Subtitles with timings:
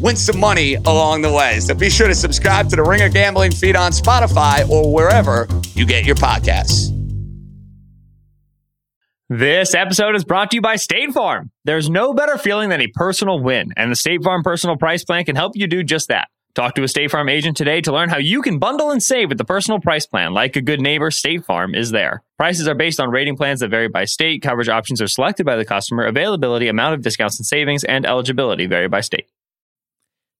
[0.00, 1.60] win some money along the way.
[1.60, 5.86] So be sure to subscribe to the Ringer Gambling feed on Spotify or wherever you
[5.86, 6.96] get your podcasts.
[9.28, 11.52] This episode is brought to you by State Farm.
[11.64, 15.24] There's no better feeling than a personal win, and the State Farm Personal Price Plan
[15.24, 16.26] can help you do just that.
[16.56, 19.28] Talk to a State Farm agent today to learn how you can bundle and save
[19.28, 20.34] with the personal price plan.
[20.34, 22.24] Like a good neighbor, State Farm is there.
[22.38, 24.42] Prices are based on rating plans that vary by state.
[24.42, 26.06] Coverage options are selected by the customer.
[26.06, 29.28] Availability, amount of discounts and savings, and eligibility vary by state.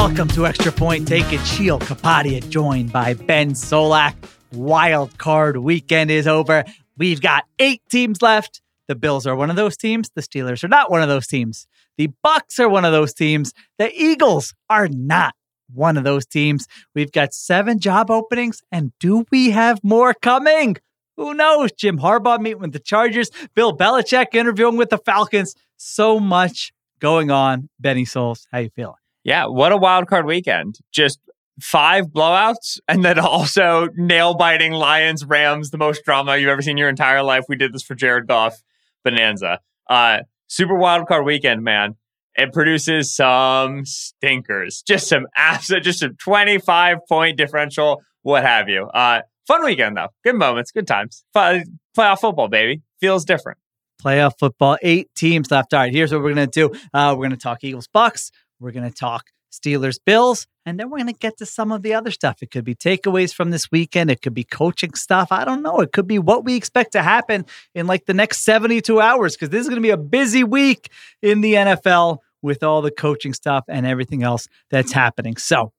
[0.00, 1.08] Welcome to Extra Point.
[1.08, 4.14] Take it, Sheil Kapadia, joined by Ben Solak.
[4.52, 6.64] Wild card weekend is over.
[6.96, 8.62] We've got eight teams left.
[8.86, 10.08] The Bills are one of those teams.
[10.14, 11.66] The Steelers are not one of those teams.
[11.96, 13.52] The Bucs are one of those teams.
[13.78, 15.34] The Eagles are not
[15.74, 16.68] one of those teams.
[16.94, 20.76] We've got seven job openings, and do we have more coming?
[21.16, 21.72] Who knows?
[21.72, 25.56] Jim Harbaugh meeting with the Chargers, Bill Belichick interviewing with the Falcons.
[25.76, 27.68] So much going on.
[27.80, 28.94] Benny Souls, how you feeling?
[29.28, 30.78] Yeah, what a wild card weekend.
[30.90, 31.18] Just
[31.60, 36.70] five blowouts and then also nail biting Lions, Rams, the most drama you've ever seen
[36.70, 37.44] in your entire life.
[37.46, 38.62] We did this for Jared Goff.
[39.04, 39.60] Bonanza.
[39.86, 41.96] Uh, super wild card weekend, man.
[42.36, 48.84] It produces some stinkers, just some absolute, just a 25 point differential, what have you.
[48.86, 50.08] Uh, fun weekend though.
[50.24, 51.22] Good moments, good times.
[51.36, 52.80] Playoff football, baby.
[52.98, 53.58] Feels different.
[54.02, 55.74] Playoff football, eight teams left.
[55.74, 56.80] All right, here's what we're going to do.
[56.94, 58.30] Uh, we're going to talk Eagles Bucs.
[58.60, 60.46] We're going to talk Steelers Bills.
[60.66, 62.42] And then we're going to get to some of the other stuff.
[62.42, 64.10] It could be takeaways from this weekend.
[64.10, 65.32] It could be coaching stuff.
[65.32, 65.78] I don't know.
[65.80, 69.50] It could be what we expect to happen in like the next 72 hours because
[69.50, 70.90] this is going to be a busy week
[71.22, 75.36] in the NFL with all the coaching stuff and everything else that's happening.
[75.36, 75.72] So,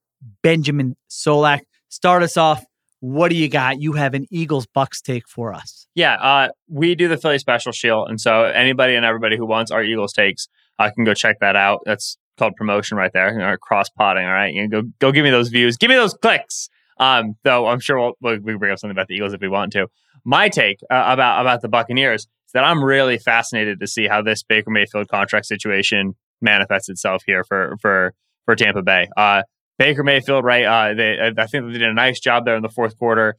[0.44, 2.66] Benjamin Solak, start us off.
[3.00, 3.80] What do you got?
[3.80, 5.88] You have an Eagles Bucs take for us.
[5.96, 9.72] Yeah, uh, we do the Philly Special Sheil, and so anybody and everybody who wants
[9.72, 11.82] our Eagles takes, I uh, can go check that out.
[11.86, 13.38] That's called promotion right there.
[13.38, 14.26] Know, cross potting.
[14.26, 16.70] All right, you know, go go give me those views, give me those clicks.
[17.00, 19.48] Um, though I'm sure we'll, we can bring up something about the Eagles if we
[19.48, 19.88] want to.
[20.26, 24.22] My take uh, about about the Buccaneers is that I'm really fascinated to see how
[24.22, 28.14] this Baker Mayfield contract situation manifests itself here for for
[28.46, 29.08] for Tampa Bay.
[29.16, 29.44] Uh,
[29.78, 30.66] Baker Mayfield, right?
[30.66, 33.36] Uh, they I think they did a nice job there in the fourth quarter,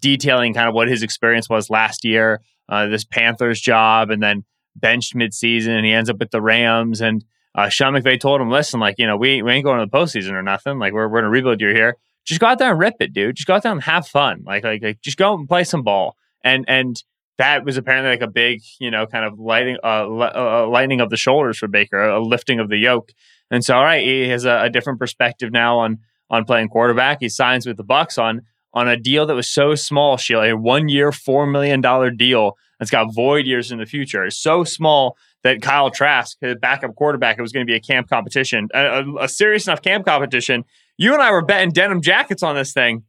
[0.00, 4.44] detailing kind of what his experience was last year, uh, this Panthers job, and then
[4.76, 7.24] benched midseason, and he ends up with the Rams and
[7.54, 9.96] uh, Sean McVay told him, listen, like, you know, we, we ain't going to the
[9.96, 10.78] postseason or nothing.
[10.78, 11.96] Like, we're, we're in a rebuild year here.
[12.24, 13.36] Just go out there and rip it, dude.
[13.36, 14.42] Just go out there and have fun.
[14.44, 16.16] Like, like, like just go and play some ball.
[16.44, 17.02] And, and
[17.38, 21.10] that was apparently like a big, you know, kind of lighting, uh, uh, lightening of
[21.10, 23.12] the shoulders for Baker, a lifting of the yoke.
[23.50, 27.18] And so, all right, he has a, a different perspective now on, on playing quarterback.
[27.20, 30.56] He signs with the Bucs on, on a deal that was so small, Sheila, a
[30.56, 31.80] one year, $4 million
[32.16, 34.24] deal that's got void years in the future.
[34.24, 37.80] It's so small that Kyle Trask, his backup quarterback, it was going to be a
[37.80, 40.64] camp competition, a, a, a, serious enough camp competition.
[40.98, 43.04] You and I were betting denim jackets on this thing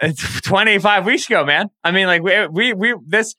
[0.42, 1.70] 25 weeks ago, man.
[1.82, 3.34] I mean, like we we, we this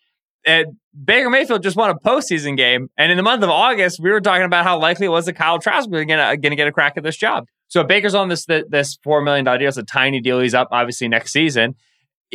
[0.45, 0.63] uh,
[1.03, 4.21] Baker Mayfield just won a postseason game, and in the month of August, we were
[4.21, 6.93] talking about how likely it was that Kyle Trask was going to get a crack
[6.97, 7.46] at this job.
[7.69, 9.67] So Baker's on this this four million dollar deal.
[9.67, 10.40] It's a tiny deal.
[10.40, 11.75] He's up obviously next season.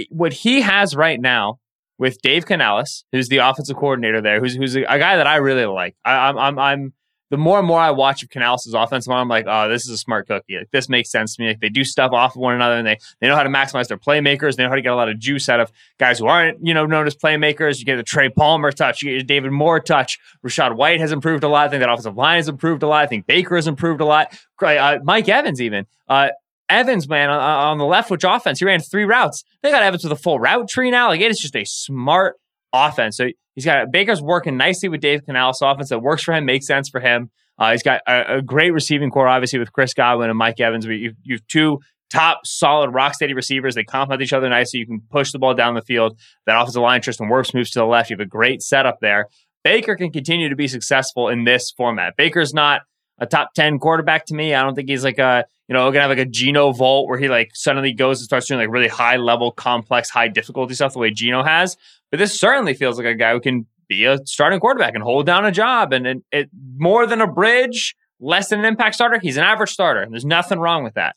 [0.09, 1.59] What he has right now
[2.03, 5.37] with Dave Canales, who's the offensive coordinator there, who's who's a, a guy that I
[5.37, 5.95] really like.
[6.05, 6.93] I, am I'm, I'm
[7.31, 9.97] the more and more I watch of Canales' offense, I'm like, oh, this is a
[9.97, 10.59] smart cookie.
[10.59, 11.49] Like this makes sense to me.
[11.51, 13.87] Like they do stuff off of one another, and they they know how to maximize
[13.87, 14.57] their playmakers.
[14.57, 16.75] They know how to get a lot of juice out of guys who aren't you
[16.75, 17.79] know known as playmakers.
[17.79, 20.19] You get the Trey Palmer touch, you get David Moore touch.
[20.45, 21.69] Rachaad White has improved a lot.
[21.69, 23.05] I think that offensive line has improved a lot.
[23.05, 24.37] I think Baker has improved a lot.
[24.61, 25.87] Uh, Mike Evans even.
[26.09, 26.31] Uh,
[26.73, 28.59] Evans, man, on, the left, which offense?
[28.59, 29.45] He ran three routes.
[29.63, 31.09] They got Evans with a full route tree now.
[31.09, 32.37] Like it is just a smart
[32.73, 33.17] offense.
[33.17, 36.67] So He's got Baker's working nicely with Dave Canales offense that works for him, makes
[36.67, 37.31] sense for him.
[37.59, 40.87] Uh, he's got a, a, great receiving corps, obviously, with Chris Godwin and Mike Evans.
[40.87, 41.81] You, you have two
[42.11, 43.75] top, solid, rock steady receivers.
[43.75, 44.81] They complement each other nicely.
[44.81, 46.19] You can push the ball down the field.
[46.47, 48.11] That offensive line, Tristan Wirfs moves to the left.
[48.11, 49.29] You have a great setup there.
[49.65, 52.17] Baker can continue to be successful in this format.
[52.17, 52.81] Baker's not
[53.19, 54.55] a top 10 quarterback to me.
[54.55, 57.19] I don't think he's like a, you know, gonna have like a Geno Vault where
[57.19, 60.93] he like suddenly goes and starts doing like really high level, complex, high difficulty stuff
[60.93, 61.79] the way Geno has.
[62.11, 65.25] But this certainly feels like a guy who can be a starting quarterback and hold
[65.25, 69.19] down a job and, and it more than a bridge, less than an impact starter.
[69.19, 70.03] He's an average starter.
[70.03, 71.17] And there's nothing wrong with that.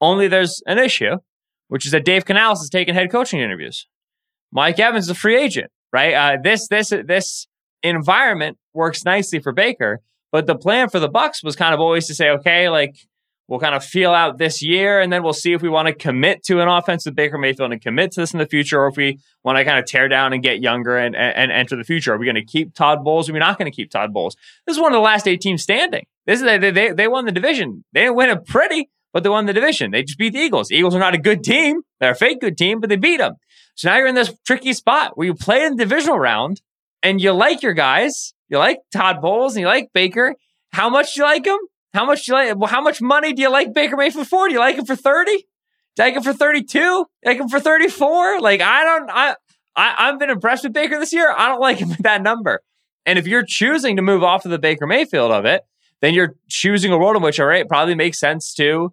[0.00, 1.16] Only there's an issue,
[1.66, 3.88] which is that Dave Canales is taking head coaching interviews.
[4.52, 6.14] Mike Evans is a free agent, right?
[6.14, 7.48] Uh, this this this
[7.82, 10.00] environment works nicely for Baker,
[10.30, 12.94] but the plan for the Bucs was kind of always to say, okay, like
[13.48, 15.94] we'll kind of feel out this year, and then we'll see if we want to
[15.94, 18.88] commit to an offense with Baker Mayfield and commit to this in the future, or
[18.88, 21.76] if we want to kind of tear down and get younger and, and, and enter
[21.76, 22.14] the future.
[22.14, 23.28] Are we going to keep Todd Bowles?
[23.28, 24.36] Are we not going to keep Todd Bowles?
[24.66, 26.06] This is one of the last eight teams standing.
[26.26, 27.84] This is they they, they won the division.
[27.92, 29.92] They didn't win it pretty, but they won the division.
[29.92, 30.68] They just beat the Eagles.
[30.68, 31.82] The Eagles are not a good team.
[32.00, 33.34] They're a fake good team, but they beat them.
[33.76, 36.62] So now you're in this tricky spot where you play in the divisional round
[37.02, 38.34] and you like your guys.
[38.48, 40.34] You like Todd Bowles and you like Baker.
[40.72, 41.58] How much do you like him?
[41.96, 42.56] How much do you like?
[42.56, 44.48] Well, how much money do you like Baker Mayfield for?
[44.48, 45.32] Do you like him for 30?
[45.32, 47.06] Do you like him for 32?
[47.24, 48.40] Like him for 34?
[48.40, 49.34] Like, I don't, I,
[49.74, 51.34] I, I've been impressed with Baker this year.
[51.36, 52.60] I don't like him at that number.
[53.06, 55.62] And if you're choosing to move off of the Baker Mayfield of it,
[56.02, 58.92] then you're choosing a world in which, all right, it probably makes sense to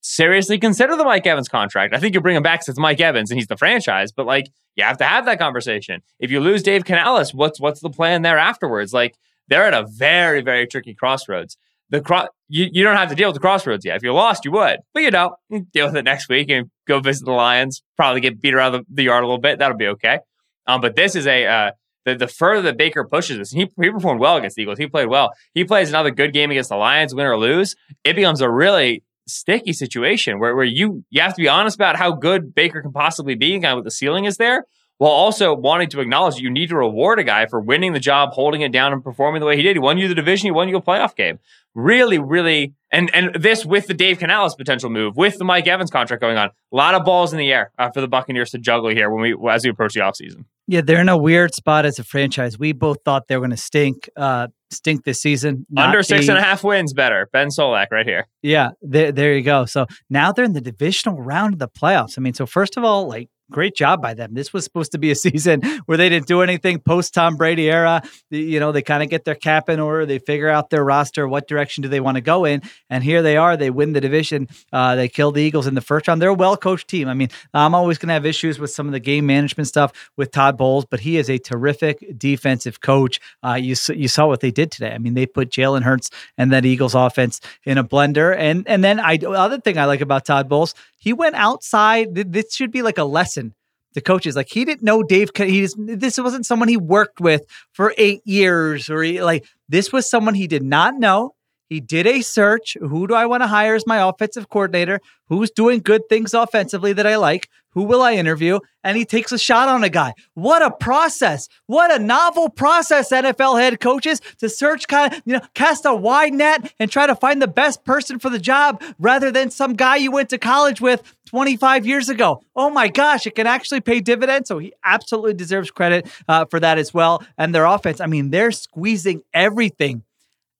[0.00, 1.94] seriously consider the Mike Evans contract.
[1.94, 4.46] I think you bring him back since Mike Evans and he's the franchise, but like
[4.76, 6.02] you have to have that conversation.
[6.20, 8.92] If you lose Dave Canales, what's what's the plan there afterwards?
[8.92, 9.16] Like
[9.48, 11.56] they're at a very very tricky crossroads.
[11.88, 13.96] The cro- you, you don't have to deal with the crossroads yet.
[13.96, 15.34] If you're lost, you would, but you don't.
[15.72, 17.82] Deal with it next week and go visit the Lions.
[17.96, 19.58] Probably get beat around the, the yard a little bit.
[19.58, 20.20] That'll be okay.
[20.68, 21.70] Um, but this is a uh,
[22.04, 24.78] the, the further that Baker pushes this, he, he performed well against the Eagles.
[24.78, 25.32] He played well.
[25.52, 27.74] He plays another good game against the Lions, win or lose.
[28.04, 31.96] It becomes a really sticky situation where, where you you have to be honest about
[31.96, 34.64] how good Baker can possibly be and kind of what the ceiling is there,
[34.98, 38.00] while also wanting to acknowledge that you need to reward a guy for winning the
[38.00, 39.76] job, holding it down, and performing the way he did.
[39.76, 41.38] He won you the division, he won you a playoff game.
[41.74, 45.90] Really, really, and and this with the Dave Canales potential move, with the Mike Evans
[45.90, 48.58] contract going on, a lot of balls in the air uh, for the Buccaneers to
[48.58, 50.44] juggle here when we as we approach the offseason.
[50.66, 52.58] Yeah, they're in a weird spot as a franchise.
[52.58, 55.66] We both thought they were going to stink, uh, stink this season.
[55.76, 57.28] Under six and a half wins, better.
[57.32, 58.28] Ben Solak, right here.
[58.40, 59.66] Yeah, there, there you go.
[59.66, 62.14] So now they're in the divisional round of the playoffs.
[62.16, 64.34] I mean, so first of all, like great job by them.
[64.34, 67.70] This was supposed to be a season where they didn't do anything post Tom Brady
[67.70, 68.02] era.
[68.30, 71.26] You know, they kind of get their cap in order, they figure out their roster,
[71.28, 73.56] what direction do they want to go in, and here they are.
[73.56, 74.48] They win the division.
[74.72, 76.20] Uh, they kill the Eagles in the first round.
[76.20, 77.08] They're a well coached team.
[77.08, 79.92] I mean, I'm always going to have issues with some of the game management stuff
[80.16, 83.20] with Todd Bowles, but he is a terrific defensive coach.
[83.42, 84.92] Uh, you you saw what they did today.
[84.92, 88.82] I mean, they put Jalen Hurts and that Eagles offense in a blender, and and
[88.82, 90.74] then I other thing I like about Todd Bowles,
[91.04, 92.14] he went outside.
[92.14, 93.54] This should be like a lesson
[93.94, 94.36] the coaches.
[94.36, 95.30] Like he didn't know Dave.
[95.34, 97.42] He this wasn't someone he worked with
[97.72, 101.33] for eight years, or he, like this was someone he did not know.
[101.68, 102.76] He did a search.
[102.80, 105.00] Who do I want to hire as my offensive coordinator?
[105.28, 107.48] Who's doing good things offensively that I like?
[107.70, 108.60] Who will I interview?
[108.84, 110.14] And he takes a shot on a guy.
[110.34, 111.48] What a process.
[111.66, 115.94] What a novel process, NFL head coaches, to search kind of, you know, cast a
[115.94, 119.74] wide net and try to find the best person for the job rather than some
[119.74, 122.42] guy you went to college with 25 years ago.
[122.54, 124.48] Oh my gosh, it can actually pay dividends.
[124.48, 127.24] So he absolutely deserves credit uh, for that as well.
[127.36, 130.04] And their offense, I mean, they're squeezing everything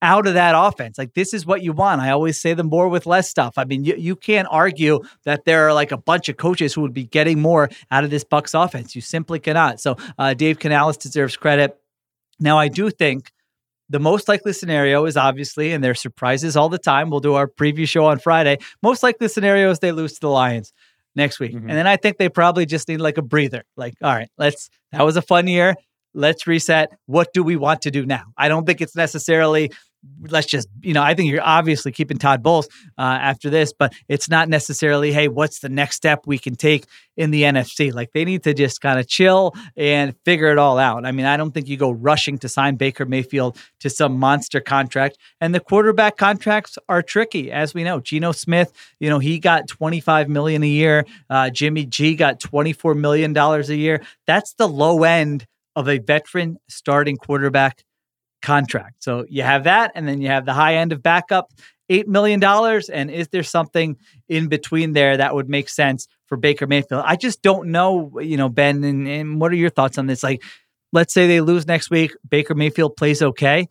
[0.04, 0.98] out of that offense.
[0.98, 2.02] Like this is what you want.
[2.02, 3.54] I always say the more with less stuff.
[3.56, 6.82] I mean, you, you can't argue that there are like a bunch of coaches who
[6.82, 8.94] would be getting more out of this Bucs offense.
[8.94, 9.80] You simply cannot.
[9.80, 11.76] So uh, Dave Canales deserves credit.
[12.38, 13.32] Now, I do think
[13.88, 17.08] the most likely scenario is obviously, and there's surprises all the time.
[17.08, 18.58] We'll do our preview show on Friday.
[18.82, 20.72] Most likely scenario is they lose to the Lions
[21.16, 21.52] next week.
[21.52, 21.70] Mm-hmm.
[21.70, 23.62] And then I think they probably just need like a breather.
[23.76, 25.76] Like, all right, let's, that was a fun year.
[26.12, 26.92] Let's reset.
[27.06, 28.24] What do we want to do now?
[28.36, 29.72] I don't think it's necessarily
[30.28, 32.68] let's just you know i think you're obviously keeping todd bowles
[32.98, 36.86] uh, after this but it's not necessarily hey what's the next step we can take
[37.16, 40.78] in the nfc like they need to just kind of chill and figure it all
[40.78, 41.04] out.
[41.04, 44.60] I mean i don't think you go rushing to sign baker mayfield to some monster
[44.60, 48.00] contract and the quarterback contracts are tricky as we know.
[48.00, 51.04] Geno smith you know he got 25 million a year.
[51.28, 54.02] Uh, jimmy g got 24 million dollars a year.
[54.26, 55.46] That's the low end
[55.76, 57.84] of a veteran starting quarterback
[58.44, 59.02] contract.
[59.02, 61.50] So you have that, and then you have the high end of backup,
[61.90, 62.42] $8 million.
[62.92, 63.96] And is there something
[64.28, 67.02] in between there that would make sense for Baker Mayfield?
[67.04, 70.22] I just don't know, you know, Ben, and, and what are your thoughts on this?
[70.22, 70.42] Like,
[70.92, 73.66] let's say they lose next week, Baker Mayfield plays okay.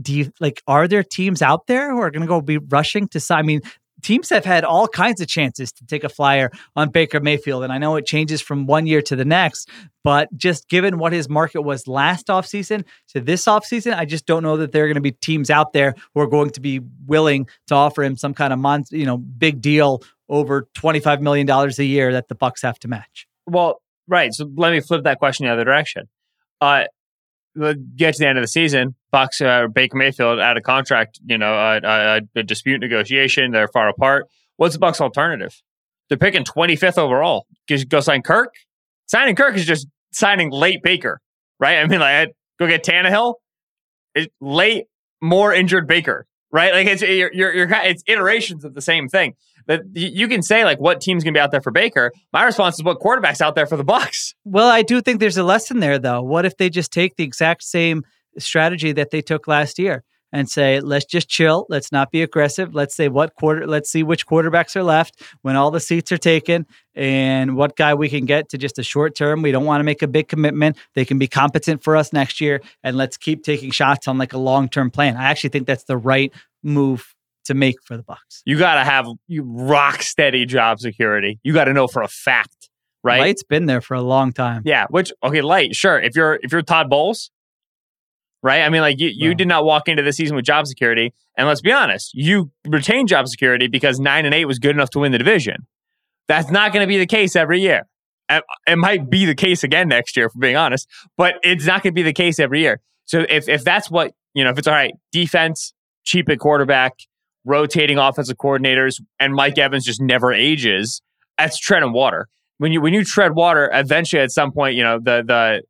[0.00, 3.06] Do you like are there teams out there who are going to go be rushing
[3.08, 3.38] to sign?
[3.38, 3.60] I mean,
[4.04, 7.64] teams have had all kinds of chances to take a flyer on Baker Mayfield.
[7.64, 9.68] And I know it changes from one year to the next,
[10.04, 14.42] but just given what his market was last offseason to this offseason, I just don't
[14.42, 16.80] know that there are going to be teams out there who are going to be
[17.06, 21.48] willing to offer him some kind of mon- you know, big deal over $25 million
[21.50, 23.26] a year that the Bucs have to match.
[23.46, 24.32] Well, right.
[24.32, 26.08] So let me flip that question the other direction.
[26.60, 26.84] Uh,
[27.96, 31.38] get to the end of the season, Bucs uh, Baker Mayfield out of contract, you
[31.38, 33.52] know, uh, uh, a dispute negotiation.
[33.52, 34.26] They're far apart.
[34.56, 35.62] What's the Bucs' alternative?
[36.08, 37.46] They're picking 25th overall.
[37.66, 38.54] Just go sign Kirk.
[39.06, 41.20] Signing Kirk is just signing late Baker,
[41.60, 41.78] right?
[41.78, 43.34] I mean, like go get Tannehill.
[44.14, 44.86] It's late,
[45.20, 46.72] more injured Baker, right?
[46.72, 49.34] Like it's you're, you're, you're it's iterations of the same thing.
[49.66, 52.12] But you can say like what team's gonna be out there for Baker.
[52.32, 54.34] My response is what quarterback's out there for the Bucs.
[54.44, 56.22] Well, I do think there's a lesson there though.
[56.22, 58.02] What if they just take the exact same
[58.38, 60.04] strategy that they took last year
[60.34, 61.64] and say, let's just chill.
[61.68, 62.74] Let's not be aggressive.
[62.74, 66.18] Let's say what quarter, let's see which quarterbacks are left when all the seats are
[66.18, 66.66] taken
[66.96, 69.42] and what guy we can get to just a short term.
[69.42, 70.76] We don't want to make a big commitment.
[70.94, 72.62] They can be competent for us next year.
[72.82, 75.16] And let's keep taking shots on like a long term plan.
[75.16, 76.32] I actually think that's the right
[76.64, 77.14] move
[77.44, 78.42] to make for the Bucs.
[78.44, 81.38] You got to have you rock steady job security.
[81.42, 82.70] You got to know for a fact,
[83.02, 83.20] right?
[83.20, 84.62] Light's been there for a long time.
[84.64, 85.98] Yeah, which okay, light, sure.
[86.00, 87.30] If you're if you're Todd Bowles,
[88.42, 88.62] right?
[88.62, 91.12] I mean, like you, you did not walk into the season with job security.
[91.36, 94.90] And let's be honest, you retained job security because nine and eight was good enough
[94.90, 95.66] to win the division.
[96.28, 97.88] That's not going to be the case every year.
[98.66, 101.92] It might be the case again next year, for being honest, but it's not going
[101.92, 102.80] to be the case every year.
[103.04, 105.74] So if, if that's what, you know, if it's all right, defense,
[106.04, 106.94] cheap at quarterback,
[107.44, 111.00] rotating offensive coordinators, and Mike Evans just never ages,
[111.38, 112.28] that's treading water.
[112.58, 115.62] When you when you tread water, eventually at some point, you know, the the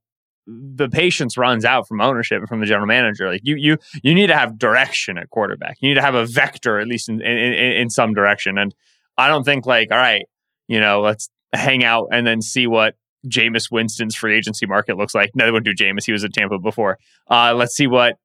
[0.46, 3.28] the patience runs out from ownership and from the general manager.
[3.30, 5.78] Like you, you, you need to have direction at quarterback.
[5.80, 8.58] You need to have a vector, at least in, in, in some direction.
[8.58, 8.74] And
[9.16, 10.26] I don't think like, all right,
[10.68, 12.94] you know, let's hang out and then see what
[13.26, 15.30] Jameis Winston's free agency market looks like.
[15.34, 16.04] No, they wouldn't do Jameis.
[16.04, 16.98] He was at Tampa before.
[17.30, 18.18] Uh, let's see what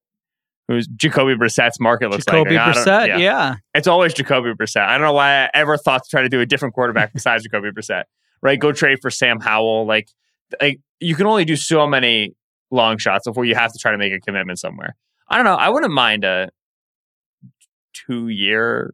[0.70, 2.76] who's Jacoby Brissett's market looks Jacoby like.
[2.76, 3.18] Jacoby Brissett, yeah.
[3.18, 3.56] yeah.
[3.74, 4.86] It's always Jacoby Brissett.
[4.86, 7.44] I don't know why I ever thought to try to do a different quarterback besides
[7.44, 8.04] Jacoby Brissett.
[8.42, 8.60] Right?
[8.60, 9.88] Go trade for Sam Howell.
[9.88, 10.10] Like,
[10.62, 12.36] like you can only do so many
[12.70, 14.96] long shots before you have to try to make a commitment somewhere.
[15.28, 15.56] I don't know.
[15.56, 16.52] I wouldn't mind a
[17.94, 18.94] two year,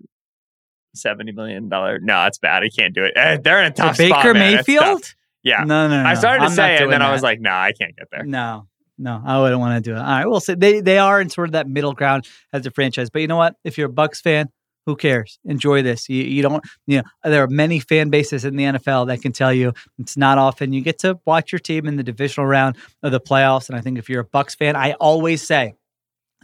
[0.93, 1.99] seventy million dollar.
[1.99, 2.63] No, that's bad.
[2.63, 3.13] I can't do it.
[3.17, 4.23] Eh, they're in a tough Baker spot.
[4.23, 5.13] Baker Mayfield.
[5.43, 5.63] Yeah.
[5.65, 6.09] No, no, no.
[6.09, 7.09] I started to I'm say it, and then that.
[7.09, 8.23] I was like, no, nah, I can't get there.
[8.23, 8.67] No,
[8.97, 9.99] no, I wouldn't want to do it.
[9.99, 12.71] All right, we'll say they they are in sort of that middle ground as a
[12.71, 13.09] franchise.
[13.09, 13.55] But you know what?
[13.63, 14.49] If you're a Bucs fan,
[14.85, 15.39] who cares?
[15.45, 16.07] Enjoy this.
[16.09, 19.31] You, you don't, you know, there are many fan bases in the NFL that can
[19.31, 22.77] tell you it's not often you get to watch your team in the divisional round
[23.01, 23.67] of the playoffs.
[23.67, 25.73] And I think if you're a Bucs fan, I always say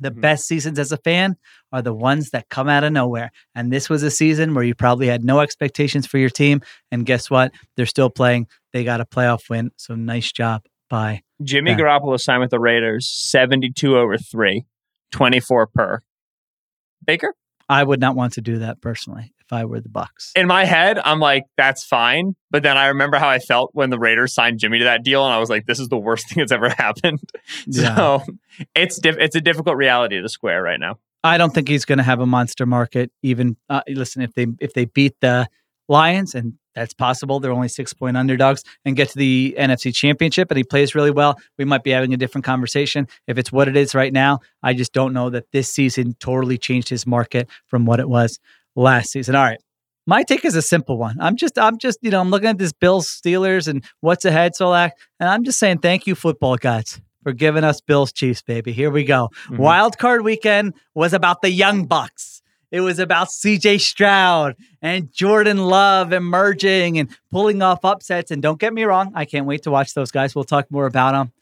[0.02, 0.22] the mm-hmm.
[0.22, 1.38] best seasons as a fan
[1.72, 3.32] are the ones that come out of nowhere.
[3.54, 6.62] And this was a season where you probably had no expectations for your team.
[6.92, 7.54] And guess what?
[7.78, 8.48] They're still playing.
[8.74, 9.72] They got a playoff win.
[9.78, 11.80] So nice job by Jimmy them.
[11.80, 14.66] Garoppolo signed with the Raiders 72 over 3,
[15.12, 16.04] 24 per.
[17.04, 17.34] Baker?
[17.68, 20.32] I would not want to do that personally if I were the Bucs.
[20.36, 22.36] In my head, I'm like, that's fine.
[22.52, 25.24] But then I remember how I felt when the Raiders signed Jimmy to that deal,
[25.26, 27.22] and I was like, this is the worst thing that's ever happened.
[27.66, 27.96] Yeah.
[27.96, 28.24] So
[28.76, 31.00] it's diff- it's a difficult reality to square right now.
[31.24, 33.12] I don't think he's going to have a monster market.
[33.24, 35.48] Even uh, listen, if they if they beat the
[35.88, 37.40] Lions and that's possible.
[37.40, 41.12] They're only six point underdogs and get to the NFC championship and he plays really
[41.12, 41.38] well.
[41.58, 43.08] We might be having a different conversation.
[43.28, 46.58] If it's what it is right now, I just don't know that this season totally
[46.58, 48.40] changed his market from what it was
[48.76, 49.36] last season.
[49.36, 49.60] All right.
[50.08, 51.18] My take is a simple one.
[51.20, 54.54] I'm just, I'm just, you know, I'm looking at this Bills Steelers and what's ahead,
[54.60, 58.74] Solak, and I'm just saying thank you, football gods, for giving us Bills Chiefs, baby.
[58.74, 59.30] Here we go.
[59.46, 59.58] Mm-hmm.
[59.58, 62.31] Wild card weekend was about the young bucks.
[62.72, 68.32] It was about CJ Stroud and Jordan Love emerging and pulling off upsets.
[68.32, 70.34] And don't get me wrong, I can't wait to watch those guys.
[70.34, 71.34] We'll talk more about them.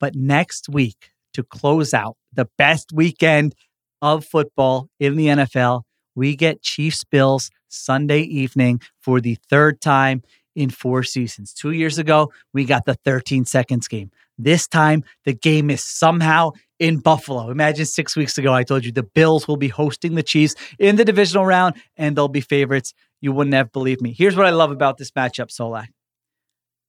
[0.00, 3.54] But next week, to close out the best weekend
[4.00, 5.82] of football in the NFL,
[6.14, 10.22] we get Chiefs Bills Sunday evening for the third time
[10.54, 11.52] in four seasons.
[11.52, 14.10] Two years ago, we got the 13 seconds game.
[14.38, 17.50] This time, the game is somehow in Buffalo.
[17.50, 20.96] Imagine six weeks ago, I told you the Bills will be hosting the Chiefs in
[20.96, 22.94] the divisional round and they'll be favorites.
[23.20, 24.12] You wouldn't have believed me.
[24.16, 25.86] Here's what I love about this matchup, Solak.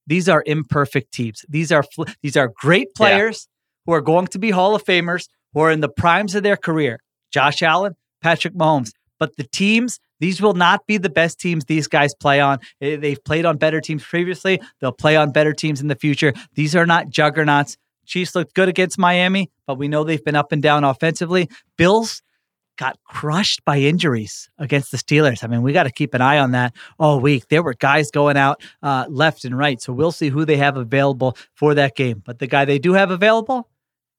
[0.08, 1.46] These are imperfect teams.
[1.48, 1.84] These are
[2.22, 3.82] these are great players yeah.
[3.86, 6.58] who are going to be Hall of Famers who are in the primes of their
[6.58, 7.00] career.
[7.32, 8.92] Josh Allen, Patrick Mahomes.
[9.20, 12.60] But the teams, these will not be the best teams these guys play on.
[12.82, 14.62] Eh, they've played on better teams previously.
[14.80, 16.34] They'll play on better teams in the future.
[16.54, 17.78] These are not juggernauts.
[18.06, 21.50] Chiefs looked good against Miami, but we know they've been up and down offensively.
[21.78, 22.22] Bills
[22.78, 25.44] got crushed by injuries against the Steelers.
[25.44, 27.48] I mean, we got to keep an eye on that all week.
[27.48, 29.82] There were guys going out uh, left and right.
[29.82, 32.22] So we'll see who they have available for that game.
[32.24, 33.70] But the guy they do have available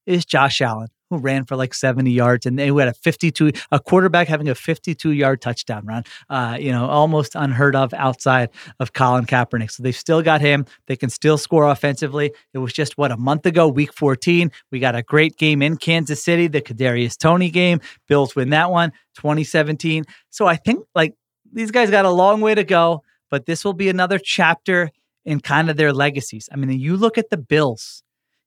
[0.06, 3.80] is Josh Allen who ran for like 70 yards and they had a 52 a
[3.80, 8.92] quarterback having a 52 yard touchdown run uh, you know almost unheard of outside of
[8.92, 9.70] Colin Kaepernick.
[9.70, 10.66] So they've still got him.
[10.86, 12.32] They can still score offensively.
[12.52, 15.76] It was just what a month ago week 14 we got a great game in
[15.76, 17.80] Kansas City the Kadarius Toney game.
[18.08, 21.14] Bills win that one 2017 so I think like
[21.52, 24.90] these guys got a long way to go but this will be another chapter
[25.24, 26.48] in kind of their legacies.
[26.52, 28.02] I mean you look at the Bills.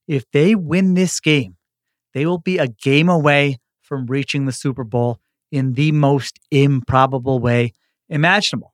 [0.08, 1.56] If they win this game
[2.13, 5.20] they will be a game away from reaching the Super Bowl
[5.51, 7.74] in the most improbable way
[8.08, 8.74] imaginable.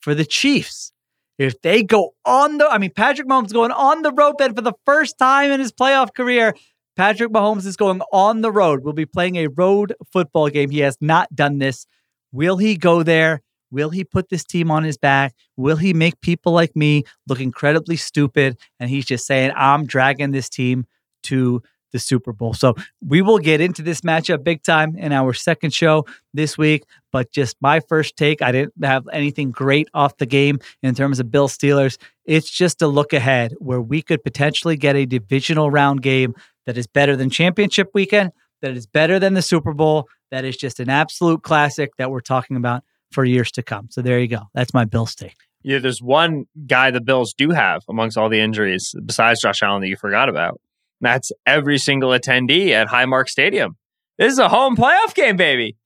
[0.00, 0.92] For the Chiefs,
[1.38, 4.60] if they go on the, I mean, Patrick Mahomes going on the road then for
[4.60, 6.54] the first time in his playoff career.
[6.96, 8.84] Patrick Mahomes is going on the road.
[8.84, 10.70] We'll be playing a road football game.
[10.70, 11.86] He has not done this.
[12.30, 13.42] Will he go there?
[13.72, 15.34] Will he put this team on his back?
[15.56, 18.56] Will he make people like me look incredibly stupid?
[18.78, 20.86] And he's just saying, I'm dragging this team
[21.24, 21.62] to
[21.94, 22.52] the Super Bowl.
[22.52, 22.74] So
[23.06, 26.84] we will get into this matchup big time in our second show this week.
[27.12, 31.20] But just my first take, I didn't have anything great off the game in terms
[31.20, 31.96] of Bill Steelers.
[32.24, 36.34] It's just a look ahead where we could potentially get a divisional round game
[36.66, 40.56] that is better than championship weekend, that is better than the Super Bowl, that is
[40.56, 42.82] just an absolute classic that we're talking about
[43.12, 43.86] for years to come.
[43.90, 44.48] So there you go.
[44.52, 45.36] That's my Bills take.
[45.62, 49.80] Yeah, there's one guy the Bills do have amongst all the injuries besides Josh Allen
[49.82, 50.60] that you forgot about.
[51.04, 53.76] That's every single attendee at Highmark Stadium.
[54.18, 55.76] This is a home playoff game, baby.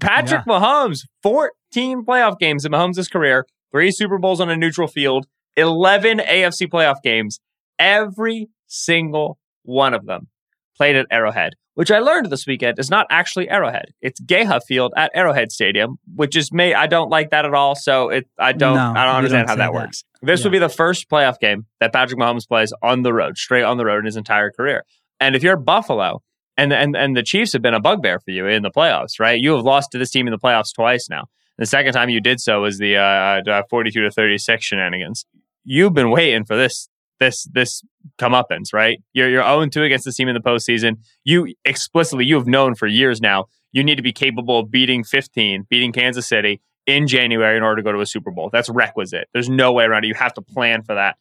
[0.00, 0.58] Patrick yeah.
[0.58, 6.18] Mahomes, 14 playoff games in Mahomes' career, three Super Bowls on a neutral field, 11
[6.18, 7.40] AFC playoff games.
[7.78, 10.28] Every single one of them
[10.76, 13.94] played at Arrowhead which I learned this weekend is not actually Arrowhead.
[14.02, 16.74] It's Geha Field at Arrowhead Stadium, which is me.
[16.74, 17.76] I don't like that at all.
[17.76, 20.02] So it, I don't, no, I don't understand don't how that, that, works.
[20.20, 20.44] This yeah.
[20.46, 23.76] will be the first playoff game that Patrick Mahomes plays on the road, straight on
[23.76, 24.84] the road in his entire career.
[25.20, 26.20] And if you're Buffalo,
[26.56, 29.40] and and and the Chiefs have been a bugbear for you in the playoffs, right?
[29.40, 31.26] You have lost to this team in the playoffs twice now.
[31.58, 35.26] The second time you did so was the uh, uh 42 to 36 shenanigans.
[35.62, 36.88] You've been waiting for this
[37.20, 37.82] this this
[38.18, 38.98] comeuppance, right?
[39.12, 40.98] You're you're 0 2 against the team in the postseason.
[41.24, 45.04] You explicitly you have known for years now you need to be capable of beating
[45.04, 48.50] 15, beating Kansas City in January in order to go to a Super Bowl.
[48.50, 49.28] That's requisite.
[49.32, 50.08] There's no way around it.
[50.08, 51.16] You have to plan for that.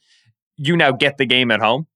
[0.56, 1.88] You now get the game at home.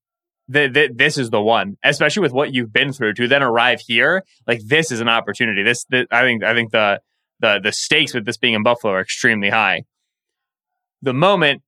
[0.48, 3.80] The, the, this is the one, especially with what you've been through to then arrive
[3.80, 4.24] here.
[4.46, 5.62] Like this is an opportunity.
[5.62, 7.00] This, I think, I think the
[7.40, 9.84] the the stakes with this being in Buffalo are extremely high.
[11.00, 11.62] The moment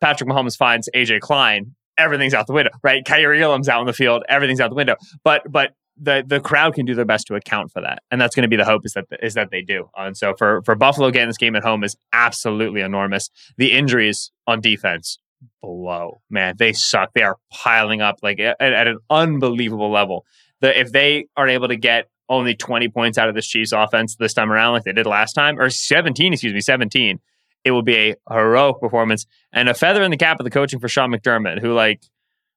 [0.00, 3.04] Patrick Mahomes finds AJ Klein everything's out the window, right?
[3.04, 4.96] Kaiir Elam's out in the field, everything's out the window.
[5.24, 8.34] But but the the crowd can do their best to account for that, and that's
[8.34, 9.88] going to be the hope is that is that they do.
[9.96, 13.30] Uh, and so for for Buffalo getting this game at home is absolutely enormous.
[13.56, 15.18] The injuries on defense
[15.60, 17.12] below, man, they suck.
[17.14, 20.24] They are piling up like at, at an unbelievable level.
[20.60, 24.16] The if they aren't able to get only 20 points out of this Chiefs offense
[24.16, 27.18] this time around, like they did last time, or 17, excuse me, 17
[27.64, 30.80] it will be a heroic performance and a feather in the cap of the coaching
[30.80, 32.02] for Sean McDermott, who like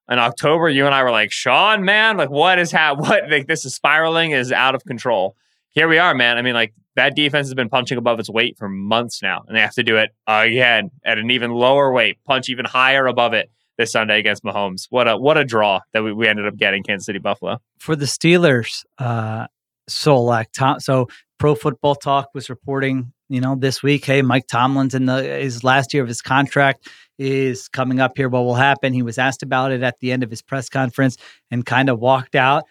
[0.09, 3.47] in October, you and I were like, Sean, man, like what is ha- what like
[3.47, 5.35] this is spiraling is out of control.
[5.71, 6.37] Here we are, man.
[6.37, 9.55] I mean, like that defense has been punching above its weight for months now, and
[9.55, 13.33] they have to do it again at an even lower weight, punch even higher above
[13.33, 14.87] it this Sunday against Mahomes.
[14.89, 17.95] What a what a draw that we, we ended up getting Kansas City Buffalo for
[17.95, 18.83] the Steelers.
[18.97, 19.47] Uh,
[19.89, 21.07] Solak, Tom, so
[21.39, 25.63] Pro Football Talk was reporting you know, this week, hey, Mike Tomlin's in the his
[25.63, 28.29] last year of his contract is coming up here.
[28.29, 28.93] What will happen?
[28.93, 31.17] He was asked about it at the end of his press conference
[31.49, 32.65] and kind of walked out.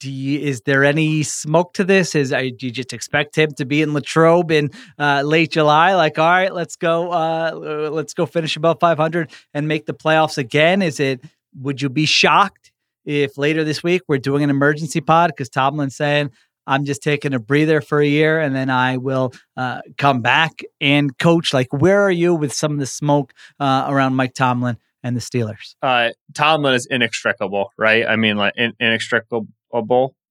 [0.00, 2.14] Do you, is there any smoke to this?
[2.14, 5.94] Is do you just expect him to be in Latrobe in uh, late July?
[5.94, 10.36] Like, all right, let's go, uh, let's go finish above 500 and make the playoffs
[10.36, 10.82] again.
[10.82, 11.24] Is it?
[11.62, 12.72] Would you be shocked
[13.06, 16.30] if later this week we're doing an emergency pod because Tomlin's saying
[16.66, 20.62] I'm just taking a breather for a year and then I will uh, come back
[20.80, 21.52] and coach.
[21.52, 25.20] Like, where are you with some of the smoke uh, around Mike Tomlin and the
[25.20, 25.74] Steelers?
[25.82, 28.06] Uh, Tomlin is inextricable, right?
[28.06, 29.46] I mean, like in- inextricable.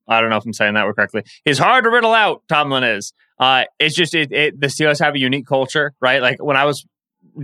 [0.07, 1.23] I don't know if I'm saying that word correctly.
[1.45, 2.43] He's hard to riddle out.
[2.49, 3.13] Tomlin is.
[3.39, 6.21] Uh, it's just it, it, the Steelers have a unique culture, right?
[6.21, 6.85] Like when I was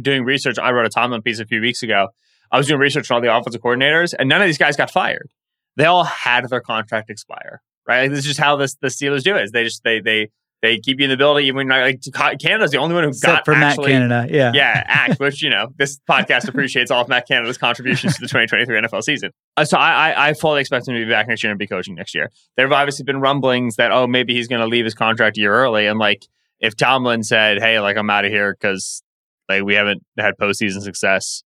[0.02, 2.10] doing research, I wrote a Tomlin piece a few weeks ago.
[2.52, 4.90] I was doing research on all the offensive coordinators, and none of these guys got
[4.90, 5.30] fired.
[5.76, 8.04] They all had their contract expire right?
[8.04, 9.44] Like, this is just how this, the Steelers do it.
[9.44, 10.30] Is they just they they
[10.62, 12.02] They keep you in the building, even when like
[12.42, 14.28] Canada's the only one who Except got for actually, Matt Canada.
[14.30, 14.52] Yeah.
[14.54, 18.28] yeah, act, which, you know, this podcast appreciates all of Matt Canada's contributions to the
[18.28, 19.32] 2023 NFL season.
[19.56, 21.66] Uh, so I, I, I fully expect him to be back next year and be
[21.66, 22.30] coaching next year.
[22.58, 25.40] There have obviously been rumblings that, oh, maybe he's going to leave his contract a
[25.40, 25.88] year early.
[25.88, 26.28] And like,
[26.60, 29.02] if Tomlin said, hey, like, I'm out of here because
[29.48, 31.44] like we haven't had postseason success,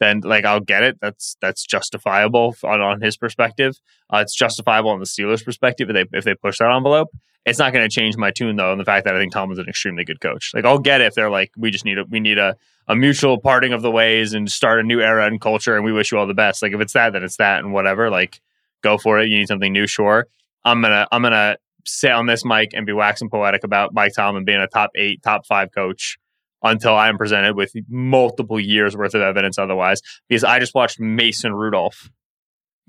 [0.00, 0.98] then like I'll get it.
[1.00, 3.76] That's that's justifiable on, on his perspective.
[4.12, 7.08] Uh, it's justifiable on the Steelers' perspective if they if they push that envelope.
[7.44, 9.42] It's not going to change my tune though, on the fact that I think Tom
[9.42, 10.52] Tomlin's an extremely good coach.
[10.54, 12.94] Like I'll get it if they're like, we just need a we need a a
[12.94, 16.12] mutual parting of the ways and start a new era and culture, and we wish
[16.12, 16.62] you all the best.
[16.62, 18.10] Like if it's that, then it's that, and whatever.
[18.10, 18.40] Like
[18.82, 19.28] go for it.
[19.28, 20.26] You need something new, sure.
[20.64, 24.44] I'm gonna I'm gonna sit on this mic and be waxing poetic about Mike Tomlin
[24.44, 26.18] being a top eight, top five coach
[26.64, 30.00] until I am presented with multiple years worth of evidence otherwise.
[30.28, 32.10] Because I just watched Mason Rudolph,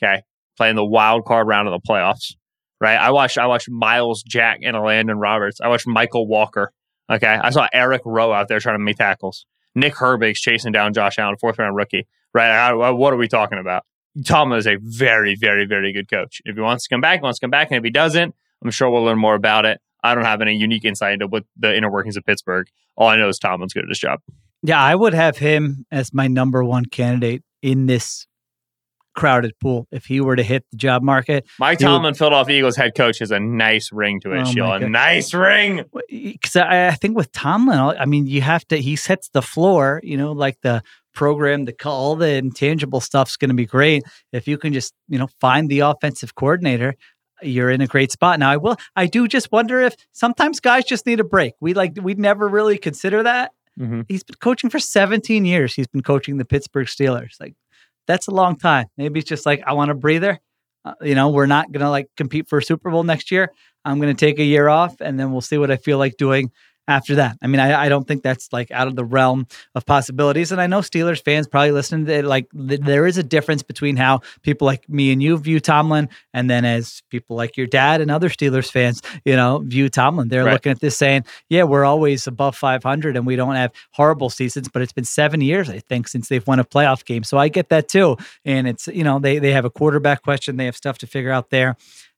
[0.01, 0.23] okay,
[0.57, 2.33] playing the wild card round of the playoffs.
[2.81, 5.61] Right, I watched I watched Myles Jack and Landon Roberts.
[5.61, 6.73] I watched Mykal Walker.
[7.09, 9.45] Okay, I saw Eric Rowe out there trying to make tackles.
[9.75, 12.07] Nick Herbig's chasing down Josh Allen, fourth round rookie.
[12.33, 13.83] Right, I, what are we talking about?
[14.25, 16.41] Tomlin is a very, very, very good coach.
[16.45, 18.35] If he wants to come back, he wants to come back, and if he doesn't,
[18.63, 19.79] I'm sure we'll learn more about it.
[20.05, 22.67] I don't have any unique insight into what the inner workings of Pittsburgh.
[22.95, 24.19] All I know is Tomlin's good at his job.
[24.61, 28.27] Yeah, I would have him as my number one candidate in this
[29.15, 31.45] crowded pool if he were to hit the job market.
[31.57, 34.75] Mike Tomlin, would, Philadelphia Eagles head coach, has a nice ring to it, oh Sheila.
[34.77, 35.83] A nice ring.
[36.09, 40.01] Because I, I, think with Tomlin, I mean, you have to, he sets the floor,
[40.03, 44.03] you know, like the program, the all the intangible stuff's going to be great.
[44.31, 46.95] If you can just, you know, find the offensive coordinator,
[47.41, 48.39] you're in a great spot.
[48.39, 51.53] Now I will I do just wonder if sometimes guys just need a break.
[51.59, 53.51] We like we'd never really consider that.
[53.79, 54.01] Mm-hmm.
[54.07, 55.73] He's been coaching for 17 years.
[55.73, 57.39] He's been coaching the Pittsburgh Steelers.
[57.39, 57.55] Like
[58.07, 58.87] that's a long time.
[58.97, 60.39] Maybe it's just like I want a breather.
[60.83, 63.51] Uh, you know, we're not going to like compete for a Super Bowl next year.
[63.83, 66.15] I'm going to take a year off and then we'll see what I feel like
[66.17, 66.51] doing
[66.87, 67.37] after that.
[67.41, 70.51] I mean, I, I don't think that's like out of the realm of possibilities.
[70.51, 73.63] And I know Steelers fans probably listen to it, like th- there is a difference
[73.63, 77.67] between how people like me and you view Tomlin, and then as people like your
[77.67, 80.27] dad and other Steelers fans, you know, view Tomlin.
[80.27, 80.53] They're right.
[80.53, 84.69] looking at this saying, yeah, we're always above 500 and we don't have horrible seasons,
[84.69, 87.23] but it's been seven years, I think, since they've won a playoff game.
[87.23, 88.17] So I get that too.
[88.43, 91.31] And it's, you know, they, they have a quarterback question, they have stuff to figure
[91.31, 91.75] out there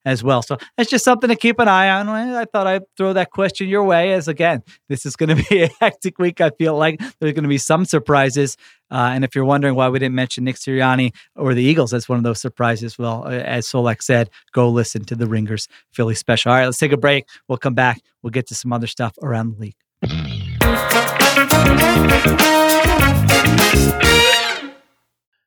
[0.07, 0.41] as well.
[0.41, 2.07] So that's just something to keep an eye on.
[2.07, 5.63] I thought I'd throw that question your way as again, this is going to be
[5.63, 6.39] a hectic week.
[6.41, 8.55] I feel like there's going to be some surprises.
[8.89, 12.07] Uh, and if you're wondering why we didn't mention Nick Sirianni or the Eagles as
[12.07, 16.15] one of those surprises, well, uh, as Solak said, go listen to the Ringers Philly
[16.15, 16.51] special.
[16.51, 17.25] All right, let's take a break.
[17.49, 18.01] We'll come back.
[18.23, 19.75] We'll get to some other stuff around the league.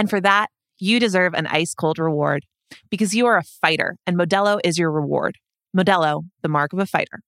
[0.00, 0.46] And for that,
[0.78, 2.46] you deserve an ice cold reward
[2.88, 5.36] because you are a fighter and Modelo is your reward.
[5.76, 7.20] Modelo, the mark of a fighter.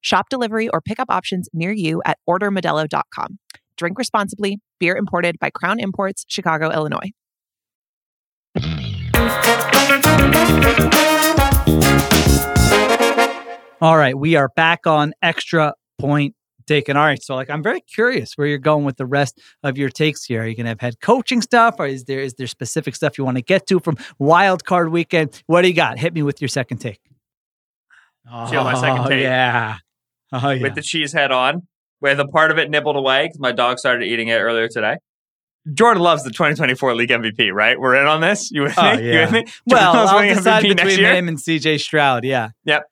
[0.00, 3.38] Shop delivery or pickup options near you at ordermodelo.com.
[3.76, 4.60] Drink responsibly.
[4.80, 7.10] Beer imported by Crown Imports, Chicago, Illinois.
[13.82, 16.34] All right, we are back on extra point
[16.66, 16.96] taken.
[16.96, 17.22] All right.
[17.22, 20.42] So like I'm very curious where you're going with the rest of your takes here.
[20.42, 23.24] Are you gonna have head coaching stuff or is there is there specific stuff you
[23.24, 25.42] want to get to from wild card weekend?
[25.46, 25.98] What do you got?
[25.98, 27.00] Hit me with your second take.
[28.30, 29.22] Oh, my second oh, take.
[29.22, 29.78] Yeah.
[30.32, 30.62] Oh yeah.
[30.62, 31.66] With the cheese head on,
[32.00, 34.96] with a part of it nibbled away because my dog started eating it earlier today.
[35.72, 37.78] Jordan Love's the 2024 league MVP, right?
[37.78, 38.50] We're in on this.
[38.52, 39.02] You with oh, me?
[39.02, 39.12] Yeah.
[39.12, 39.44] You with me?
[39.66, 42.24] Well, I'll decide MVP between him and CJ Stroud.
[42.24, 42.50] Yeah.
[42.64, 42.84] Yep.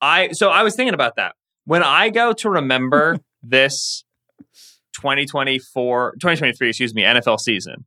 [0.00, 1.34] I so I was thinking about that
[1.64, 4.04] when I go to remember this
[4.94, 7.84] 2024, 2023, excuse me, NFL season,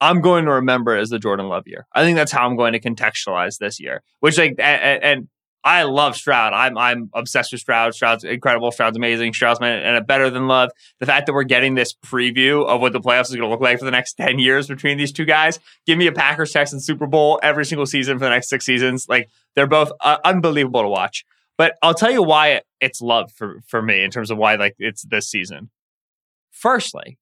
[0.00, 1.86] I'm going to remember as the Jordan Love year.
[1.92, 4.02] I think that's how I'm going to contextualize this year.
[4.20, 5.28] Which like and, and
[5.64, 6.52] I love Stroud.
[6.52, 7.94] I'm I'm obsessed with Stroud.
[7.94, 8.72] Stroud's incredible.
[8.72, 9.32] Stroud's amazing.
[9.32, 10.70] Stroud's man and a better than love.
[10.98, 13.60] The fact that we're getting this preview of what the playoffs is going to look
[13.60, 15.60] like for the next ten years between these two guys.
[15.86, 19.06] Give me a Packers Texans Super Bowl every single season for the next six seasons.
[19.08, 21.24] Like they're both uh, unbelievable to watch.
[21.62, 24.74] But I'll tell you why it's love for for me in terms of why like
[24.80, 25.70] it's this season.
[26.50, 27.18] Firstly,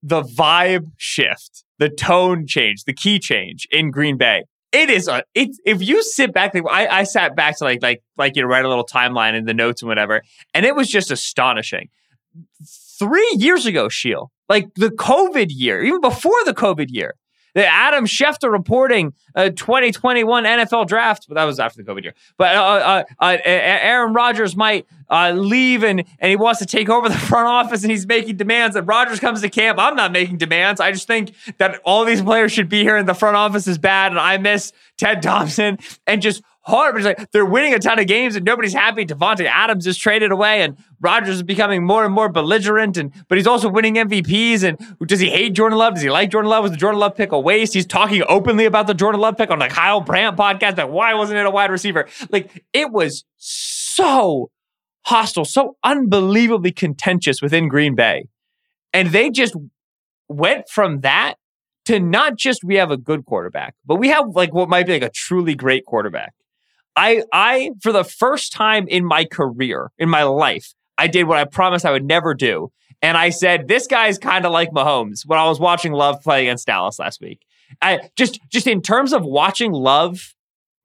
[0.00, 5.24] the vibe shift, the tone change, the key change in Green Bay it is a
[5.34, 8.42] it's if you sit back like I, I sat back to like like like you
[8.42, 10.22] know write a little timeline in the notes and whatever
[10.54, 11.88] and it was just astonishing
[12.96, 17.16] three years ago Sheil like the covid year even before the covid year
[17.56, 22.14] Adam Schefter reporting uh, 2021 NFL draft, but that was after the COVID year.
[22.36, 26.88] But uh, uh, uh Aaron Rodgers might uh, leave and, and he wants to take
[26.88, 28.76] over the front office and he's making demands.
[28.76, 29.78] And Rodgers comes to camp.
[29.78, 30.80] I'm not making demands.
[30.80, 33.78] I just think that all these players should be here and the front office is
[33.78, 34.12] bad.
[34.12, 36.94] And I miss Ted Thompson and just hard.
[36.94, 39.04] But like they're winning a ton of games and nobody's happy.
[39.04, 42.96] Davante Adams is traded away and Rodgers is becoming more and more belligerent.
[42.96, 44.62] And but he's also winning MVPs.
[44.62, 45.94] And does he hate Jordan Love?
[45.94, 46.62] Does he like Jordan Love?
[46.62, 47.74] Was the Jordan Love pick a waste?
[47.74, 50.76] He's talking openly about the Jordan Love pick on the Kyle Brandt podcast.
[50.76, 52.08] Like why wasn't it a wide receiver?
[52.30, 54.50] Like it was so
[55.06, 58.26] hostile, so unbelievably contentious within Green Bay.
[58.92, 59.54] And they just
[60.28, 61.34] went from that
[61.86, 64.92] to not just we have a good quarterback, but we have like what might be
[64.92, 66.34] like a truly great quarterback.
[66.96, 71.38] I I for the first time in my career, in my life, I did what
[71.38, 72.72] I promised I would never do.
[73.02, 76.42] And I said, this guy's kind of like Mahomes when I was watching Love play
[76.42, 77.40] against Dallas last week.
[77.80, 80.34] I just just in terms of watching Love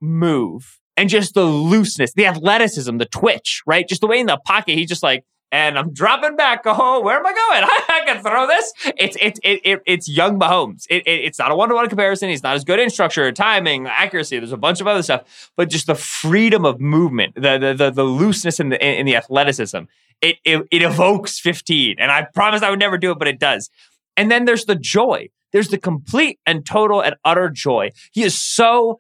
[0.02, 3.88] move and just the looseness, the athleticism, the twitch, right?
[3.88, 6.64] Just the way in the pocket, he's just like, and I'm dropping back.
[6.66, 7.64] Oh, where am I going?
[7.90, 8.74] I can throw this.
[8.98, 10.86] It's it's it, it it's young Mahomes.
[10.90, 12.28] It, it, it's not a one to one comparison.
[12.28, 14.38] He's not as good in structure, timing, accuracy.
[14.38, 17.90] There's a bunch of other stuff, but just the freedom of movement, the the the,
[17.90, 19.84] the looseness in the in the athleticism.
[20.22, 23.40] It, it it evokes 15, and I promised I would never do it, but it
[23.40, 23.70] does.
[24.18, 25.30] And then there's the joy.
[25.54, 27.92] There's the complete and total and utter joy.
[28.12, 29.00] He is so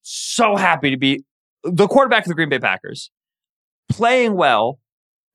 [0.00, 1.22] so happy to be
[1.64, 3.10] the quarterback of the Green Bay Packers,
[3.90, 4.78] playing well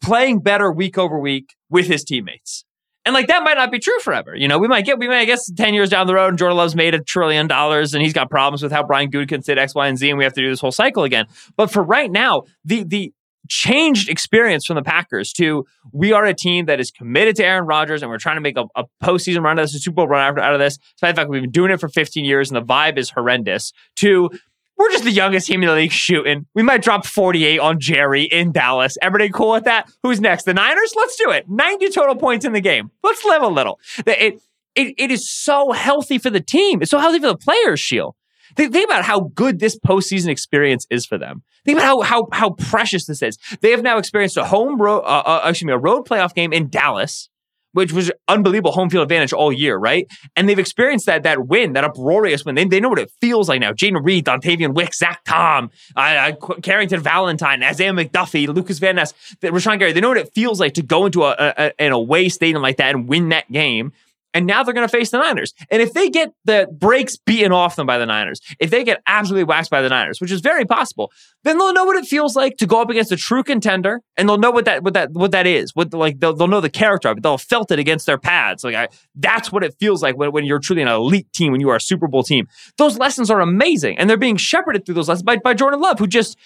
[0.02, 2.64] playing better week over week with his teammates.
[3.06, 4.36] And like that might not be true forever.
[4.36, 6.38] You know, we might get, we might, I guess, 10 years down the road and
[6.38, 9.58] Jordan Love's made a trillion dollars and he's got problems with how Brian Gutekunst did
[9.58, 11.26] X, Y, and Z and we have to do this whole cycle again.
[11.56, 13.14] But for right now, the, the,
[13.48, 17.66] changed experience from the Packers to we are a team that is committed to Aaron
[17.66, 19.96] Rodgers and we're trying to make a, a postseason run out of this, a Super
[19.96, 20.78] Bowl run out, of this.
[20.78, 23.72] Despite the fact we've been doing it for 15 years and the vibe is horrendous.
[23.98, 24.30] To
[24.78, 26.46] we're just the youngest team in the league shooting.
[26.54, 28.98] We might drop 48 on Jerry in Dallas.
[29.02, 29.92] Everybody cool with that?
[30.04, 30.44] Who's next?
[30.44, 30.94] The Niners?
[30.96, 31.50] Let's do it.
[31.50, 32.92] 90 total points in the game.
[33.04, 33.80] Let's live a little.
[34.06, 34.42] It,
[34.76, 36.82] it, it is so healthy for the team.
[36.82, 38.16] It's so healthy for the players, Sheil.
[38.56, 41.44] Think, think about how good this postseason experience is for them.
[41.66, 43.38] Think about how, how, how precious this is.
[43.62, 46.54] They have now experienced a home road, uh, uh, excuse me, a road playoff game
[46.54, 47.30] in Dallas
[47.78, 50.08] which was unbelievable home field advantage all year, right?
[50.36, 52.56] And they've experienced that that win, that uproarious win.
[52.56, 53.72] They, they know what it feels like now.
[53.72, 59.14] Jayden Reed, Dontayvion Wicks, Zach Tom, uh, uh, Carrington Valentine, Isaiah McDuffie, Lucas Van Ness,
[59.44, 59.92] Rashan Gary.
[59.92, 62.78] They know what it feels like to go into a, a, an away stadium like
[62.78, 63.94] that and win that game.
[64.38, 65.52] And now they're going to face the Niners.
[65.72, 69.02] And if they get the brakes beaten off them by the Niners, if they get
[69.08, 71.12] absolutely waxed by the Niners, which is very possible,
[71.44, 74.30] then they'll know what it feels like to go up against a true contender, and
[74.30, 75.74] they'll know what that what that what that is.
[75.74, 77.24] What like they'll, they'll know the character of it.
[77.24, 78.64] They'll have felt it against their pads.
[78.64, 81.60] Like I, that's what it feels like when, when you're truly an elite team, when
[81.60, 82.48] you are a Super Bowl team.
[82.78, 85.98] Those lessons are amazing, and they're being shepherded through those lessons by, by Jordan Love,
[85.98, 86.38] who just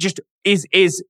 [0.00, 1.04] just is is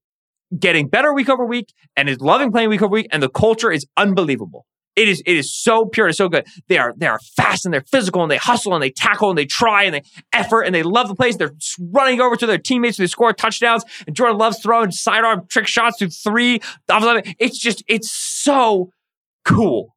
[0.55, 3.71] getting better week over week and is loving playing week over week, and the culture
[3.71, 4.67] is unbelievable.
[4.99, 6.45] It is it is so pure and so good.
[6.67, 9.37] They are they are fast and they're physical and they hustle and they tackle and
[9.37, 11.37] they try and they effort and they love the place.
[11.37, 13.85] They're running over to their teammates they score touchdowns.
[14.05, 16.59] And Jordan loves throwing sidearm trick shots through three.
[16.89, 18.91] It's just it's so
[19.45, 19.95] cool.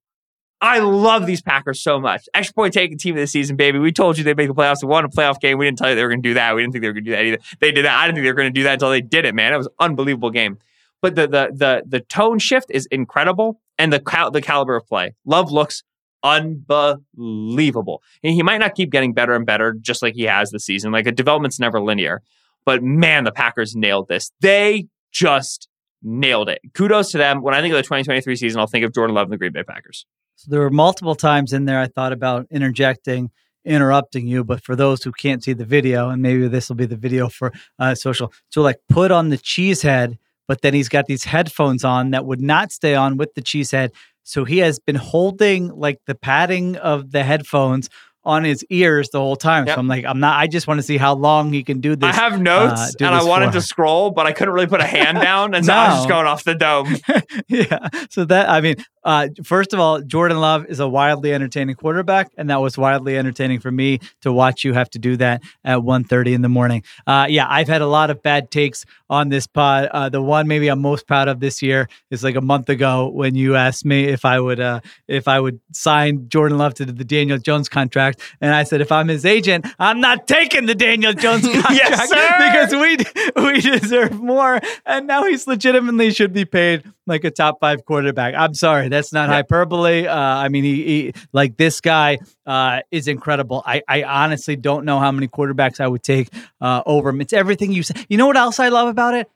[0.60, 2.28] I love these Packers so much.
[2.32, 3.80] Extra Point Taken team of the season, baby.
[3.80, 4.82] We told you they'd make the playoffs.
[4.82, 5.58] They won a playoff game.
[5.58, 6.54] We didn't tell you they were going to do that.
[6.54, 7.38] We didn't think they were going to do that either.
[7.58, 7.98] They did that.
[7.98, 9.52] I didn't think they were going to do that until they did it, man.
[9.52, 10.58] It was an unbelievable game.
[11.00, 14.86] But the the the the tone shift is incredible and the cal- the caliber of
[14.86, 15.14] play.
[15.24, 15.82] Love looks
[16.22, 18.02] unbelievable.
[18.22, 20.92] And he might not keep getting better and better just like he has this season.
[20.92, 22.22] Like a development's never linear.
[22.64, 24.30] But man, the Packers nailed this.
[24.40, 25.68] They just
[26.02, 26.60] nailed it.
[26.74, 27.42] Kudos to them.
[27.42, 29.52] When I think of the 2023 season, I'll think of Jordan Love and the Green
[29.52, 30.06] Bay Packers.
[30.36, 33.30] So there were multiple times in there I thought about interjecting,
[33.64, 36.86] interrupting you, but for those who can't see the video, and maybe this will be
[36.86, 40.88] the video for uh, social, so like put on the cheese head but then he's
[40.88, 43.92] got these headphones on that would not stay on with the cheese head.
[44.22, 47.88] So he has been holding like the padding of the headphones
[48.24, 49.66] on his ears the whole time.
[49.66, 49.74] Yep.
[49.74, 50.38] So I'm like, I'm not.
[50.38, 52.14] I just want to see how long he can do this.
[52.14, 54.86] I have notes uh, and I wanted to scroll, but I couldn't really put a
[54.86, 55.78] hand down, and so no.
[55.78, 56.96] I was just going off the dome.
[57.48, 57.88] yeah.
[58.10, 62.30] So that I mean, uh, first of all, Jordan Love is a wildly entertaining quarterback,
[62.36, 65.78] and that was wildly entertaining for me to watch you have to do that at
[65.78, 66.84] 1.30 in the morning.
[67.06, 69.88] Uh, yeah, I've had a lot of bad takes on this pod.
[69.90, 73.08] Uh, the one maybe I'm most proud of this year is like a month ago
[73.08, 76.84] when you asked me if I would uh, if I would sign Jordan Love to
[76.84, 78.36] the Daniel Jones contract contract.
[78.40, 82.10] And I said, if I'm his agent, I'm not taking the Daniel Jones contract Yes,
[82.10, 84.60] because we we deserve more.
[84.86, 88.34] And now he's legitimately should be paid like a top five quarterback.
[88.36, 90.06] I'm sorry, that's not hyperbole.
[90.06, 93.62] Uh, I mean, he, he like this guy uh, is incredible.
[93.66, 96.28] I, I honestly don't know how many quarterbacks I would take
[96.60, 97.20] uh, over him.
[97.20, 97.94] It's everything you say.
[98.08, 99.30] You know what else I love about it?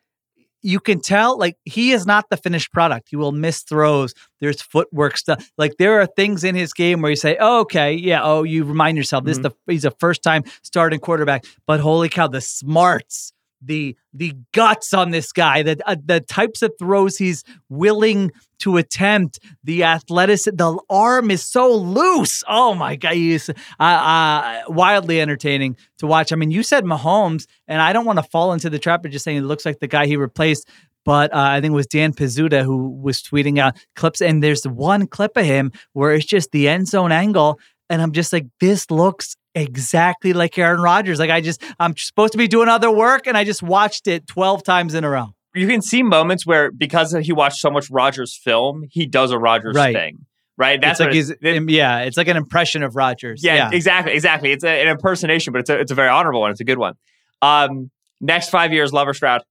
[0.66, 3.08] You can tell, like he is not the finished product.
[3.10, 4.14] He will miss throws.
[4.40, 5.48] There's footwork stuff.
[5.56, 8.64] Like there are things in his game where you say, oh, "Okay, yeah." Oh, you
[8.64, 9.38] remind yourself this.
[9.38, 9.54] is mm-hmm.
[9.66, 13.32] The he's a first time starting quarterback, but holy cow, the smarts
[13.66, 18.76] the the guts on this guy, the uh, the types of throws he's willing to
[18.76, 22.42] attempt, the athletic, the arm is so loose.
[22.48, 26.32] Oh my god, he's uh, uh, wildly entertaining to watch.
[26.32, 29.10] I mean, you said Mahomes, and I don't want to fall into the trap of
[29.10, 30.68] just saying it looks like the guy he replaced.
[31.04, 34.64] But uh, I think it was Dan Pizzuta who was tweeting out clips, and there's
[34.64, 38.46] one clip of him where it's just the end zone angle, and I'm just like,
[38.58, 41.18] this looks exactly like Aaron Rodgers.
[41.18, 44.28] Like I just, I'm supposed to be doing other work, and I just watched it
[44.28, 45.28] 12 times in a row.
[45.54, 49.38] You can see moments where because he watched so much Rodgers film, he does a
[49.38, 49.94] Rodgers Right.
[49.94, 50.18] thing.
[50.58, 50.80] Right?
[50.80, 53.42] That's what like he's, it- yeah, it's like an impression of Rodgers.
[53.44, 54.52] yeah, exactly, exactly.
[54.52, 56.50] It's a, an impersonation, but it's a it's a very honorable one.
[56.50, 56.94] It's a good one.
[57.42, 57.90] Um,
[58.20, 59.42] next five years, Lover Stroud.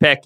[0.00, 0.18] Pick.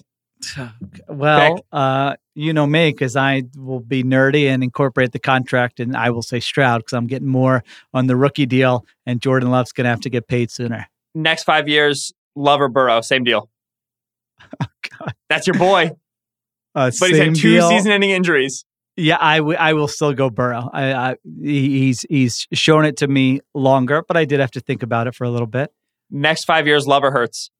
[1.07, 5.95] Well, uh, you know me, because I will be nerdy and incorporate the contract, and
[5.95, 9.71] I will say Stroud because I'm getting more on the rookie deal, and Jordan Love's
[9.71, 10.87] going to have to get paid sooner.
[11.13, 13.01] Next five years, Lover Burrow.
[13.01, 13.49] Same deal.
[14.59, 15.13] God.
[15.29, 15.91] That's your boy.
[16.73, 17.67] Uh, But he's had two deal.
[17.69, 18.63] season-ending injuries.
[18.95, 20.69] Yeah, I, w- I will still go Burrow.
[20.71, 24.81] I, I he's he's shown it to me longer, but I did have to think
[24.81, 25.73] about it for a little bit.
[26.09, 27.51] Next five years, Lover hurts.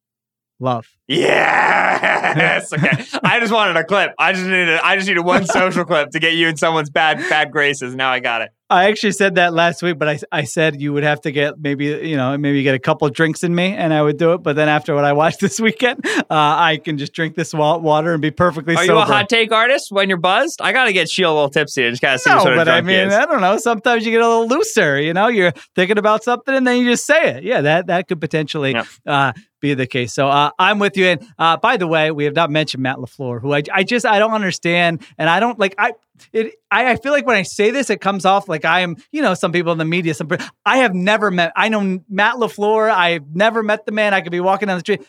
[0.62, 0.88] Love.
[1.08, 2.72] Yes.
[2.72, 3.04] Okay.
[3.24, 4.14] I just wanted a clip.
[4.18, 4.80] I just needed.
[4.82, 7.96] I just needed one social clip to get you in someone's bad bad graces.
[7.96, 8.52] Now I got it.
[8.70, 11.60] I actually said that last week, but I, I said you would have to get
[11.60, 14.38] maybe you know maybe get a couple drinks in me, and I would do it.
[14.44, 18.14] But then after what I watched this weekend, uh, I can just drink this water
[18.14, 18.94] and be perfectly Are sober.
[18.94, 20.62] you a hot take artist when you're buzzed?
[20.62, 22.70] I gotta get Sheila a little tipsy and just gotta see no, sort of but
[22.70, 23.10] I mean.
[23.10, 23.58] I don't know.
[23.58, 25.02] Sometimes you get a little looser.
[25.02, 27.44] You know, you're thinking about something and then you just say it.
[27.44, 28.86] Yeah, that that could potentially Yep.
[29.06, 30.14] uh, be the case.
[30.14, 31.06] So uh, I'm with you.
[31.06, 34.06] And uh, by the way, we have not mentioned Matt Lafleur, who I, I just
[34.06, 35.94] I don't understand, and I don't like I.
[36.34, 38.98] It, I, I feel like when I say this, it comes off like I am,
[39.12, 40.14] you know, some people in the media.
[40.14, 40.30] Some
[40.66, 41.54] I have never met.
[41.56, 42.92] I know Matt Lafleur.
[42.92, 44.14] I've never met the man.
[44.14, 45.02] I could be walking down the street.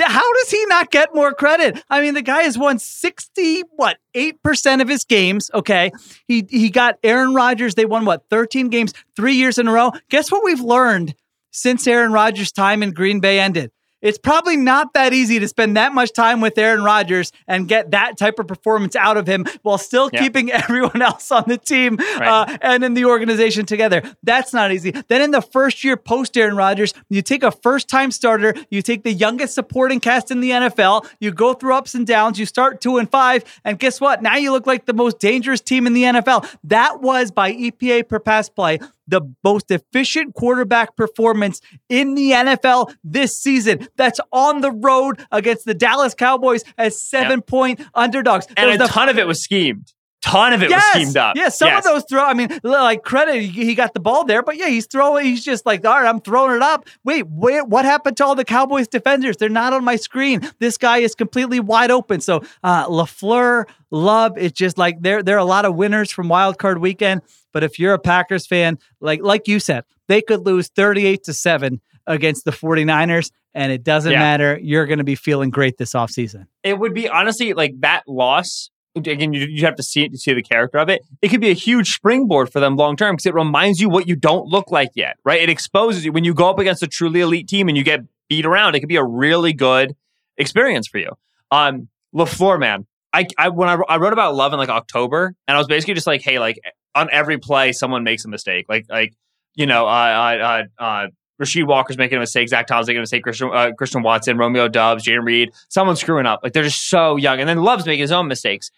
[0.00, 1.82] How does he not get more credit?
[1.88, 5.48] I mean, the guy has won 60, what, 8% of his games.
[5.54, 5.92] Okay.
[6.26, 7.76] He he got Aaron Rodgers.
[7.76, 9.92] They won what, 13 games, three years in a row.
[10.08, 11.14] Guess what we've learned
[11.52, 13.70] since Aaron Rodgers' time in Green Bay ended?
[14.02, 17.90] It's probably not that easy to spend that much time with Aaron Rodgers and get
[17.92, 20.22] that type of performance out of him while still Yeah.
[20.22, 22.28] keeping everyone else on the team Right.
[22.28, 24.02] uh, and in the organization together.
[24.22, 24.92] That's not easy.
[25.08, 28.82] Then in the first year post Aaron Rodgers, you take a first time starter, you
[28.82, 32.46] take the youngest supporting cast in the NFL, you go through ups and downs, you
[32.46, 34.22] start two and five, and guess what?
[34.22, 36.46] Now you look like the most dangerous team in the NFL.
[36.64, 38.78] That was by EPA per pass play.
[39.08, 43.88] The most efficient quarterback performance in the NFL this season.
[43.96, 48.46] That's on the road against the Dallas Cowboys as seven point underdogs.
[48.56, 49.92] and There's a the ton of it was schemed.
[50.26, 51.36] Ton of it yes, was schemed up.
[51.36, 51.86] Yeah, some Yes.
[51.86, 52.24] of those throw.
[52.24, 55.24] I mean, like credit, he got the ball there, but yeah, he's throwing.
[55.24, 56.86] He's just like, all right, I'm throwing it up.
[57.04, 59.36] Wait, where, what happened to all the Cowboys defenders?
[59.36, 60.40] They're not on my screen.
[60.58, 62.20] This guy is completely wide open.
[62.20, 66.28] So uh, Lafleur, Love, it's just like there there are a lot of winners from
[66.28, 67.22] Wild Card Weekend.
[67.52, 71.32] But if you're a Packers fan, like like you said, they could lose 38 to
[71.32, 74.18] seven against the 49ers, and it doesn't Yeah.
[74.18, 74.58] matter.
[74.62, 76.46] You're going to be feeling great this offseason.
[76.62, 78.70] it would be honestly like that loss.
[78.96, 81.02] Again, you, you have to see it to see the character of it.
[81.20, 84.08] It could be a huge springboard for them long term because it reminds you what
[84.08, 85.40] you don't look like yet, right?
[85.40, 88.00] It exposes you when you go up against a truly elite team and you get
[88.28, 88.74] beat around.
[88.74, 89.94] It could be a really good
[90.38, 91.10] experience for you.
[91.50, 95.56] Um, Lafleur, man, I, I when I, I wrote about love in like October, and
[95.56, 96.58] I was basically just like, hey, like
[96.94, 98.66] on every play, someone makes a mistake.
[98.68, 99.14] Like like
[99.54, 101.06] you know, uh, uh, uh,
[101.42, 102.48] Rasheed Walker's making a mistake.
[102.48, 103.22] Zach Tom's making a mistake.
[103.22, 105.50] Christian, uh, Christian Watson, Romeo Doubs, Jayden Reed.
[105.68, 106.40] Someone's screwing up.
[106.42, 107.40] Like they're just so young.
[107.40, 108.70] And then Love's making his own mistakes.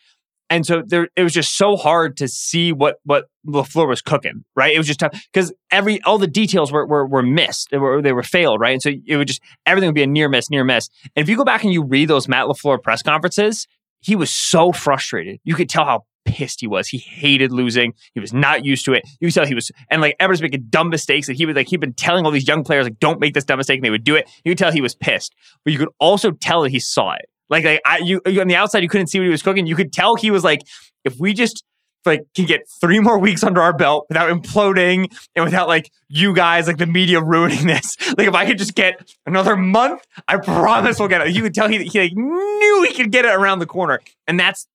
[0.51, 4.45] And so there, it was just so hard to see what what Lafleur was cooking.
[4.57, 4.75] Right?
[4.75, 7.69] It was just tough because every all the details were were, were missed.
[7.71, 8.61] They were they were failed.
[8.61, 8.73] Right?
[8.73, 10.89] And so it would just everything would be a near miss, near miss.
[11.15, 13.67] And if you go back and you read those Matt Lafleur press conferences,
[14.01, 15.39] he was so frustrated.
[15.45, 16.89] You could tell how pissed he was.
[16.89, 17.95] He hated losing.
[18.15, 19.03] He was not used to it.
[19.21, 21.27] You could tell he was, and like everyone's making dumb mistakes.
[21.27, 23.45] That he was like, he'd been telling all these young players like, don't make this
[23.45, 24.29] dumb mistake, and they would do it.
[24.45, 27.27] You could tell he was pissed, but you could also tell that he saw it.
[27.51, 29.67] Like, like I, you on the outside, you couldn't see what he was cooking.
[29.67, 30.61] You could tell he was like,
[31.05, 31.65] if we just
[32.07, 36.35] like can get three more weeks under our belt without imploding and without like you
[36.35, 37.97] guys like the media ruining this.
[38.19, 41.35] Like if I could just get another month, I promise we'll get it.
[41.35, 44.41] You could tell he, he like knew he could get it around the corner, and
[44.41, 44.67] that's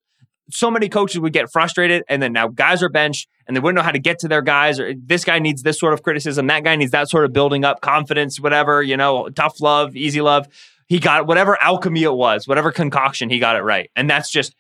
[0.52, 3.76] so many coaches would get frustrated, and then now guys are benched and they wouldn't
[3.76, 6.48] know how to get to their guys, or this guy needs this sort of criticism,
[6.48, 10.22] that guy needs that sort of building up confidence, whatever you know, tough love, easy
[10.22, 10.48] love.
[10.88, 14.56] He got whatever alchemy it was, whatever concoction, he got it right, and that's just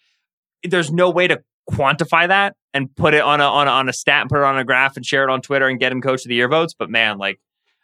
[0.63, 3.93] there's no way to quantify that and put it on a on a, on a
[3.93, 6.01] stat and put it on a graph and share it on Twitter and get him
[6.01, 6.73] coach of the year votes.
[6.77, 7.39] But man, like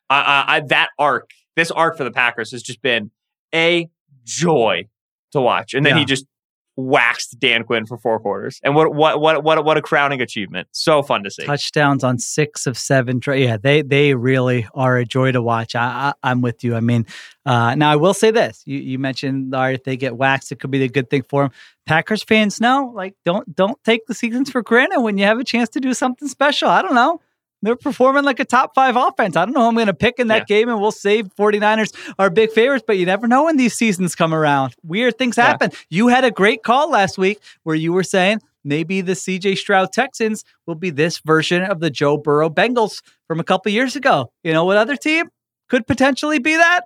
[0.09, 3.11] I, I, I that arc, this arc for the Packers has just been
[3.53, 3.89] a
[4.23, 4.87] joy
[5.31, 5.73] to watch.
[5.73, 5.99] And then Yeah.
[5.99, 6.25] he just
[6.79, 8.59] waxed Dan Quinn for four quarters.
[8.63, 10.67] And what what what what what a crowning achievement!
[10.71, 11.45] So fun to see.
[11.45, 13.19] touchdowns on six of seven.
[13.19, 15.75] Tra- yeah, they they really are a joy to watch.
[15.75, 16.75] I, I I'm with you.
[16.75, 17.05] I mean,
[17.45, 20.51] uh, now I will say this: you you mentioned all right, if they get waxed,
[20.51, 21.51] it could be the good thing for them.
[21.85, 25.43] Packers fans know, like don't don't take the seasons for granted when you have a
[25.43, 26.69] chance to do something special.
[26.69, 27.21] I don't know.
[27.61, 29.35] They're performing like a top five offense.
[29.35, 31.93] I don't know who I'm going to pick in that game, and we'll save 49ers
[32.17, 34.75] are big favorites, but you never know when these seasons come around.
[34.83, 35.47] Weird things Yeah.
[35.47, 35.71] happen.
[35.89, 39.91] You had a great call last week where you were saying maybe the CJ Stroud
[39.91, 44.31] Texans will be this version of the Joe Burrow Bengals from a couple years ago.
[44.43, 45.27] You know what other team
[45.67, 46.85] could potentially be that?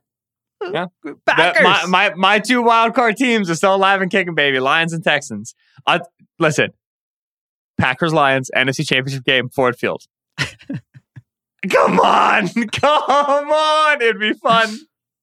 [0.71, 0.85] Yeah.
[1.27, 1.61] Packers.
[1.63, 4.59] That- my, my my two wild card teams are still alive and kicking, baby.
[4.59, 5.53] Lions and Texans.
[5.85, 5.99] Uh,
[6.39, 6.69] listen,
[7.77, 10.05] Packers Lions NFC Championship game, Ford Field.
[11.69, 14.75] come on, come on, it'd be fun.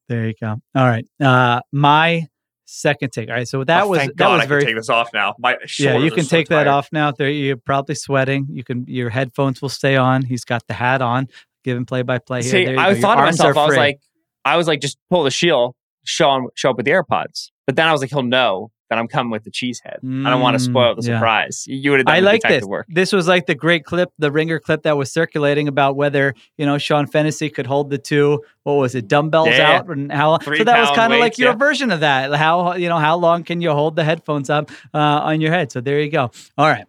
[0.08, 0.56] there you go.
[0.74, 1.06] All right.
[1.20, 2.26] Uh, my
[2.66, 3.28] second take.
[3.28, 3.48] All right.
[3.48, 5.34] So that Oh, was thank that God was I very can take this off now.
[5.38, 5.98] My yeah.
[5.98, 7.10] You can so take that off now.
[7.12, 8.46] There, you're probably sweating.
[8.50, 10.22] You can your headphones will stay on.
[10.22, 11.28] He's got the hat on.
[11.62, 12.50] Giving play by play here.
[12.52, 13.00] See, There you I go.
[13.00, 13.76] Thought to myself, I was free.
[13.78, 14.00] like,
[14.46, 15.74] I was like, just pull the shield,
[16.06, 17.50] show him, show up with the AirPods.
[17.66, 20.00] But then I was like, he'll know that I'm coming with the cheese head.
[20.02, 21.16] I don't want to Mm, spoil the yeah.
[21.18, 21.64] surprise.
[21.66, 22.64] You would have done I like this.
[22.64, 22.86] work.
[22.88, 26.66] This was like the great clip, the ringer clip that was circulating about whether you
[26.66, 28.42] know Sean Fennessy could hold the two.
[28.64, 29.78] What was it, dumbbells Yeah.
[29.78, 30.36] out, and how?
[30.38, 31.56] Three so that was kind of like your yeah.
[31.56, 32.34] version of that.
[32.34, 35.72] How you know how long can you hold the headphones up uh, on your head?
[35.72, 36.30] So there you go.
[36.58, 36.84] All right,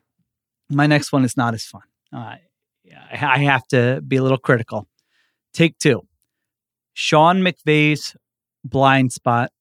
[0.69, 1.83] my next one is not as fun.
[2.11, 2.39] Uh, I
[3.13, 4.87] I have to be a little critical.
[5.53, 6.01] Take two.
[6.93, 8.15] Sean McVay's
[8.63, 9.51] blind spot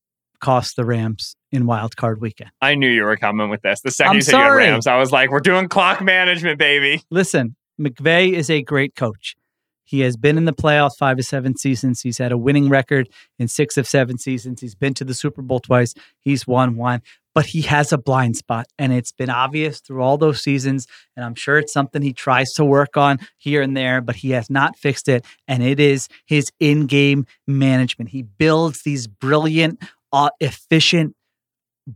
[0.40, 2.50] cost the Rams in wild card weekend.
[2.60, 3.80] I knew you were coming with this.
[3.80, 4.64] The second I'm you said you had sorry.
[4.64, 7.02] Rams, I was like, we're doing clock management, baby.
[7.10, 9.36] Listen, McVay is a great coach.
[9.82, 12.02] He has been in the playoffs five to seven seasons.
[12.02, 13.08] He's had a winning record
[13.40, 14.60] in six of seven seasons.
[14.60, 15.94] He's been to the Super Bowl twice.
[16.20, 17.02] He's won one,
[17.34, 20.86] but he has a blind spot, and it's been obvious through all those seasons.
[21.16, 24.30] And I'm sure it's something he tries to work on here and there, but he
[24.30, 25.24] has not fixed it.
[25.48, 28.10] And it is his in game management.
[28.10, 29.82] He builds these brilliant,
[30.12, 31.16] uh, efficient,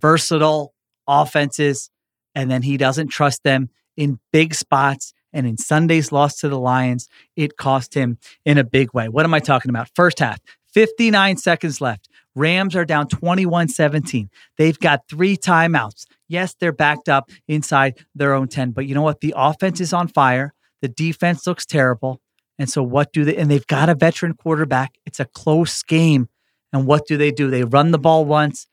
[0.01, 0.74] versatile
[1.07, 1.90] offenses,
[2.34, 5.12] and then he doesn't trust them in big spots.
[5.32, 9.09] And in Sunday's loss to the Lions, it cost him in a big way.
[9.09, 9.90] What am I talking about?
[9.95, 10.40] First half,
[10.72, 12.09] 59 seconds left.
[12.36, 14.28] Rams are down 21 17.
[14.59, 16.07] They've got three timeouts.
[16.28, 19.20] Yes, they're backed up inside their own 10, but you know what?
[19.20, 20.53] The offense is on fire.
[20.82, 22.20] The defense looks terrible.
[22.59, 23.36] And so, what do they?
[23.36, 24.97] And they've got a veteran quarterback.
[25.07, 26.28] It's a close game.
[26.72, 27.51] And what do they do?
[27.51, 28.66] They run the ball once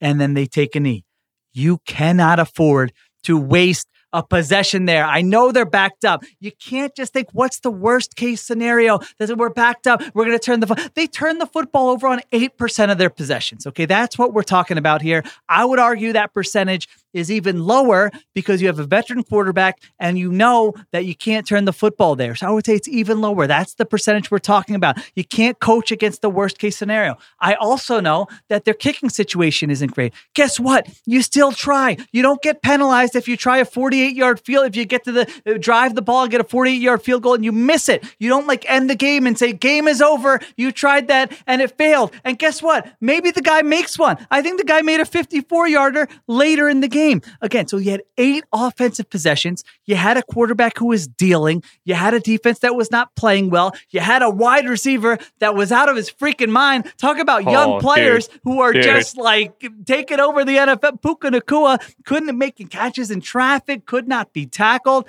[0.00, 1.04] and then they take a knee.
[1.52, 2.92] You cannot afford
[3.24, 5.04] to waste a possession there.
[5.04, 6.24] I know they're backed up.
[6.40, 9.00] You can't just think, what's the worst case scenario?
[9.18, 10.02] That we're backed up.
[10.14, 12.98] We're going to turn the fo-" they turn the football over on eight percent of
[12.98, 13.66] their possessions.
[13.66, 15.24] Okay, that's what we're talking about here.
[15.48, 20.18] I would argue that percentage is even lower because you have a veteran quarterback and
[20.18, 22.34] you know that you can't turn the football there.
[22.34, 23.46] So I would say it's even lower.
[23.46, 24.98] That's the percentage we're talking about.
[25.14, 27.16] You can't coach against the worst case scenario.
[27.40, 30.12] I also know that their kicking situation isn't great.
[30.34, 30.88] Guess what?
[31.06, 31.96] You still try.
[32.12, 35.12] You don't get penalized if you try a 48 yard field, if you get to
[35.12, 38.04] the uh, drive the ball, get a 48 yard field goal and you miss it.
[38.18, 40.40] You don't like end the game and say, game is over.
[40.56, 42.12] You tried that and it failed.
[42.24, 42.92] And guess what?
[43.00, 44.24] Maybe the guy makes one.
[44.30, 46.97] I think the guy made a 54 yarder later in the game.
[47.40, 49.64] Again, so you had eight offensive possessions.
[49.86, 51.62] You had a quarterback who was dealing.
[51.84, 53.72] You had a defense that was not playing well.
[53.90, 56.92] You had a wide receiver that was out of his freaking mind.
[56.98, 57.80] Talk about Oh, young dude.
[57.82, 58.82] players who are Dude.
[58.82, 61.00] just like taking over the NFL.
[61.02, 65.06] Puka Nacua couldn't make catches in traffic, could not be tackled,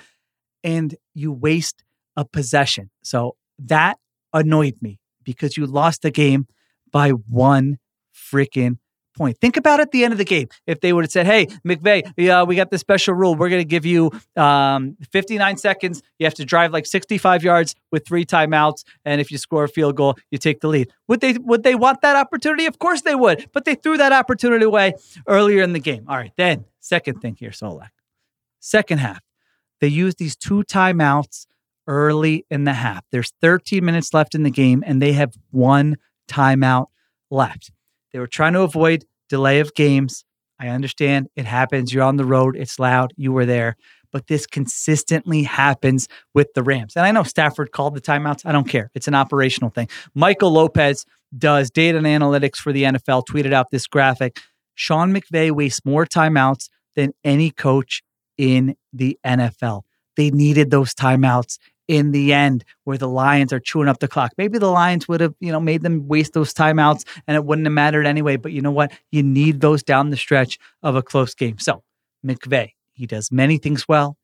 [0.62, 1.82] and you waste
[2.16, 2.90] a possession.
[3.02, 3.98] So that
[4.32, 6.46] annoyed me because you lost the game
[6.92, 7.78] by one
[8.14, 8.78] freaking
[9.20, 9.36] point.
[9.38, 10.48] Think about at the end of the game.
[10.66, 13.34] If they would have said, "Hey, McVay, yeah, we got this special rule.
[13.34, 16.02] We're going to give you um, 59 seconds.
[16.18, 19.68] You have to drive like 65 yards with three timeouts, and if you score a
[19.68, 22.64] field goal, you take the lead." Would they would they want that opportunity?
[22.64, 23.50] Of course they would.
[23.52, 24.94] But they threw that opportunity away
[25.28, 26.04] earlier in the game.
[26.08, 27.90] All right, then second thing here, Solak.
[28.58, 29.20] Second half,
[29.80, 31.46] They use these two timeouts
[31.86, 33.04] early in the half.
[33.12, 35.96] There's 13 minutes left in the game, and they have one
[36.28, 36.86] timeout
[37.30, 37.70] left.
[38.12, 40.24] They were trying to avoid delay of games.
[40.58, 41.94] I understand it happens.
[41.94, 43.76] You're on the road, it's loud, you were there.
[44.12, 46.96] But this consistently happens with the Rams.
[46.96, 48.44] And I know Stafford called the timeouts.
[48.44, 48.90] I don't care.
[48.94, 49.88] It's an operational thing.
[50.14, 51.06] Michael Lopez
[51.38, 54.40] does data and analytics for the NFL, tweeted out this graphic.
[54.74, 58.02] Sean McVay wastes more timeouts than any coach
[58.36, 59.82] in the NFL.
[60.16, 61.58] They needed those timeouts
[61.90, 64.30] in the end where the Lions are chewing up the clock.
[64.38, 67.66] Maybe the Lions would have, you know, made them waste those timeouts and it wouldn't
[67.66, 68.36] have mattered anyway.
[68.36, 68.92] But you know what?
[69.10, 71.58] You need those down the stretch of a close game.
[71.58, 71.82] So
[72.24, 74.16] McVay, he does many things well.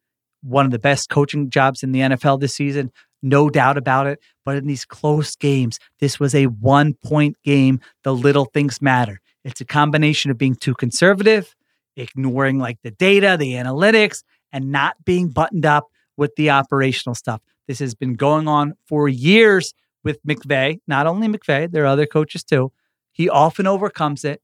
[0.45, 4.21] One of the best coaching jobs in the NFL this season, no doubt about it.
[4.45, 7.81] But in these close games, this was a one point game.
[8.05, 9.21] The little things matter.
[9.45, 11.57] It's a combination of being too conservative,
[11.97, 17.41] ignoring like the data, the analytics, and not being buttoned up with the operational stuff.
[17.67, 19.73] This has been going on for years
[20.05, 22.71] with McVay, not only McVay, there are other coaches too.
[23.13, 24.41] He often overcomes it,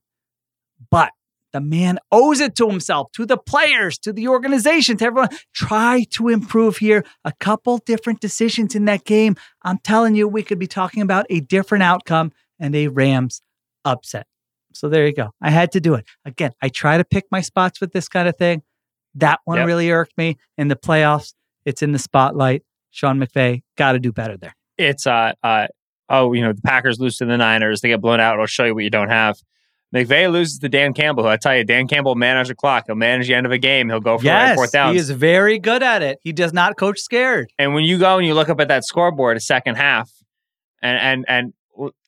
[0.90, 1.12] but
[1.52, 5.28] the man owes it to himself, to the players, to the organization, to everyone.
[5.54, 7.04] Try to improve here.
[7.24, 9.36] A couple different decisions in that game.
[9.62, 13.42] I'm telling you, we could be talking about a different outcome and a Rams
[13.84, 14.26] upset.
[14.72, 15.34] So there you go.
[15.42, 16.06] I had to do it.
[16.24, 18.62] Again, I try to pick my spots with this kind of thing.
[19.14, 19.66] That one Yep.
[19.66, 21.34] really irked me in the playoffs.
[21.66, 22.62] It's in the spotlight.
[22.92, 24.54] Sean McVay got to do better there.
[24.78, 25.66] it's uh uh
[26.08, 28.64] oh you know the Packers lose to the Niners they get blown out it'll show
[28.64, 29.36] you what you don't have.
[29.94, 31.26] McVay loses to Dan Campbell.
[31.26, 32.84] I tell you, Dan Campbell will manage the clock.
[32.86, 33.90] He'll manage the end of a game.
[33.90, 34.94] He'll go for yes, fourth down.
[34.94, 36.18] he is very good at it.
[36.22, 37.52] He does not coach scared.
[37.58, 40.10] And when you go and you look up at that scoreboard, a second half,
[40.82, 41.52] and and and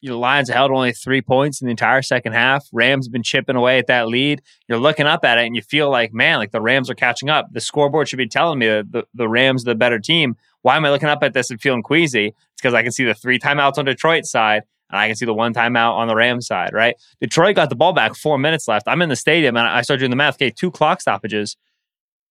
[0.01, 2.67] your Lions held only three points in the entire second half.
[2.73, 4.43] Rams have been chipping away at that lead.
[4.69, 7.31] You're looking up at it and you feel like, man, like the Rams are catching
[7.31, 7.47] up.
[7.53, 10.37] The scoreboard should be telling me that the, the Rams are the better team.
[10.63, 12.29] Why am I looking up at this and feeling queasy?
[12.29, 15.27] It's because I can see the three timeouts on Detroit's side and I can see
[15.27, 16.95] the one timeout on the Rams side, right?
[17.21, 18.87] Detroit got the ball back, four minutes left.
[18.87, 20.37] I'm in the stadium and I start doing the math.
[20.37, 21.57] Okay, two clock stoppages.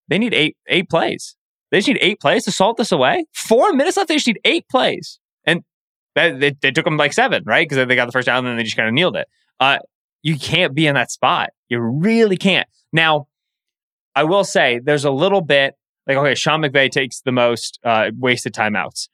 [0.08, 1.36] They need eight eight plays.
[1.72, 3.26] They just need eight plays to salt this away.
[3.34, 4.08] Four minutes left.
[4.08, 5.20] They just need eight plays.
[6.16, 7.68] And that, they, they took them like seven, right?
[7.68, 9.28] Because they got the first down and then they just kind of kneeled it.
[9.60, 9.80] Uh,
[10.22, 11.50] you can't be in that spot.
[11.70, 12.68] You really can't.
[12.92, 13.28] Now,
[14.16, 15.76] I will say there's a little bit
[16.08, 19.08] like, okay, Sean McVay takes the most uh, wasted timeouts.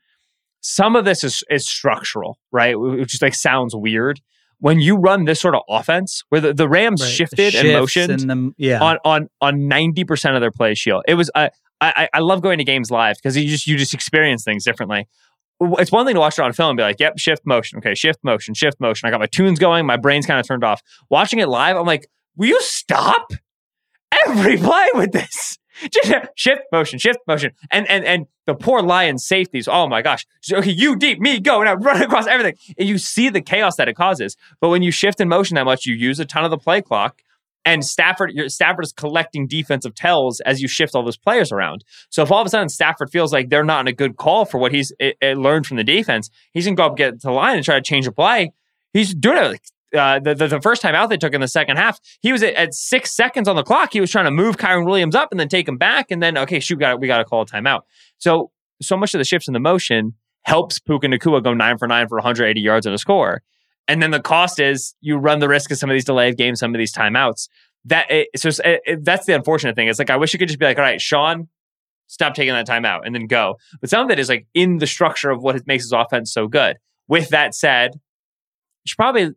[0.62, 2.78] Some of this is, is structural, right?
[2.80, 4.20] Which just like sounds weird.
[4.60, 7.08] When you run this sort of offense where the, the Rams Right.
[7.08, 8.82] The shifted and shifts motioned and the- yeah.
[8.82, 11.04] on on on ninety percent of their play shield.
[11.08, 11.48] It was uh,
[11.80, 14.66] I I I love going to games live because you just you just experience things
[14.66, 15.08] differently.
[15.62, 17.94] It's one thing to watch it on film and be like, "Yep, shift motion, okay,
[17.94, 20.82] shift motion, shift motion." I got my tunes going, my brain's kind of turned off.
[21.10, 22.08] Watching it live, I'm like,
[22.38, 23.34] "Will you stop
[24.26, 25.58] every play with this?"
[25.92, 29.68] Just shift motion, shift motion, and and and the poor Lions safeties.
[29.68, 30.26] Oh my gosh!
[30.52, 33.76] Okay, you deep, me go, and I run across everything, and you see the chaos
[33.78, 34.36] that it causes.
[34.60, 36.82] But when you shift in motion that much, you use a ton of the play
[36.82, 37.22] clock,
[37.66, 41.84] and Stafford, Stafford is collecting defensive tells as you shift all those players around.
[42.10, 44.46] So if all of a sudden Stafford feels like they're not in a good call
[44.46, 47.28] for what he's eh, eh, learned from the defense, he's gonna go up get to
[47.28, 48.54] the line and try to change a play.
[48.94, 49.72] He's doing it.
[49.98, 52.44] Uh, the, the the first time out they took in the second half, he was
[52.44, 53.92] at, at six seconds on the clock.
[53.92, 56.38] He was trying to move Kyren Williams up and then take him back, and then
[56.38, 57.82] okay, shoot, got we got to call a timeout.
[58.20, 58.52] So
[58.82, 62.08] so much of the shifts in the motion helps Puka Nacua go nine for nine
[62.08, 63.42] for 180 yards and a score.
[63.88, 66.60] And then the cost is you run the risk of some of these delayed games,
[66.60, 67.48] some of these timeouts.
[67.86, 69.88] That it, so it, it- that's the unfortunate thing.
[69.88, 71.48] It's like I wish you could just be like, all right, Sean,
[72.08, 73.56] stop taking that timeout and then go.
[73.82, 76.48] But some of it is like in the structure of what makes his offense so
[76.48, 76.78] good.
[77.08, 78.00] With that said, you
[78.88, 79.32] should probably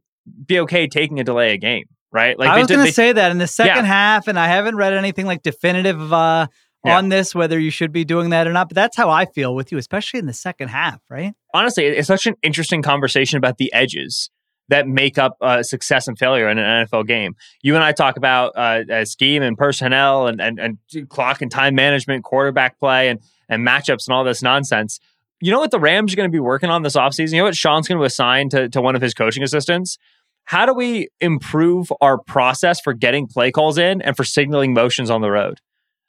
[0.46, 2.38] be okay taking a delay a game, right?
[2.38, 3.90] Like I was going to say that in the second Yeah.
[3.90, 6.46] half, and I haven't read anything like definitive uh,
[6.84, 6.98] Yeah.
[6.98, 8.68] on this, whether you should be doing that or not.
[8.68, 11.32] But that's how I feel with you, especially in the second half, right?
[11.54, 14.30] honestly, it's such an interesting conversation about the edges
[14.68, 17.36] that make up uh, success and failure in an NFL game.
[17.62, 21.50] You and I talk about uh, uh, scheme and personnel and, and and clock and
[21.50, 24.98] time management, quarterback play, and and matchups and all this nonsense.
[25.40, 27.32] You know what the Rams are going to be working on this offseason?
[27.32, 29.98] You know what Sean's going to assign to, to one of his coaching assistants?
[30.44, 35.10] How do we improve our process for getting play calls in and for signaling motions
[35.10, 35.60] on the road?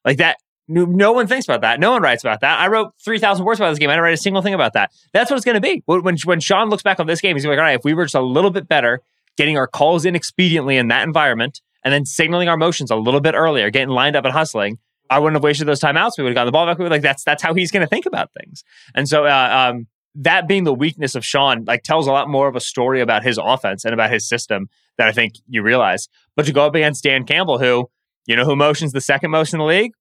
[0.05, 0.37] Like that,
[0.67, 1.79] no, no one thinks about that.
[1.79, 2.59] No one writes about that.
[2.59, 3.89] I wrote 3,000 words about this game.
[3.89, 4.91] I didn't write a single thing about that.
[5.11, 5.83] That's what it's going to be.
[5.85, 8.05] When, when, Sean looks back on this game, he's like, all right, if we were
[8.05, 9.01] just a little bit better
[9.37, 13.19] getting our calls in expediently in that environment and then signaling our motions a little
[13.19, 14.77] bit earlier, getting lined up and hustling,
[15.09, 16.11] I wouldn't have wasted those timeouts.
[16.17, 16.79] We would have gotten the ball back.
[16.79, 18.63] We like that's that's how he's going to think about things.
[18.95, 22.47] And so, uh, um, that being the weakness of Sean, like tells a lot more
[22.47, 26.07] of a story about his offense and about his system that I think you realize.
[26.35, 27.89] But to go up against Dan Campbell, who
[28.25, 29.91] you know who motions the second most in the league,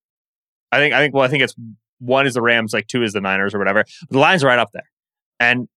[0.72, 1.54] I think I think well, I think it's
[2.00, 3.84] one is the Rams, like two is the Niners or whatever.
[4.10, 4.90] The Lions are right up there,
[5.38, 5.68] and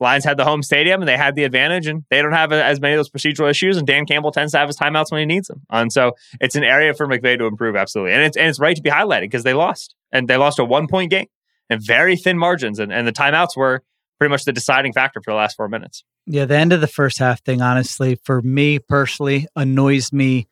[0.00, 2.80] Lions had the home stadium and they had the advantage, and they don't have as
[2.80, 3.76] many of those procedural issues.
[3.76, 6.56] And Dan Campbell tends to have his timeouts when he needs them, and so it's
[6.56, 8.14] an area for McVay to improve absolutely.
[8.14, 10.64] And it's and it's right to be highlighted because they lost and they lost a
[10.64, 11.26] one point game
[11.68, 13.82] and very thin margins, and and the timeouts were
[14.18, 16.04] pretty much the deciding factor for the last four minutes.
[16.26, 20.48] Yeah, the end of the first half thing, honestly, for me personally, annoys me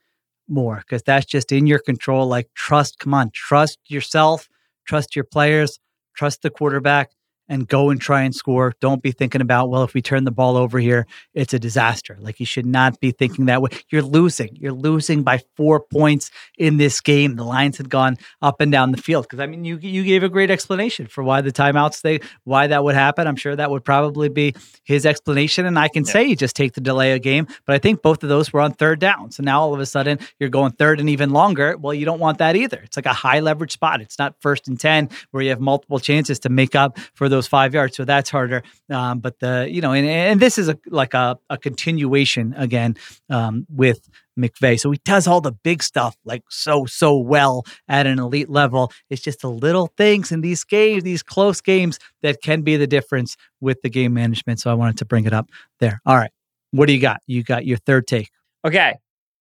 [0.48, 2.26] more because that's just in your control.
[2.26, 4.48] Like, trust, come on, trust yourself,
[4.86, 5.78] trust your players,
[6.14, 7.10] trust the quarterback
[7.48, 8.74] and go and try and score.
[8.80, 12.16] Don't be thinking about, well, if we turn the ball over here, it's a disaster.
[12.20, 13.70] Like you should not be thinking that way.
[13.90, 14.56] You're losing.
[14.56, 17.36] You're losing by four points in this game.
[17.36, 19.24] The Lions had gone up and down the field.
[19.24, 22.66] Because I mean, you you gave a great explanation for why the timeouts they why
[22.66, 23.26] that would happen.
[23.26, 25.66] I'm sure that would probably be his explanation.
[25.66, 26.12] And I can yeah.
[26.12, 28.60] say you just take the delay of game, but I think both of those were
[28.60, 29.30] on third down.
[29.30, 31.76] So now all of a sudden you're going third and even longer.
[31.76, 32.78] Well, you don't want that either.
[32.78, 34.00] It's like a high leverage spot.
[34.00, 37.37] It's not first and ten where you have multiple chances to make up for those
[37.38, 37.96] those five yards.
[37.96, 38.62] So that's harder.
[38.90, 42.96] Um, but the, you know, and, and this is a, like a, a continuation again
[43.30, 44.78] um, with McVay.
[44.78, 48.90] So he does all the big stuff like so, so well at an elite level.
[49.08, 52.86] It's just the little things in these games, these close games that can be the
[52.86, 54.58] difference with the game management.
[54.60, 56.00] So I wanted to bring it up there.
[56.04, 56.32] All right.
[56.72, 57.20] What do you got?
[57.26, 58.30] You got your third take.
[58.66, 58.96] Okay.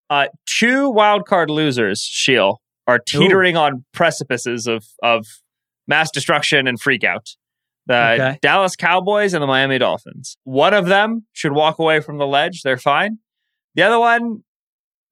[0.09, 3.61] Uh, two wild card losers, Sheil, are teetering Ooh.
[3.61, 5.25] on precipices of of
[5.87, 7.35] mass destruction and freakout
[7.87, 8.39] the okay.
[8.41, 10.37] Dallas Cowboys and the Miami Dolphins.
[10.43, 12.61] One of them should walk away from the ledge.
[12.61, 13.19] They're fine.
[13.75, 14.43] The other one,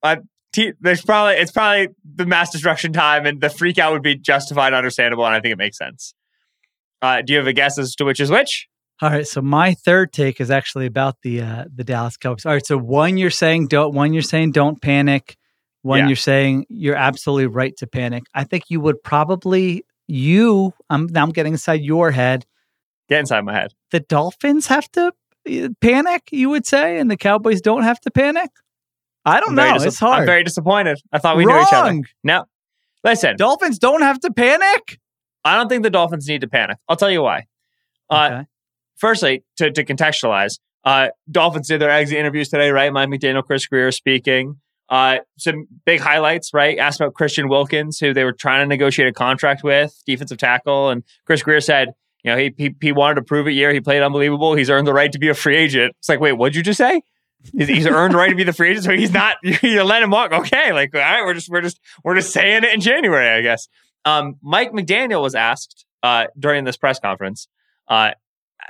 [0.04, 0.18] uh,
[0.54, 4.16] t- there's probably it's probably the mass destruction time, and the freak out would be
[4.16, 6.14] justified, understandable, and I think it makes sense.
[7.02, 8.68] Uh, do you have a guess as to which is which?
[9.02, 12.46] All right, so my third take is actually about the uh, the Dallas Cowboys.
[12.46, 15.38] All right, so one you're saying don't one you're saying don't panic.
[15.82, 16.08] One yeah.
[16.08, 18.24] you're saying you're absolutely right to panic.
[18.34, 20.74] I think you would probably you.
[20.90, 22.46] I'm now I'm getting inside your head.
[23.10, 23.74] Get inside my head.
[23.92, 25.14] The Dolphins have to
[25.50, 28.50] uh, panic, you would say, and the Cowboys don't have to panic?
[29.26, 29.74] I don't know.
[29.74, 30.22] Dis- it's hard.
[30.22, 31.00] I'm very disappointed.
[31.12, 31.58] I thought we Wrong.
[31.58, 32.02] knew each other.
[32.24, 32.46] No.
[33.04, 33.36] Listen.
[33.38, 35.00] Dolphins don't have to panic?
[35.44, 36.78] I don't think the Dolphins need to panic.
[36.90, 37.46] I'll tell you why.
[38.10, 38.46] Uh, okay.
[38.98, 42.92] Firstly, to, to contextualize, uh, Dolphins did their exit interviews today, right?
[42.92, 44.58] Mike McDaniel, Chris Grier speaking.
[44.88, 46.78] Uh, some big highlights, right?
[46.78, 50.90] Asked about Christian Wilkins, who they were trying to negotiate a contract with, defensive tackle.
[50.90, 51.90] And Chris Grier said,
[52.26, 53.72] you know, he, he, he wanted to prove it year.
[53.72, 54.56] He played unbelievable.
[54.56, 55.96] He's earned the right to be a free agent.
[56.00, 57.04] It's like, wait, what'd you just say?
[57.56, 59.38] He's earned the right to be the free agent, so he's not.
[59.62, 60.32] You let him walk.
[60.32, 63.42] Okay, like all right, we're just we're just we're just saying it in January, I
[63.42, 63.68] guess.
[64.06, 67.48] Um, Mike McDaniel was asked uh, during this press conference,
[67.88, 68.12] uh,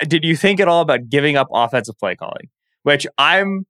[0.05, 2.49] did you think at all about giving up offensive play calling?
[2.83, 3.65] Which I'm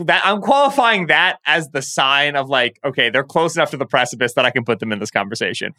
[0.00, 3.86] that I'm qualifying that as the sign of like, okay, they're close enough to the
[3.86, 5.72] precipice that I can put them in this conversation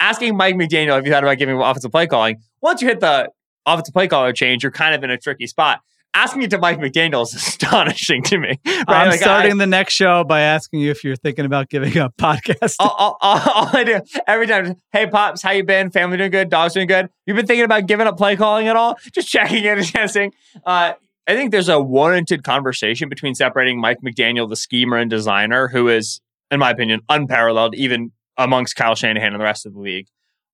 [0.00, 2.40] asking Mike McDaniel if you thought about giving him offensive play calling.
[2.60, 3.30] Once you hit the
[3.66, 5.80] offensive play caller change, you're kind of in a tricky spot.
[6.14, 8.58] Asking it to Mike McDaniel is astonishing to me.
[8.66, 8.84] Right?
[8.88, 11.96] I'm like, starting I, the next show by asking you if you're thinking about giving
[11.98, 12.76] up podcast.
[12.80, 15.90] All, all, all, I do every time, hey pops, how you been?
[15.90, 16.48] Family doing good?
[16.48, 17.10] Dogs doing good?
[17.26, 18.96] You've been thinking about giving up play calling at all?
[19.12, 20.32] Just checking in and testing.
[20.64, 20.94] Uh,
[21.28, 25.88] I think there's a warranted conversation between separating Mike McDaniel, the schemer and designer, who
[25.88, 30.06] is, in my opinion, unparalleled, even amongst Kyle Shanahan and the rest of the league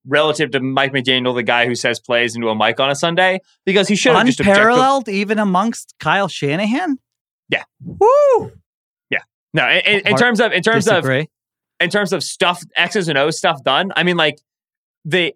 [0.07, 3.41] relative to Mike McDaniel, the guy who says plays into a mic on a Sunday,
[3.65, 6.99] because he should have just unparalleled even amongst Kyle Shanahan.
[7.49, 7.65] Yeah.
[7.83, 8.53] Woo.
[9.11, 9.21] Yeah.
[9.53, 9.69] No.
[9.69, 11.21] In, in, in terms of in terms disagree.
[11.21, 11.27] of
[11.81, 14.41] in terms of stuff X's and O's stuff done, I mean, like
[15.05, 15.35] the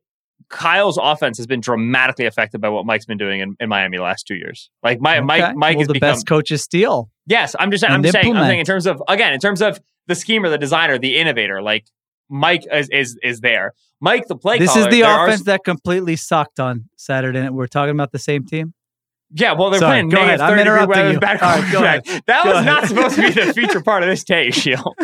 [0.48, 4.02] Kyle's offense has been dramatically affected by what Mike's been doing in, in Miami the
[4.02, 4.70] last two years.
[4.82, 5.24] Like my, okay.
[5.24, 7.10] Mike, Mike well, is the become, best coaches steal.
[7.26, 9.78] Yes, I'm just, I'm just saying, I'm saying in terms of again, in terms of
[10.06, 11.86] the schemer, the designer, the innovator, like
[12.28, 13.72] Mike is is, is there.
[14.00, 14.58] Mike, the play.
[14.58, 15.44] This caller, is the offense are...
[15.44, 17.48] that completely sucked on Saturday.
[17.48, 18.74] We're talking about the same team.
[19.30, 20.40] Yeah, well, they're Sorry, playing go ahead.
[20.40, 21.20] I'm interrupting you.
[21.20, 22.02] Back right.
[22.26, 22.64] That go was ahead.
[22.64, 24.94] not supposed to be the feature part of this take, Sheil.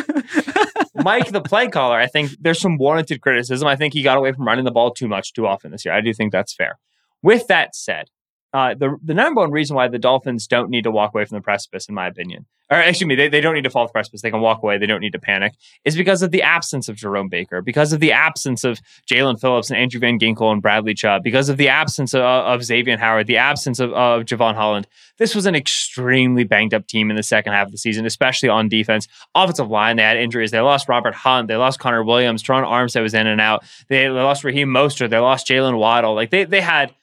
[0.94, 3.68] Mike, the play caller, I think there's some warranted criticism.
[3.68, 5.92] I think he got away from running the ball too much too often this year.
[5.92, 6.78] I do think that's fair.
[7.22, 8.08] With that said,
[8.54, 11.36] uh, the the number one reason why the Dolphins don't need to walk away from
[11.36, 13.88] the precipice, in my opinion, or excuse me, they, they don't need to fall off
[13.88, 14.22] the precipice.
[14.22, 14.78] They can walk away.
[14.78, 15.54] They don't need to panic.
[15.84, 18.78] Is because of the absence of Jerome Baker, because of the absence of
[19.10, 22.62] Jaelan Phillips and Andrew Van Ginkel and Bradley Chubb, because of the absence of, of
[22.62, 24.86] Xavier Howard, the absence of, of Jevon Holland.
[25.18, 28.48] This was an extremely banged up team in the second half of the season, especially
[28.48, 29.08] on defense.
[29.34, 30.52] Offensive line, they had injuries.
[30.52, 31.48] They lost Robert Hunt.
[31.48, 32.42] They lost Connor Williams.
[32.42, 33.64] Terron Armstead was in and out.
[33.88, 35.10] They, they lost Raheem Mostert.
[35.10, 36.14] They lost Jaylen Waddle.
[36.14, 36.94] Like they they had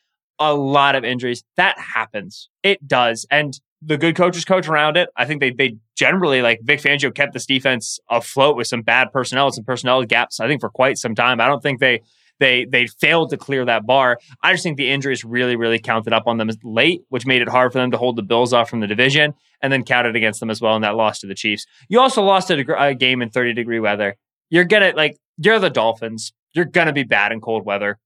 [0.41, 1.43] a lot of injuries.
[1.55, 2.49] That happens.
[2.63, 3.25] It does.
[3.29, 5.09] And the good coaches coach around it.
[5.15, 9.11] I think they they generally like Vic Fangio kept this defense afloat with some bad
[9.11, 10.39] personnel, some personnel gaps.
[10.39, 11.41] I think for quite some time.
[11.41, 12.01] I don't think they
[12.39, 14.19] they they failed to clear that bar.
[14.43, 17.49] I just think the injuries really really counted up on them late, which made it
[17.49, 20.39] hard for them to hold the Bills off from the division, and then counted against
[20.39, 21.65] them as well in that loss to the Chiefs.
[21.89, 24.15] You also lost a, a game in 30 degree weather.
[24.49, 26.33] You're gonna like you're the Dolphins.
[26.53, 27.97] You're gonna be bad in cold weather.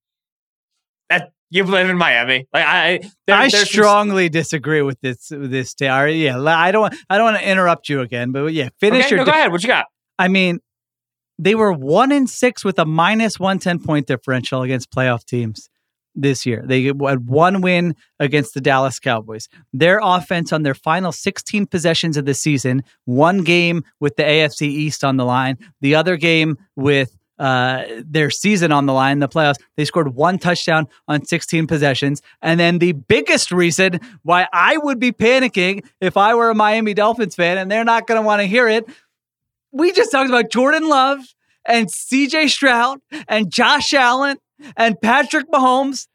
[1.56, 2.50] You live in Miami.
[2.54, 4.32] Like I, there, I strongly some...
[4.32, 5.30] disagree with this.
[5.30, 6.12] This, Tara.
[6.12, 6.94] Yeah, I don't.
[7.10, 9.20] I don't want to interrupt you again, but yeah, finish okay, your.
[9.20, 9.54] No, go ahead.
[9.54, 9.86] What you got?
[10.20, 10.60] I mean,
[11.40, 15.70] they were one in six with a minus 110 point differential against playoff teams
[16.14, 16.62] this year.
[16.66, 19.48] They had one win against the Dallas Cowboys.
[19.72, 24.64] Their offense on their final 16 possessions of the season, one game with the AFC
[24.64, 29.28] East on the line, the other game with uh, their season on the line, the
[29.28, 29.56] playoffs.
[29.78, 32.22] They scored one touchdown on 16 possessions.
[32.42, 36.94] And then the biggest reason why I would be panicking if I were a Miami
[36.94, 38.86] Dolphins fan, and they're not going to want to hear it,
[39.72, 41.20] we just talked about Jordan Love
[41.66, 44.38] and CJ Stroud and Josh Allen
[44.78, 46.08] and Patrick Mahomes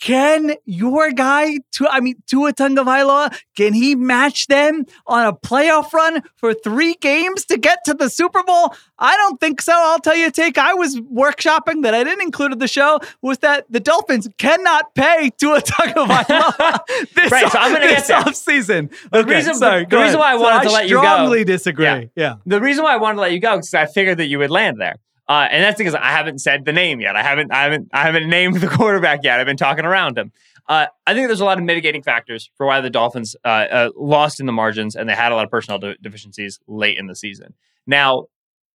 [0.00, 5.92] can your guy, to, I mean, Tua Tagovailoa, can he match them on a playoff
[5.92, 8.74] run for three games to get to the Super Bowl?
[8.98, 9.72] I don't think so.
[9.74, 13.00] I'll tell you, a take I was workshopping that I didn't include in the show
[13.22, 16.78] was that the Dolphins cannot pay Tua Tagovailoa
[17.14, 18.90] this, right, so I'm gonna this get offseason.
[19.10, 20.96] The okay, reason, sorry, the, the reason why I wanted so to I let you
[20.96, 21.00] go.
[21.00, 21.84] I strongly disagree.
[21.84, 22.04] Yeah.
[22.14, 22.34] yeah.
[22.46, 24.50] The reason why I wanted to let you go is I figured that you would
[24.50, 24.96] land there.
[25.28, 27.16] Uh, and that's because I haven't said the name yet.
[27.16, 29.40] I haven't, I haven't, I haven't named the quarterback yet.
[29.40, 30.32] I've been talking around him.
[30.68, 33.90] Uh, I think there's a lot of mitigating factors for why the Dolphins uh, uh
[33.94, 37.06] lost in the margins and they had a lot of personnel de- deficiencies late in
[37.06, 37.54] the season.
[37.86, 38.26] Now,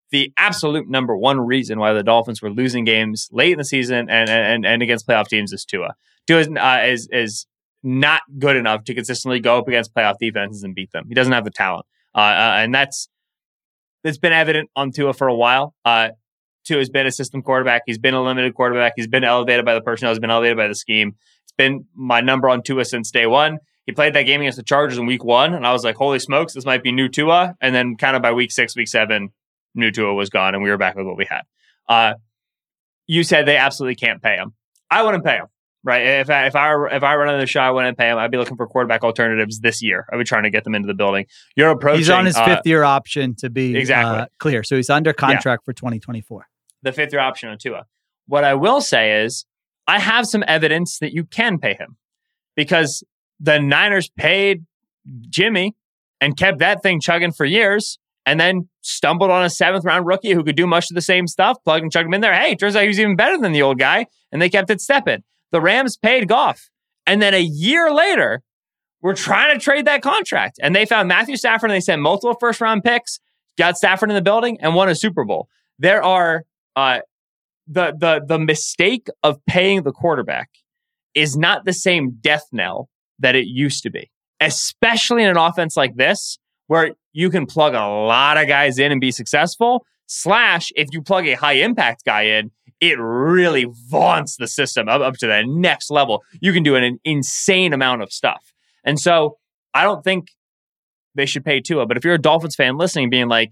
[0.09, 4.09] the absolute number one reason why the Dolphins were losing games late in the season
[4.09, 5.95] and and, and against playoff teams is Tua.
[6.27, 7.47] Tua is, uh, is is
[7.83, 11.05] not good enough to consistently go up against playoff defenses and beat them.
[11.07, 13.09] He doesn't have the talent, uh, and that's
[14.03, 15.75] it's been evident on Tua for a while.
[15.83, 16.09] Uh,
[16.63, 17.83] Tua has been a system quarterback.
[17.85, 18.93] He's been a limited quarterback.
[18.95, 20.11] He's been elevated by the personnel.
[20.11, 21.15] He's been elevated by the scheme.
[21.43, 23.59] It's been my number on Tua since day one.
[23.85, 26.19] He played that game against the Chargers in week one, and I was like, holy
[26.19, 27.55] smokes, this might be new Tua.
[27.59, 29.31] And then kind of by week six, week seven,
[29.73, 31.41] new Tua was gone, and we were back with what we had.
[31.89, 32.13] Uh,
[33.07, 34.53] you said they absolutely can't pay him.
[34.89, 35.47] I wouldn't pay him,
[35.83, 36.01] right?
[36.01, 38.17] If I, if I if I run another the show, I wouldn't pay him.
[38.17, 40.05] I'd be looking for quarterback alternatives this year.
[40.11, 41.25] I'd be trying to get them into the building.
[41.55, 41.99] You're approaching.
[41.99, 45.11] He's on his uh, fifth year option to be exactly uh, clear, so he's under
[45.11, 45.65] contract yeah.
[45.65, 46.47] for 2024
[46.81, 47.85] the fifth year option on Tua.
[48.27, 49.45] What I will say is,
[49.87, 51.97] I have some evidence that you can pay him
[52.55, 53.03] because
[53.39, 54.65] the Niners paid
[55.29, 55.75] Jimmy
[56.19, 60.31] and kept that thing chugging for years and then stumbled on a seventh round rookie
[60.33, 62.33] who could do much of the same stuff, plug and chug him in there.
[62.33, 64.79] Hey, turns out he was even better than the old guy, and they kept it
[64.79, 65.23] stepping.
[65.51, 66.69] The Rams paid Goff.
[67.07, 68.43] And then a year later,
[69.01, 70.59] we're trying to trade that contract.
[70.61, 73.19] And they found Matthew Stafford and they sent multiple first round picks,
[73.57, 75.47] got Stafford in the building, and won a Super Bowl.
[75.79, 76.43] There are
[76.75, 76.99] uh,
[77.67, 80.49] the the the mistake of paying the quarterback
[81.13, 84.09] is not the same death knell that it used to be,
[84.39, 88.91] especially in an offense like this where you can plug a lot of guys in
[88.91, 89.85] and be successful.
[90.07, 95.01] Slash, if you plug a high impact guy in, it really vaunts the system up,
[95.01, 96.23] up to the next level.
[96.41, 98.53] You can do an, an insane amount of stuff.
[98.83, 99.37] And so
[99.73, 100.29] I don't think
[101.15, 101.85] they should pay Tua.
[101.85, 103.51] But if you're a Dolphins fan listening, being like,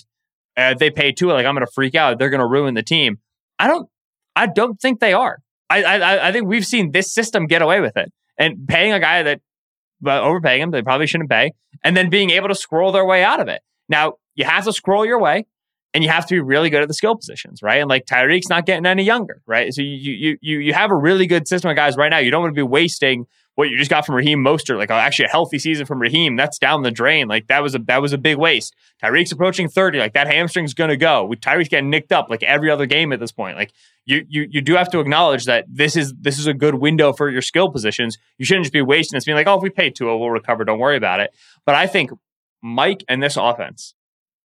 [0.60, 2.20] uh, they pay Tua, like I'm going to freak out.
[2.20, 3.20] They're going to ruin the team.
[3.58, 3.90] I don't.
[4.36, 5.40] I don't think they are.
[5.70, 9.00] I, I I think we've seen this system get away with it and paying a
[9.00, 9.42] guy that,
[10.06, 11.54] overpaying him they probably shouldn't pay,
[11.84, 13.62] and then being able to scroll their way out of it.
[13.88, 15.46] Now you have to scroll your way,
[15.94, 17.82] and you have to be really good at the skill positions, right?
[17.82, 19.74] And like Tyreek's not getting any younger, right?
[19.74, 22.20] So you you you you have a really good system of guys right now.
[22.20, 23.26] You don't want to be wasting
[23.60, 26.38] what you just got from Raheem Mostert, like uh, actually a healthy season from Raheem,
[26.38, 27.28] that's down the drain.
[27.28, 28.74] Like that was a that was a big waste.
[29.04, 31.30] Tyreek's approaching 30, like that hamstring's gonna go.
[31.42, 33.58] Tyreek's getting nicked up like every other game at this point.
[33.58, 33.74] Like
[34.06, 37.12] you you you do have to acknowledge that this is this is a good window
[37.12, 38.18] for your skill positions.
[38.38, 40.64] You shouldn't just be wasting this being like, oh, if we pay Tua, we'll recover.
[40.64, 41.32] Don't worry about it.
[41.66, 42.12] But I think
[42.64, 43.94] Mike and this offense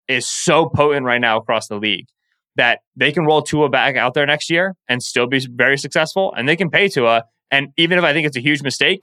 [0.06, 2.06] is so potent right now across the league
[2.54, 6.32] that they can roll Tua back out there next year and still be very successful,
[6.36, 9.03] and they can pay Tua and even if I think it's a huge mistake,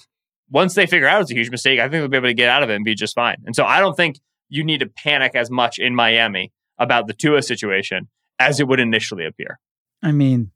[0.49, 2.49] once they figure out it's a huge mistake, I think they'll be able to get
[2.49, 3.37] out of it and be just fine.
[3.45, 4.19] And so I don't think
[4.49, 8.07] you need to panic as much in Miami about the Tua situation
[8.39, 9.59] as it would initially appear.
[10.01, 10.51] I mean,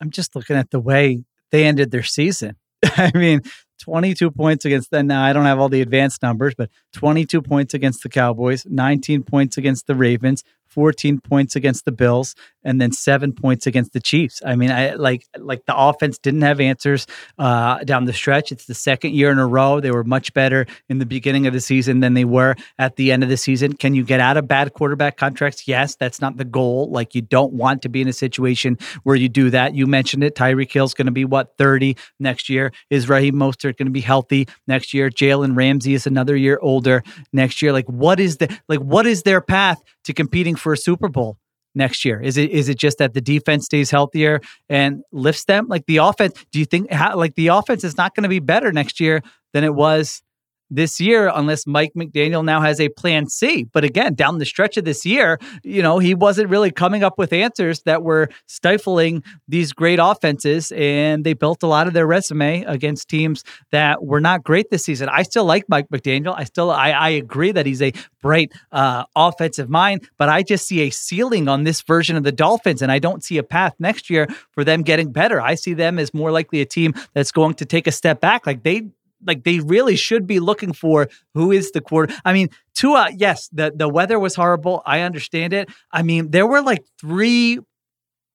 [0.00, 2.56] I'm just looking at the way they ended their season.
[2.84, 3.42] I mean,
[3.80, 5.06] 22 points against them.
[5.06, 9.22] Now, I don't have all the advanced numbers, but 22 points against the Cowboys, 19
[9.22, 14.00] points against the Ravens, 14 points against the Bills, and then seven points against the
[14.00, 14.42] Chiefs.
[14.44, 17.06] I mean, I like like the offense didn't have answers
[17.38, 18.52] uh, down the stretch.
[18.52, 21.52] It's the second year in a row they were much better in the beginning of
[21.52, 23.72] the season than they were at the end of the season.
[23.74, 25.66] Can you get out of bad quarterback contracts?
[25.66, 26.90] Yes, that's not the goal.
[26.90, 29.74] Like you don't want to be in a situation where you do that.
[29.74, 30.34] You mentioned it.
[30.34, 32.72] Tyreek Hill's going to be what 30 next year.
[32.90, 35.10] Is Raheem Mostert going to be healthy next year?
[35.10, 37.02] Jalen Ramsey is another year older
[37.32, 37.72] next year.
[37.72, 41.38] Like what is the like what is their path to competing for a Super Bowl?
[41.74, 42.20] next year?
[42.20, 45.68] Is it is it just that the defense stays healthier and lifts them?
[45.68, 48.40] Like the offense, do you think how, like the offense is not going to be
[48.40, 50.22] better next year than it was
[50.70, 53.64] this year unless Mike McDaniel now has a plan C.
[53.64, 57.18] But again, down the stretch of this year, you know, he wasn't really coming up
[57.18, 60.72] with answers that were stifling these great offenses.
[60.72, 64.84] And they built a lot of their resume against teams that were not great this
[64.84, 65.08] season.
[65.08, 66.34] I still like Mike McDaniel.
[66.36, 70.66] I still, I, I agree that he's a bright uh, offensive mind, but I just
[70.66, 72.82] see a ceiling on this version of the Dolphins.
[72.82, 75.40] And I don't see a path next year for them getting better.
[75.40, 78.46] I see them as more likely a team that's going to take a step back.
[78.46, 78.88] Like they,
[79.24, 82.14] like they really should be looking for who is the quarter.
[82.24, 84.82] I mean, Tua, yes, the the weather was horrible.
[84.86, 85.68] I understand it.
[85.92, 87.58] I mean, there were like three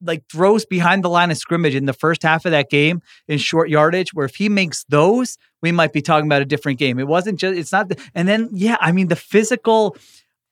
[0.06, 3.38] like throws behind the line of scrimmage in the first half of that game in
[3.38, 7.00] short yardage where if he makes those, we might be talking about a different game.
[7.00, 9.96] It wasn't just it's not the, and then yeah, I mean the physical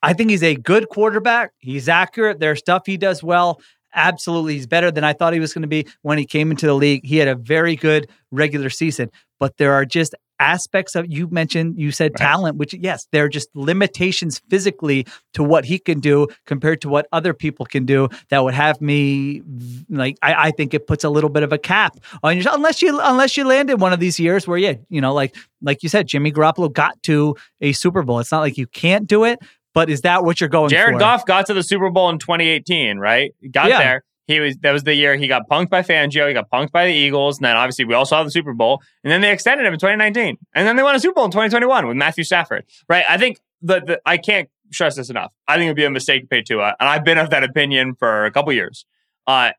[0.04, 1.52] I think he's a good quarterback.
[1.60, 2.40] He's accurate.
[2.40, 3.62] There's stuff he does well.
[3.94, 4.54] Absolutely.
[4.54, 6.74] He's better than I thought he was going to be when he came into the
[6.74, 7.06] league.
[7.06, 11.80] He had a very good regular season, but there are just aspects of you mentioned
[11.80, 12.26] you said right.
[12.26, 16.90] talent which yes there are just limitations physically to what he can do compared to
[16.90, 19.44] what other people can do that would have me
[19.90, 22.82] like I, I think it puts a little bit of a cap on you unless
[22.82, 25.84] you unless you land in one of these years where yeah you know like like
[25.84, 29.24] you said Jimmy Garoppolo got to a Super Bowl it's not like you can't do
[29.26, 29.38] it
[29.74, 30.76] but is that what you're going for?
[30.76, 31.00] Jared for?
[31.00, 33.34] Goff got to the Super Bowl in 2018, right?
[33.52, 33.80] Got yeah.
[33.80, 34.04] there.
[34.28, 36.86] He was that was the year he got punked by Fangio, he got punked by
[36.86, 39.66] the Eagles, and then obviously we all saw the Super Bowl, and then they extended
[39.66, 42.64] him in 2019, and then they won a Super Bowl in 2021 with Matthew Stafford.
[42.88, 43.04] Right?
[43.10, 45.34] I think the, the I can't stress this enough.
[45.48, 47.96] I think it'd be a mistake to pay Tua, and I've been of that opinion
[47.96, 48.86] for a couple years.
[49.28, 49.52] Uh,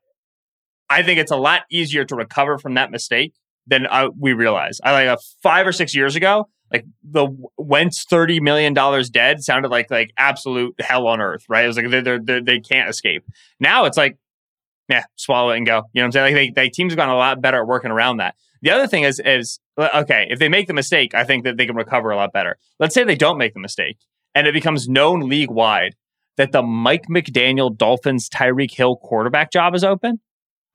[0.88, 3.34] I think it's a lot easier to recover from that mistake
[3.66, 4.80] than uh, we realize.
[4.82, 9.42] I like uh, five or six years ago, like the Wentz thirty million dollars dead
[9.42, 11.64] sounded like like absolute hell on earth, right?
[11.64, 13.24] It was like they're, they're, they can't escape.
[13.60, 14.16] Now it's like,
[14.88, 15.82] yeah, swallow it and go.
[15.92, 16.34] You know what I'm saying?
[16.34, 18.34] Like they, they teams have gotten a lot better at working around that.
[18.62, 21.66] The other thing is is okay, if they make the mistake, I think that they
[21.66, 22.56] can recover a lot better.
[22.78, 23.98] Let's say they don't make the mistake
[24.34, 25.94] and it becomes known league wide
[26.36, 30.18] that the Mike McDaniel Dolphins Tyreek Hill quarterback job is open.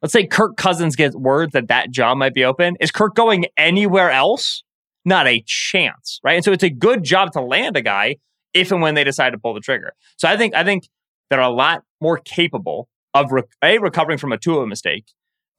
[0.02, 2.78] Let's say Kirk Cousins gets word that that job might be open.
[2.80, 4.64] Is Kirk going anywhere else?
[5.08, 6.34] Not a chance, right?
[6.34, 8.18] And so it's a good job to land a guy
[8.54, 9.94] if and when they decide to pull the trigger.
[10.18, 10.90] So I think I think
[11.30, 15.06] they're a lot more capable of re- a recovering from a Tua mistake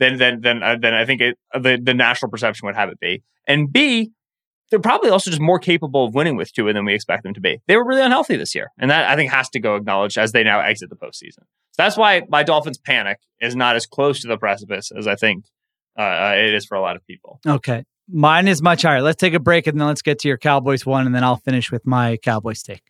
[0.01, 3.01] than than than uh, than I think it, the the national perception would have it
[3.01, 4.11] be, and b
[4.70, 7.40] they're probably also just more capable of winning with Tua than we expect them to
[7.40, 7.59] be.
[7.66, 10.32] They were really unhealthy this year, and that I think has to go acknowledged as
[10.32, 11.44] they now exit the postseason.
[11.70, 15.14] So that's why my Dolphins panic is not as close to the precipice as I
[15.14, 15.46] think
[15.99, 17.40] uh, uh it is for a lot of people.
[17.46, 19.02] Okay, Mine is much higher.
[19.02, 21.36] Let's take a break and then let's get to your Cowboys one, and then I'll
[21.36, 22.80] finish with my Cowboys take.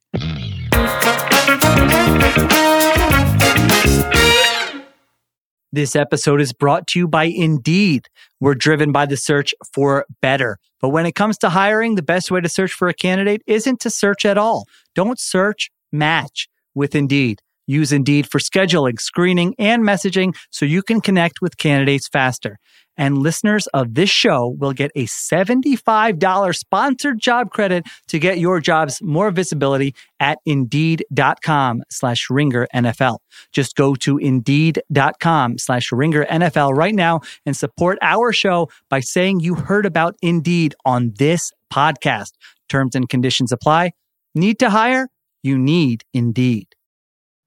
[5.72, 8.06] This episode is brought to you by Indeed.
[8.38, 10.58] We're driven by the search for better.
[10.80, 13.80] But when it comes to hiring, the best way to search for a candidate isn't
[13.80, 14.66] to search at all.
[14.94, 17.42] Don't search, match with Indeed.
[17.68, 22.58] Use Indeed for scheduling, screening, and messaging so you can connect with candidates faster
[22.98, 28.60] and listeners of this show will get a $75 sponsored job credit to get your
[28.60, 33.18] jobs more visibility at indeed.com slash ringer NFL.
[33.52, 39.40] Just go to indeed.com slash ringer NFL right now and support our show by saying
[39.40, 42.32] you heard about Indeed on this podcast.
[42.68, 43.92] Terms and conditions apply.
[44.34, 45.08] Need to hire?
[45.42, 46.78] You need Indeed.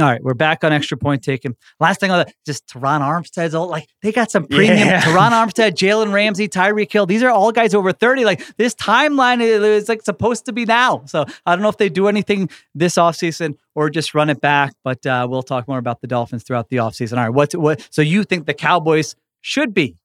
[0.00, 1.56] All right, we're back on extra point taken.
[1.78, 4.78] Last thing on that, just Terron Armstead's all like they got some premium.
[4.78, 5.02] Yeah.
[5.02, 7.04] Terron Armstead, Jalen Ramsey, Tyreek Hill.
[7.04, 8.24] These are all guys over 30.
[8.24, 11.02] Like this timeline is like supposed to be now.
[11.06, 14.72] So I don't know if they do anything this offseason or just run it back,
[14.84, 17.18] but uh, we'll talk more about the Dolphins throughout the offseason.
[17.18, 19.96] All right, what what so you think the Cowboys should be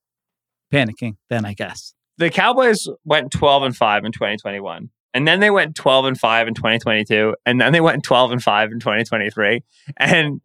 [0.74, 1.95] panicking then, I guess.
[2.18, 4.90] The Cowboys went 12 and 5 in 2021.
[5.14, 7.36] And then they went 12 and 5 in 2022.
[7.46, 9.64] And then they went 12 and 5 in 2023.
[9.98, 10.42] And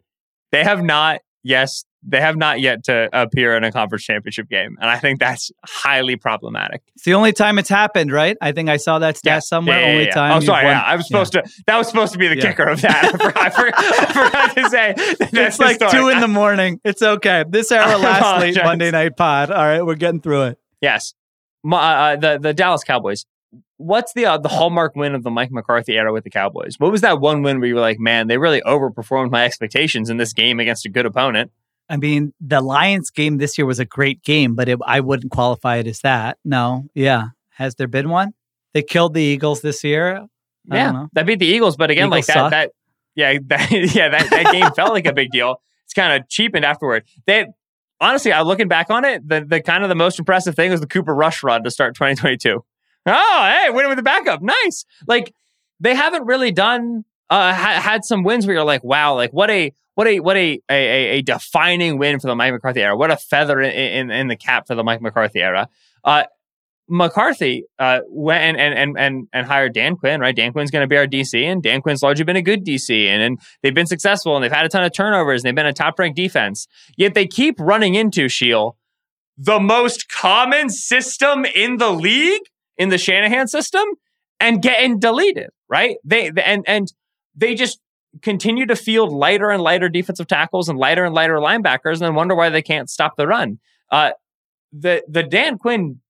[0.51, 4.77] they have not, yes, they have not yet to appear in a conference championship game.
[4.81, 6.81] And I think that's highly problematic.
[6.95, 8.37] It's the only time it's happened, right?
[8.41, 9.49] I think I saw that stat Yes.
[9.49, 9.77] somewhere.
[9.79, 10.13] Yeah, yeah, only yeah.
[10.13, 10.31] time.
[10.31, 10.65] Oh, you've sorry.
[10.65, 11.43] won- Yeah, I was supposed to.
[11.67, 12.41] That was supposed to be the Yeah.
[12.41, 13.03] kicker of that.
[13.05, 14.93] I forgot, I forgot, to say.
[15.19, 16.79] that It's like two in the morning.
[16.85, 17.43] It's okay.
[17.47, 18.57] This hour I last late.
[18.63, 19.51] Monday night pod.
[19.51, 20.59] All right, we're getting through it.
[20.81, 21.13] Yes,
[21.63, 23.25] My, uh, the the Dallas Cowboys.
[23.77, 26.75] What's the uh, the hallmark win of the Mike McCarthy era with the Cowboys?
[26.79, 30.09] What was that one win where you were like, man, they really overperformed my expectations
[30.09, 31.51] in this game against a good opponent?
[31.89, 35.31] I mean, the Lions game this year was a great game, but it, I wouldn't
[35.31, 36.37] qualify it as that.
[36.45, 37.29] No, yeah.
[37.49, 38.33] Has there been one?
[38.73, 40.25] They killed the Eagles this year.
[40.69, 41.09] I Yeah, know.
[41.13, 42.51] that beat the Eagles, but again, Eagles like that, suck.
[42.51, 42.71] that,
[43.15, 45.61] yeah, that, yeah, that, that game felt like a big deal.
[45.83, 47.03] It's kind of cheapened afterward.
[47.25, 47.47] They
[48.01, 50.81] honestly, I'm looking back on it, the the kind of the most impressive thing was
[50.81, 52.63] the Cooper Rush run to start 2022.
[53.05, 54.85] Oh, hey, winning with the backup, nice.
[55.07, 55.33] Like
[55.79, 59.49] they haven't really done uh ha- had some wins where you're like, wow, like what
[59.49, 62.97] a what a what a a, a, defining win for the Mike McCarthy era.
[62.97, 65.69] What a feather in, in in the cap for the Mike McCarthy era.
[66.03, 66.23] Uh,
[66.91, 70.35] McCarthy uh, went and, and and and and hired Dan Quinn, right?
[70.35, 73.07] Dan Quinn's going to be our DC, and Dan Quinn's largely been a good DC,
[73.07, 75.65] and, and they've been successful, and they've had a ton of turnovers, and they've been
[75.65, 76.67] a top ranked defense.
[76.97, 78.75] Yet they keep running into Sheil,
[79.37, 82.41] the most common system in the league,
[82.77, 83.85] in the Shanahan system,
[84.41, 85.95] and getting deleted, right?
[86.03, 86.91] They and and
[87.33, 87.79] they just
[88.21, 92.15] continue to field lighter and lighter defensive tackles and lighter and lighter linebackers, and then
[92.15, 93.59] wonder why they can't stop the run.
[93.89, 94.11] Uh,
[94.73, 96.00] the the Dan Quinn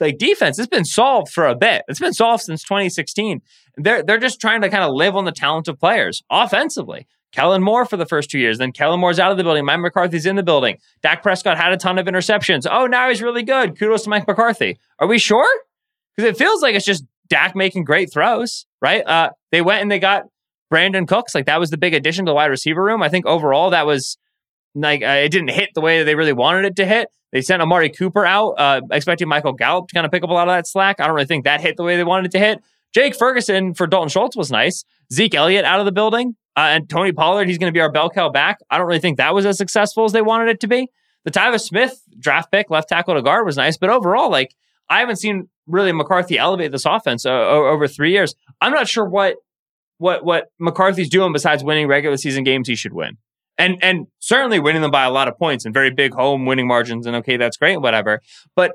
[0.00, 1.82] like defense it's been solved for a bit.
[1.88, 3.40] It's been solved since 2016.
[3.76, 7.06] They're they're just trying to kind of live on the talent of players offensively.
[7.32, 9.64] Kellen Moore for the first two years, then Kellen Moore's out of the building.
[9.64, 10.78] Mike McCarthy's in the building.
[11.02, 12.66] Dak Prescott had a ton of interceptions.
[12.70, 13.78] Oh, now he's really good.
[13.78, 14.78] Kudos to Mike McCarthy.
[15.00, 15.46] Are we sure?
[16.16, 19.06] Because it feels like it's just Dak making great throws, right?
[19.06, 20.24] Uh, they went and they got
[20.72, 21.34] Brandin Cooks.
[21.34, 23.02] Like that was the big addition to the wide receiver room.
[23.02, 24.16] I think overall that was
[24.82, 27.08] like uh, it didn't hit the way they really wanted it to hit.
[27.32, 30.32] They sent Amari Cooper out, uh, expecting Michael Gallup to kind of pick up a
[30.32, 31.00] lot of that slack.
[31.00, 32.62] I don't really think that hit the way they wanted it to hit.
[32.94, 34.84] Jake Ferguson for Dalton Schultz was nice.
[35.12, 37.48] Zeke Elliott out of the building, uh, and Tony Pollard.
[37.48, 38.58] He's going to be our bell cow back.
[38.70, 40.88] I don't really think that was as successful as they wanted it to be.
[41.24, 44.54] The Tyler Smith draft pick, left tackle to guard, was nice, but overall, like
[44.88, 48.34] I haven't seen really McCarthy elevate this offense uh, over three years.
[48.60, 49.36] I'm not sure what
[49.98, 53.18] what what McCarthy's doing besides winning regular season games he should win.
[53.58, 56.66] And and certainly winning them by a lot of points and very big home winning
[56.66, 58.20] margins and okay that's great whatever.
[58.54, 58.72] But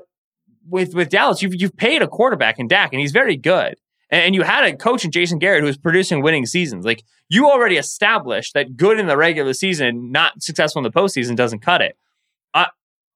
[0.68, 3.76] with with Dallas you've you've paid a quarterback in Dak and he's very good.
[4.10, 6.84] And, and you had a coach in Jason Garrett who was producing winning seasons.
[6.84, 11.36] Like you already established that good in the regular season, not successful in the postseason
[11.36, 11.96] doesn't cut it.
[12.52, 12.66] I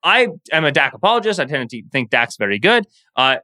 [0.03, 1.41] I am a Dak apologist.
[1.41, 2.87] I tend to think Dak's very good.
[3.17, 3.39] Uh,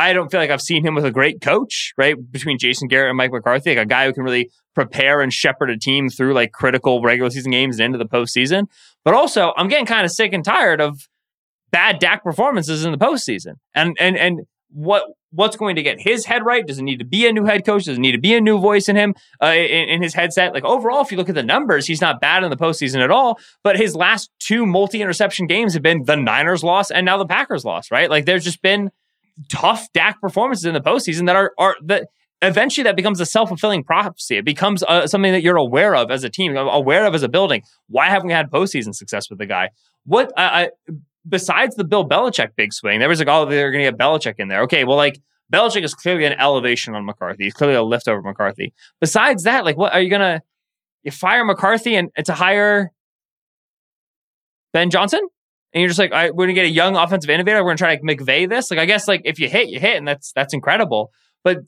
[0.00, 2.16] I don't feel like I've seen him with a great coach, right?
[2.30, 5.68] Between Jason Garrett and Mike McCarthy, like a guy who can really prepare and shepherd
[5.68, 8.66] a team through like critical regular season games and into the postseason.
[9.04, 11.08] But also, I'm getting kind of sick and tired of
[11.70, 13.54] bad Dak performances in the postseason.
[13.74, 14.40] And and and
[14.70, 16.66] what what's going to get his head right?
[16.66, 17.84] Does it need to be a new head coach?
[17.84, 20.54] Does it need to be a new voice in him uh, in, in his headset?
[20.54, 23.10] Like overall, if you look at the numbers, he's not bad in the postseason at
[23.10, 23.38] all.
[23.62, 27.26] But his last two multi interception games have been the Niners loss and now the
[27.26, 27.90] Packers loss.
[27.90, 28.10] Right?
[28.10, 28.90] Like there's just been
[29.48, 32.08] tough Dak performances in the postseason that are are that
[32.42, 34.36] eventually that becomes a self-fulfilling prophecy.
[34.38, 37.28] It becomes uh, something that you're aware of as a team, aware of as a
[37.28, 37.62] building.
[37.88, 39.70] Why haven't we had postseason success with the guy?
[40.04, 40.70] What I,
[41.28, 44.36] besides the Bill Belichick big swing, there was like, oh, they're going to get Belichick
[44.38, 44.62] in there.
[44.62, 45.20] Okay, well, like
[45.52, 47.44] Belichick is clearly an elevation on McCarthy.
[47.44, 48.72] He's clearly a lift over McCarthy.
[49.00, 50.40] Besides that, like, what are you gonna
[51.02, 52.90] you fire McCarthy and to hire
[54.72, 55.20] Ben Johnson?
[55.72, 57.62] And you're just like, right, we're gonna get a young offensive innovator.
[57.62, 58.70] We're gonna try to McVay this.
[58.70, 61.12] Like, I guess like if you hit, you hit, and that's that's incredible.
[61.44, 61.58] But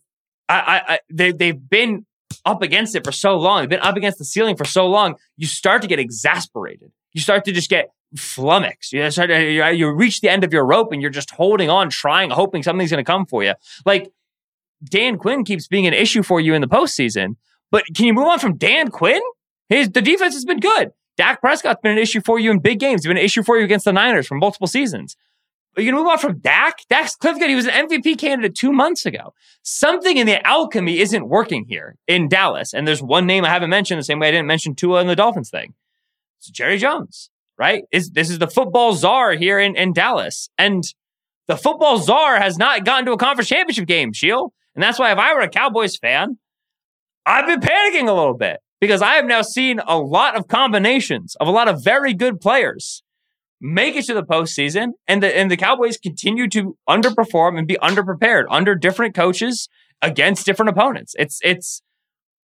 [0.49, 2.07] I, I, I they they've been
[2.45, 3.63] up against it for so long.
[3.63, 5.17] They've been up against the ceiling for so long.
[5.37, 6.91] You start to get exasperated.
[7.13, 8.93] You start to just get flummoxed.
[8.93, 11.71] You start to, you, you reach the end of your rope, and you're just holding
[11.71, 13.55] on, trying, hoping something's gonna come for you.
[13.87, 14.11] Like
[14.85, 17.37] Dan Quinn keeps being an issue for you in the postseason.
[17.71, 19.23] But can you move on from Dan Quinn?
[19.69, 20.91] His the defense has been good.
[21.17, 23.03] Dak Prescott's been an issue for you in big games.
[23.03, 25.17] He's been an issue for you against the Niners for multiple seasons.
[25.77, 26.81] Are you to move on from Dak?
[26.91, 27.49] Dak's Clifford.
[27.49, 29.33] He was an MVP candidate two months ago.
[29.63, 32.75] Something in the alchemy isn't working here in Dallas.
[32.75, 35.07] And there's one name I haven't mentioned the same way I didn't mention Tua in
[35.07, 35.75] the Dolphins thing.
[36.39, 37.85] It's Jerry Jones, right?
[37.91, 40.51] Is this is the football czar here in, in Dallas.
[40.59, 40.85] And
[41.47, 44.53] the football czar has not gotten to a conference championship game, Sheil.
[44.75, 46.39] And that's why if I were a Cowboys fan,
[47.25, 51.37] I've been panicking a little bit because I have now seen a lot of combinations
[51.37, 53.05] of a lot of very good players
[53.61, 57.79] make it to the postseason, and the and the Cowboys continue to underperform and be
[57.81, 59.69] underprepared under different coaches
[60.03, 61.15] against different opponents.
[61.17, 61.81] It's it's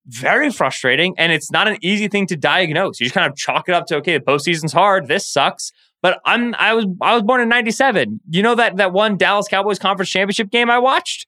[0.06, 3.00] very frustrating, and it's not an easy thing to diagnose.
[3.00, 5.08] You just kind of chalk it up to okay, the postseason's hard.
[5.08, 5.72] This sucks.
[6.02, 8.20] But I'm I was I was born in '97.
[8.30, 11.26] You know that that one Dallas Cowboys conference championship game I watched.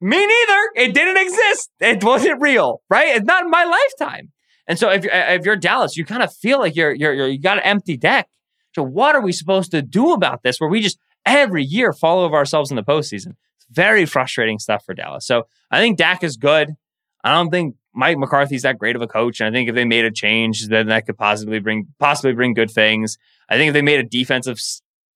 [0.00, 0.60] Me neither.
[0.74, 1.70] It didn't exist.
[1.78, 3.14] It wasn't real, right?
[3.14, 4.31] It's not in my lifetime.
[4.66, 7.28] And so if you're, if you're Dallas, you kind of feel like you're, you're, you're
[7.28, 8.28] you got an empty deck.
[8.74, 10.60] So what are we supposed to do about this?
[10.60, 13.34] Where we just every year fall over ourselves in the postseason.
[13.56, 15.26] It's very frustrating stuff for Dallas.
[15.26, 16.70] So I think Dak is good.
[17.24, 19.40] I don't think Mike McCarthy's that great of a coach.
[19.40, 22.54] And I think if they made a change, then that could possibly bring possibly bring
[22.54, 23.18] good things.
[23.48, 24.58] I think if they made a defensive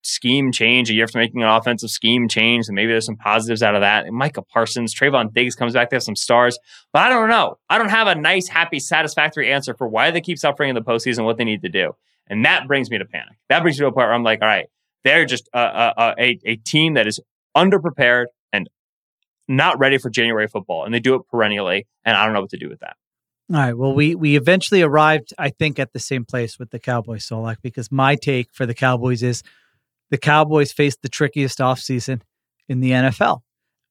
[0.06, 3.62] scheme change a year after making an offensive scheme change, and maybe there's some positives
[3.62, 4.06] out of that.
[4.06, 6.58] And Micah Parsons, Trevon Diggs comes back, they have some stars.
[6.92, 7.58] But I don't know.
[7.68, 10.82] I don't have a nice, happy, satisfactory answer for why they keep suffering in the
[10.82, 11.92] postseason, what they need to do.
[12.28, 13.36] And that brings me to panic.
[13.48, 14.66] That brings me to a point where I'm like, all right,
[15.04, 17.20] they're just a, a, a, a team that is
[17.56, 18.68] underprepared and
[19.48, 20.84] not ready for January football.
[20.84, 21.86] And they do it perennially.
[22.04, 22.96] And I don't know what to do with that.
[23.52, 23.78] All right.
[23.78, 27.58] Well, we we eventually arrived, I think, at the same place with the Cowboys, Solak,
[27.62, 29.44] because my take for the Cowboys is
[30.10, 32.22] the Cowboys faced the trickiest offseason
[32.68, 33.40] in the NFL.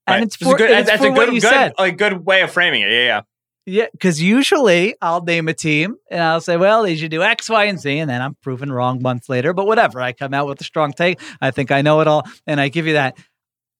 [0.07, 0.23] And right.
[0.23, 1.73] it's for, good, it's that's for a what good, you good, said.
[1.77, 2.91] a good way of framing it.
[2.91, 3.21] Yeah, yeah.
[3.67, 7.49] Yeah, because usually I'll name a team and I'll say, well, they should do X,
[7.49, 7.97] Y, and Z.
[7.97, 9.53] And then I'm proven wrong months later.
[9.53, 9.99] But whatever.
[9.99, 11.19] I come out with a strong take.
[11.41, 12.27] I think I know it all.
[12.45, 13.17] And I give you that.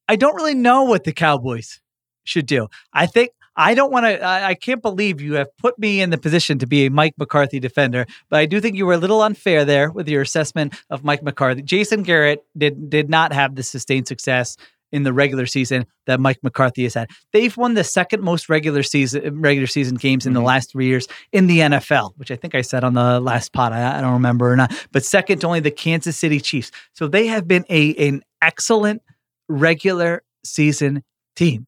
[0.08, 1.82] I don't really know what the Cowboys
[2.24, 2.68] should do.
[2.94, 6.10] I think I don't want to, I, I, can't believe you have put me in
[6.10, 8.98] the position to be a Mike McCarthy defender, but I do think you were a
[8.98, 11.62] little unfair there with your assessment of Mike McCarthy.
[11.62, 14.58] Jason Garrett did, did not have the sustained success
[14.92, 17.10] in the regular season that Mike McCarthy has had.
[17.34, 20.42] They've won the second most regular season regular season games in mm-hmm.
[20.42, 23.52] the last three years in the NFL, which I think I said on the last
[23.52, 23.74] pod.
[23.74, 26.72] I, I, don't remember or not, but second to only the Kansas City Chiefs.
[26.94, 29.02] So they have been a an excellent
[29.50, 31.04] regular season
[31.36, 31.68] team.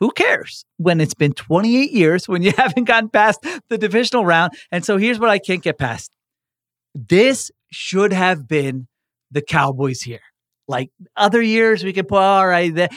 [0.00, 4.52] Who cares when it's been 28 years when you haven't gotten past the divisional round?
[4.72, 6.16] And so here's what I can't get past.
[6.94, 8.88] This should have been
[9.30, 10.20] the Cowboys here.
[10.66, 12.74] Like other years, we could put all right.
[12.74, 12.88] The,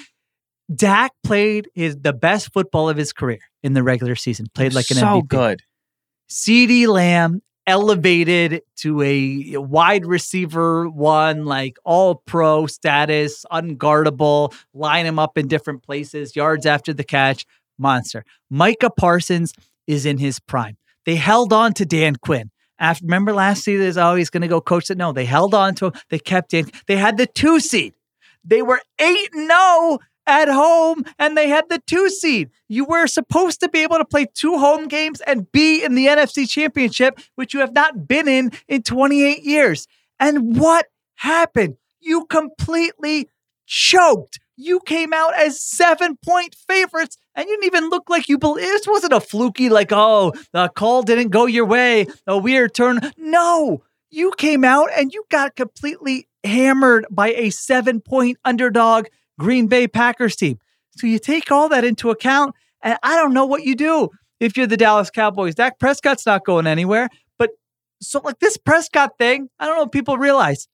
[0.74, 4.48] Dak played his the best football of his career in the regular season.
[4.54, 5.28] Played like an so MVP.
[5.28, 5.62] good.
[6.30, 15.20] CeeDee Lamb elevated to a wide receiver one, like all pro status, unguardable, line him
[15.20, 17.46] up in different places, yards after the catch,
[17.78, 18.26] monster.
[18.50, 19.54] Micah Parsons
[19.88, 20.78] is in his prime.
[21.06, 22.50] They held on to Dan Quinn.
[22.80, 24.98] After remember last season is he's going to go coach it.
[24.98, 25.94] No, they held on to him.
[26.10, 26.70] They kept in.
[26.88, 27.94] They had the two seed.
[28.44, 32.50] They were eight no at home and they had the two seed.
[32.68, 36.08] You were supposed to be able to play two home games and be in the
[36.08, 39.88] NFC Championship, which you have not been in in 28 years.
[40.20, 41.78] And what happened?
[42.00, 43.30] You completely
[43.66, 44.40] choked.
[44.56, 48.66] You came out as seven point favorites and you didn't even look like you believe
[48.66, 53.00] this wasn't a fluky, like, oh, the call didn't go your way, a weird turn.
[53.18, 59.08] No, you came out and you got completely hammered by a seven point underdog
[59.40, 60.60] Green Bay Packers team.
[60.98, 64.10] So you take all that into account, and I don't know what you do
[64.40, 65.56] if you're the Dallas Cowboys.
[65.56, 67.10] Dak Prescott's not going anywhere.
[67.38, 67.52] But
[68.02, 70.68] so, like this Prescott thing, I don't know if people realize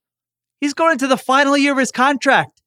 [0.59, 2.61] he's going into the final year of his contract.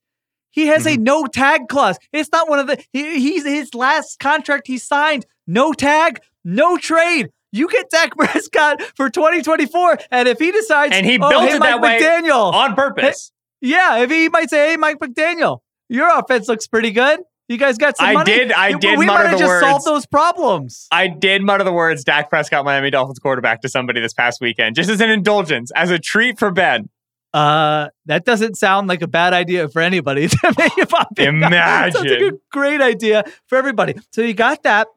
[0.50, 1.00] He has mm-hmm.
[1.00, 1.98] a no tag clause.
[2.12, 5.26] It's not one of the he, he's his last contract he signed.
[5.46, 7.30] No tag, no trade.
[7.50, 11.56] You get Dak Prescott for 2024, and if he decides, and he oh, built hey,
[11.56, 13.32] it Mike that McDaniel, way on purpose.
[13.60, 15.60] Hey, yeah, if he might say, "Hey, Mike McDaniel,
[15.92, 17.20] your offense looks pretty good.
[17.48, 18.32] You guys got some I money.
[18.32, 18.52] did.
[18.52, 18.98] I did.
[18.98, 19.66] We might have just words.
[19.66, 20.86] solved those problems.
[20.90, 24.74] I did mutter the words Dak Prescott, Miami Dolphins quarterback, to somebody this past weekend,
[24.74, 26.88] just as an indulgence, as a treat for Ben.
[27.34, 31.08] Uh, that doesn't sound like a bad idea for anybody to make it pop.
[31.18, 31.92] Imagine.
[31.92, 33.94] Sounds like a great idea for everybody.
[34.12, 34.88] So you got that.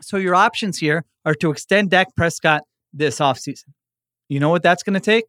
[0.00, 2.62] So your options here are to extend Dak Prescott
[2.92, 3.68] this offseason.
[4.28, 5.24] You know what that's going to take?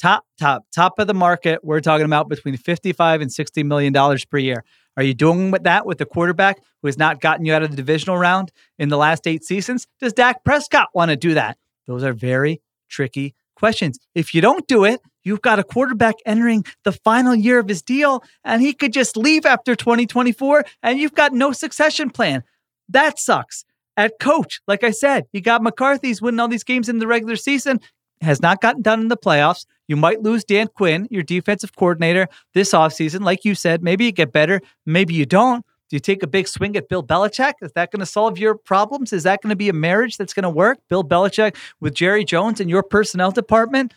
[0.00, 1.60] Top, top, top of the market.
[1.62, 4.64] We're talking about between 55 and 60 million dollars per year.
[4.96, 7.70] Are you doing with that with a quarterback who has not gotten you out of
[7.70, 9.86] the divisional round in the last eight seasons?
[10.00, 11.58] Does Dak Prescott want to do that?
[11.86, 13.98] Those are very tricky questions.
[14.14, 17.82] If you don't do it, You've got a quarterback entering the final year of his
[17.82, 22.42] deal, and he could just leave after 2024, and you've got no succession plan.
[22.88, 23.64] That sucks.
[23.96, 27.36] At coach, like I said, you got McCarthy's winning all these games in the regular
[27.36, 27.80] season,
[28.20, 29.66] has not gotten done in the playoffs.
[29.88, 33.20] You might lose Dan Quinn, your defensive coordinator, this offseason.
[33.22, 35.64] Like you said, maybe you get better, maybe you don't.
[35.88, 37.54] Do you take a big swing at Bill Belichick?
[37.62, 39.12] Is that going to solve your problems?
[39.12, 40.78] Is that going to be a marriage that's going to work?
[40.88, 43.92] Bill Belichick with Jerry Jones and your personnel department?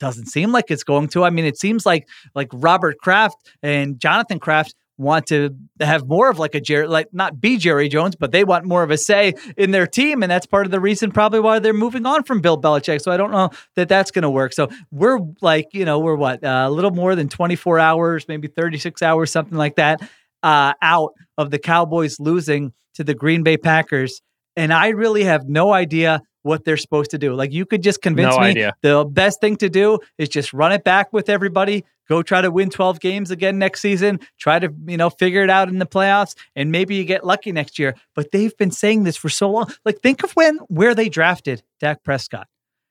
[0.00, 1.22] Doesn't seem like it's going to.
[1.22, 6.28] I mean, it seems like like Robert Kraft and Jonathan Kraft want to have more
[6.28, 8.98] of like a Jerry, like not be Jerry Jones, but they want more of a
[8.98, 12.24] say in their team, and that's part of the reason probably why they're moving on
[12.24, 13.00] from Bill Belichick.
[13.00, 14.52] So I don't know that that's going to work.
[14.52, 18.48] So we're like, you know, we're what uh, a little more than 24 hours, maybe
[18.48, 20.00] 36 hours, something like that,
[20.42, 24.20] uh, out of the Cowboys losing to the Green Bay Packers,
[24.56, 27.34] and I really have no idea what they're supposed to do.
[27.34, 28.74] Like you could just convince No me idea.
[28.82, 31.84] the best thing to do is just run it back with everybody.
[32.08, 34.18] Go try to win 12 games again next season.
[34.38, 37.52] Try to, you know, figure it out in the playoffs and maybe you get lucky
[37.52, 37.94] next year.
[38.14, 39.70] But they've been saying this for so long.
[39.84, 42.48] Like think of when where they drafted Dak Prescott.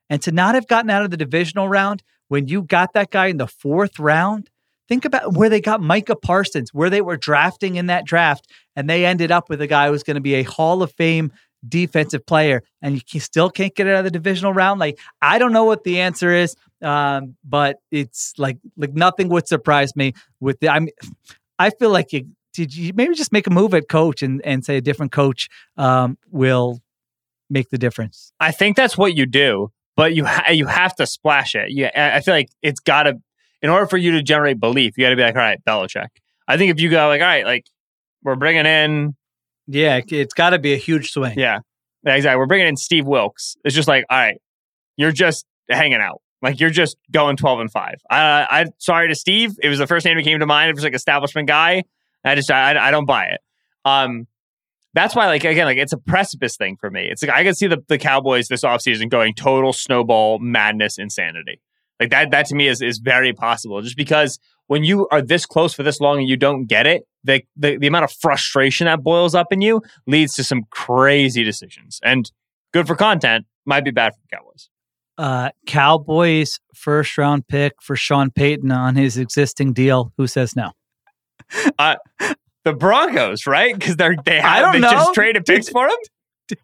[0.10, 3.28] And to not have gotten out of the divisional round when you got that guy
[3.28, 4.50] in the fourth round,
[4.88, 8.90] think about where they got Micah Parsons, where they were drafting in that draft, and
[8.90, 11.32] they ended up with a guy who's going to be a Hall of Fame
[11.68, 14.80] defensive player, and you can- still can't get it out of the divisional round.
[14.80, 19.48] Like I don't know what the answer is, um, but it's like like nothing would
[19.48, 20.70] surprise me with the.
[20.70, 20.92] I mean,
[21.60, 24.64] I feel like you did you maybe just make a move at coach and and
[24.66, 26.80] say a different coach um, will
[27.50, 28.32] make the difference.
[28.40, 31.72] I think that's what you do, but you ha- you have to splash it.
[31.72, 33.20] Yeah, I I feel like it's got to
[33.62, 36.10] in order for you to generate belief, you got to be like, all right, Belichick.
[36.48, 37.66] I think if you go like, all right, like
[38.24, 39.16] we're bringing in,
[39.68, 41.38] Yeah, it's got to be a huge swing.
[41.38, 41.60] yeah,
[42.06, 43.58] yeah, exactly, we're bringing in Steve Wilks.
[43.64, 44.42] It's just like, all right,
[44.96, 46.22] you're just hanging out.
[46.42, 47.96] Like you're just going twelve and five.
[48.10, 49.54] I, I, sorry to Steve.
[49.62, 50.70] It was the first name that came to mind.
[50.70, 51.84] It was like establishment guy.
[52.24, 53.42] I just, I, I don't buy it.
[53.86, 54.28] Um,
[54.94, 57.08] that's why, like again, like it's a precipice thing for me.
[57.10, 61.62] It's like I can see the, the Cowboys this offseason going total snowball madness insanity.
[62.00, 63.82] Like that that to me is is very possible.
[63.82, 67.04] Just because when you are this close for this long and you don't get it,
[67.24, 71.44] the the, the amount of frustration that boils up in you leads to some crazy
[71.44, 72.00] decisions.
[72.04, 72.32] And
[72.74, 74.70] good for content, might be bad for the Cowboys.
[75.18, 80.14] Uh, Cowboys first round pick for Sean Payton on his existing deal.
[80.18, 80.72] Who says no?
[82.68, 83.74] The Broncos, right?
[83.74, 84.92] Because they're they I have don't they know.
[84.92, 85.96] just traded picks for him.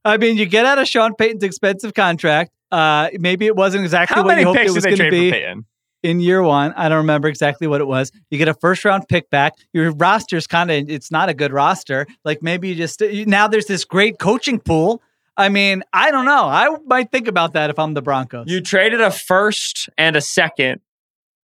[0.03, 2.51] I mean, you get out of Sean Payton's expensive contract.
[2.73, 4.97] Uh, maybe it wasn't exactly How what you many hoped picks it was did they
[4.97, 5.63] going to be.
[6.03, 6.73] In year one.
[6.73, 8.11] I don't remember exactly what it was.
[8.29, 9.53] You get a first round pick back.
[9.71, 12.05] Your roster's kind of, it's not a good roster.
[12.25, 15.01] Like maybe you just, now there's this great coaching pool.
[15.35, 16.45] I mean, I don't know.
[16.45, 18.45] I might think about that if I'm the Broncos.
[18.47, 20.81] You traded a first and a second,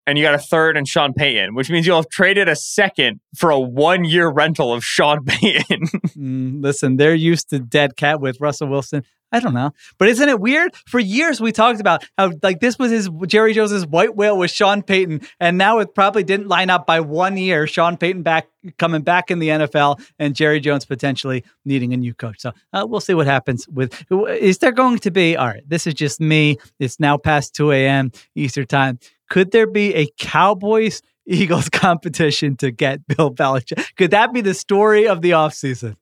[0.06, 3.20] and you got a third and Sean Payton, which means you'll have traded a second
[3.36, 5.88] for a one year rental of Sean Payton.
[6.18, 9.04] Mm, listen, they're used to dead cap with Russell Wilson.
[9.32, 9.72] I don't know.
[9.98, 10.76] But isn't it weird?
[10.88, 14.52] For years we talked about how like this was his Jerry Jones's white whale with
[14.52, 17.68] Sean Payton, and now it probably didn't line up by one year.
[17.68, 18.48] Sean Payton back
[18.78, 22.40] coming back in the NFL, and Jerry Jones potentially needing a new coach.
[22.40, 24.04] So uh, we'll see what happens with.
[24.12, 25.38] Is there going to be?
[25.38, 26.58] All right, this is just me.
[26.80, 28.12] It's now past two a.m.
[28.36, 29.00] Eastern time.
[29.30, 33.96] Could there be a Cowboys Eagles competition to get Bill Belichick?
[33.96, 35.96] Could that be the story of the offseason?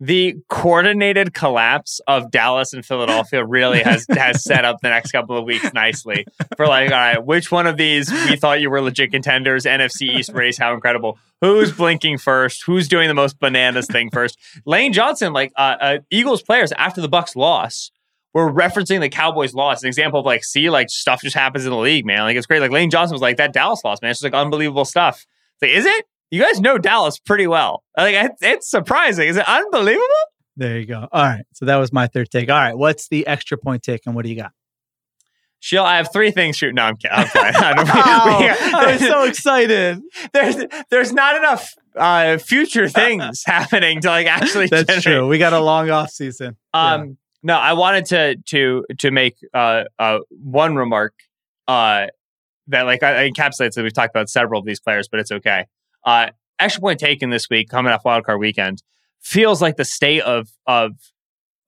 [0.00, 5.38] The coordinated collapse of Dallas and Philadelphia really has has set up the next couple
[5.38, 6.26] of weeks nicely
[6.56, 9.64] for like, all right, which one of these we thought you were legit contenders?
[9.64, 11.18] NFC East race, how incredible!
[11.40, 12.64] Who's blinking first?
[12.64, 14.38] Who's doing the most bananas thing first?
[14.64, 17.90] Lane Johnson, like uh, uh, Eagles players after the Bucs loss.
[18.32, 21.70] Were referencing the Cowboys loss, an example of like, see, like stuff just happens in
[21.70, 22.22] the league, man.
[22.22, 22.58] Like it's great.
[22.58, 24.10] Like Lane Johnson was like that Dallas loss, man.
[24.10, 25.24] It's just like unbelievable stuff.
[25.54, 26.04] It's like, is it?
[26.30, 27.84] You guys know Dallas pretty well.
[27.96, 29.28] Like it's, it's surprising.
[29.28, 30.04] Is it unbelievable?
[30.56, 31.08] There you go.
[31.12, 31.44] All right.
[31.52, 32.50] So that was my third take.
[32.50, 32.76] All right.
[32.76, 34.52] What's the extra point take and what do you got?
[35.64, 36.56] Sheila, I have three things.
[36.56, 36.74] shooting.
[36.74, 36.96] no, I'm.
[37.10, 37.54] I'm fine.
[37.56, 39.98] Oh, I was so excited.
[40.34, 40.56] there's
[40.90, 44.66] there's not enough uh, future things happening to like actually.
[44.66, 45.02] That's generate.
[45.02, 45.26] true.
[45.26, 46.56] We got a long off season.
[46.74, 51.14] Um, no, I wanted to to to make uh, uh one remark
[51.66, 52.08] uh
[52.66, 55.32] that like I, I encapsulates that we've talked about several of these players, but it's
[55.32, 55.64] okay.
[56.04, 58.82] Uh, extra point taken this week, coming off wildcard weekend,
[59.20, 60.92] feels like the state of of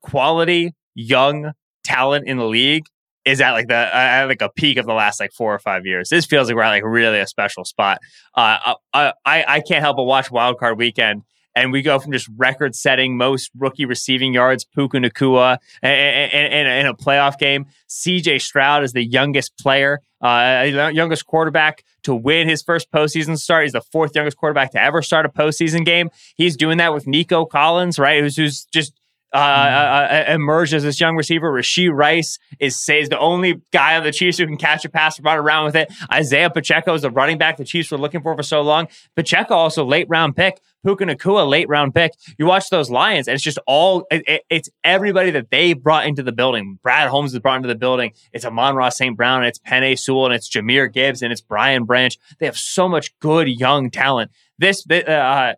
[0.03, 1.53] quality young
[1.85, 2.85] talent in the league
[3.25, 5.59] is at like the uh, at like a peak of the last like four or
[5.59, 6.09] five years.
[6.09, 7.99] This feels like we're at like really a special spot.
[8.35, 11.23] Uh, I I, I can't help but watch wildcard weekend
[11.57, 17.39] and we go from just record-setting most rookie receiving yards, Puka Nacua, in a playoff
[17.39, 17.67] game.
[17.89, 18.39] C.J.
[18.41, 23.65] Stroud is the youngest player, uh, youngest quarterback to win his first postseason start.
[23.65, 26.11] He's the fourth youngest quarterback to ever start a postseason game.
[26.37, 28.23] He's doing that with Nico Collins, right?
[28.23, 28.93] Who's, who's just
[29.37, 31.53] uh, uh, uh, emerged as this young receiver.
[31.53, 35.19] Rashee Rice is, is the only guy on the Chiefs who can catch a pass
[35.19, 35.93] and run around with it.
[36.11, 38.89] Isaiah Pacheco is the running back the Chiefs were looking for for so long.
[39.15, 40.59] Pacheco also late round pick.
[40.83, 42.13] Puka Nacua late round pick.
[42.39, 46.23] You watch those Lions, and it's just all it, it's everybody that they brought into
[46.23, 46.79] the building.
[46.83, 48.13] Brad Holmes is brought into the building.
[48.33, 49.17] It's Amon-Ra St.
[49.17, 52.17] Brown, and it's Penei Sewell, and it's Jahmyr Gibbs, and it's Brian Branch.
[52.39, 54.31] They have so much good young talent.
[54.59, 55.55] This uh,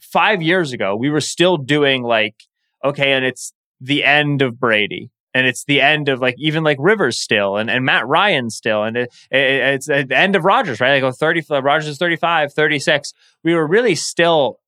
[0.00, 2.36] five years ago, we were still doing like
[2.86, 5.10] okay, and it's the end of Brady.
[5.34, 8.84] And it's the end of like even like Rivers still and, and Matt Ryan still.
[8.84, 10.94] And it, it, it's the end of Rodgers, right?
[10.94, 13.12] Like oh, 30, Rodgers is 35, 36.
[13.44, 14.60] We were really still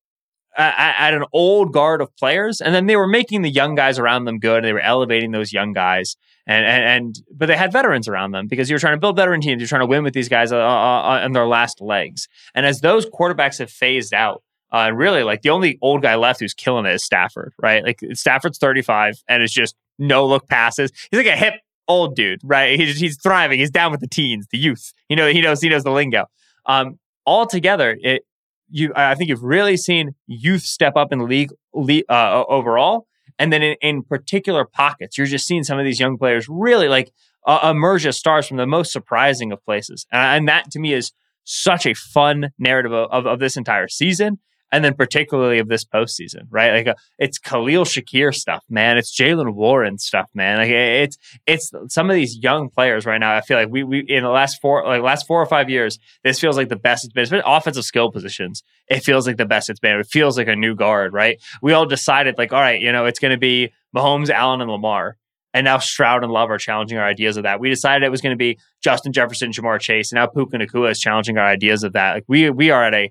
[0.59, 2.61] at, an old guard of players.
[2.61, 4.59] And then they were making the young guys around them good.
[4.59, 6.16] And they were elevating those young guys.
[6.47, 9.40] And, and, and but they had veterans around them because you're trying to build veteran
[9.40, 9.62] teams.
[9.62, 12.28] You're trying to win with these guys uh, uh, uh on their last legs.
[12.55, 14.43] And as those quarterbacks have phased out,
[14.73, 17.82] uh, and really, like the only old guy left who's killing it is Stafford, right?
[17.82, 20.93] Like Stafford's 35 and it's just no look passes.
[21.11, 21.55] He's like a hip
[21.89, 22.78] old dude, right?
[22.78, 23.59] He's, he's thriving.
[23.59, 24.93] He's down with the teens, the youth.
[25.09, 26.27] You know, he knows he knows the lingo.
[26.66, 28.23] Um, altogether, it
[28.70, 33.07] you I think you've really seen youth step up in the league, league uh, overall,
[33.39, 36.89] and then in, in, particular pockets, you're just seeing some of these young players really
[36.89, 37.11] like
[37.47, 40.93] uh, emerge as stars from the most surprising of places, and, and that to me
[40.93, 41.12] is
[41.45, 44.39] such a fun narrative of, of, of this entire season
[44.70, 46.73] and then particularly of this postseason, right?
[46.73, 48.99] Like uh, it's Khalil Shakir stuff, man.
[48.99, 50.59] It's Jaylen Warren stuff, man.
[50.59, 51.16] Like it's
[51.47, 53.35] it's some of these young players right now.
[53.35, 55.99] I feel like we we in the last four like last four or five years,
[56.24, 57.23] this feels like the best it's been.
[57.23, 58.62] It's been offensive skill positions.
[58.89, 59.99] It feels like the best it's been.
[59.99, 61.39] It feels like a new guard, right?
[61.62, 64.70] We all decided like, all right, you know, it's going to be Mahomes, Allen, and
[64.70, 65.16] Lamar.
[65.55, 67.59] And now Stroud and Love are challenging our ideas of that.
[67.59, 70.90] We decided it was going to be Justin Jefferson, Ja'Marr Chase, and now Puka Nacua
[70.90, 72.15] is challenging our ideas of that.
[72.15, 73.11] Like we we are at a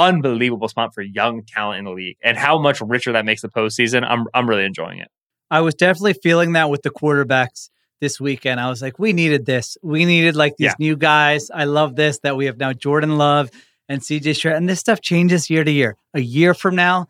[0.00, 3.48] unbelievable spot for young talent in the league and how much richer that makes the
[3.48, 4.04] postseason.
[4.08, 5.08] I'm I'm really enjoying it.
[5.50, 7.70] I was definitely feeling that with the quarterbacks
[8.00, 8.60] this weekend.
[8.60, 9.76] I was like, we needed this.
[9.82, 10.74] We needed like these yeah.
[10.78, 11.50] new guys.
[11.50, 13.50] I love this that we have now Jordan Love
[13.88, 14.56] and CJ Stroud.
[14.56, 15.96] And this stuff changes year to year.
[16.14, 17.08] A year from now,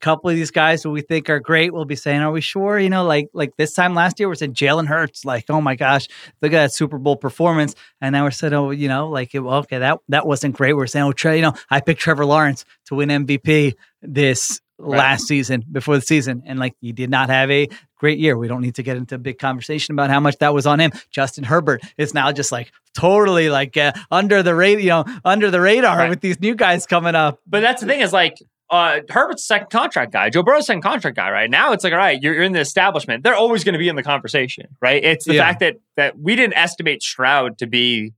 [0.00, 2.78] couple of these guys who we think are great will be saying, "Are we sure?"
[2.78, 5.74] You know, like like this time last year, we said Jalen Hurts, like, "Oh my
[5.74, 6.08] gosh,
[6.42, 9.58] look at that Super Bowl performance," and now we're saying, "Oh, you know, like, well,
[9.60, 12.64] okay, that that wasn't great." We're saying, "Oh, Trey, you know, I picked Trevor Lawrence
[12.86, 14.98] to win MVP this right.
[14.98, 18.36] last season before the season, and like, he did not have a great year.
[18.36, 20.80] We don't need to get into a big conversation about how much that was on
[20.80, 20.92] him.
[21.10, 25.98] Justin Herbert is now just like totally like uh, under the radio, under the radar
[25.98, 26.10] right.
[26.10, 27.40] with these new guys coming up.
[27.46, 28.38] But that's the thing is like
[28.70, 31.50] uh, Herbert's second contract guy, Joe Burrow's second contract guy, right?
[31.50, 33.22] Now it's like, all right, you're, you're in the establishment.
[33.24, 35.02] They're always going to be in the conversation, right?
[35.02, 35.46] It's the yeah.
[35.46, 38.12] fact that that we didn't estimate Stroud to be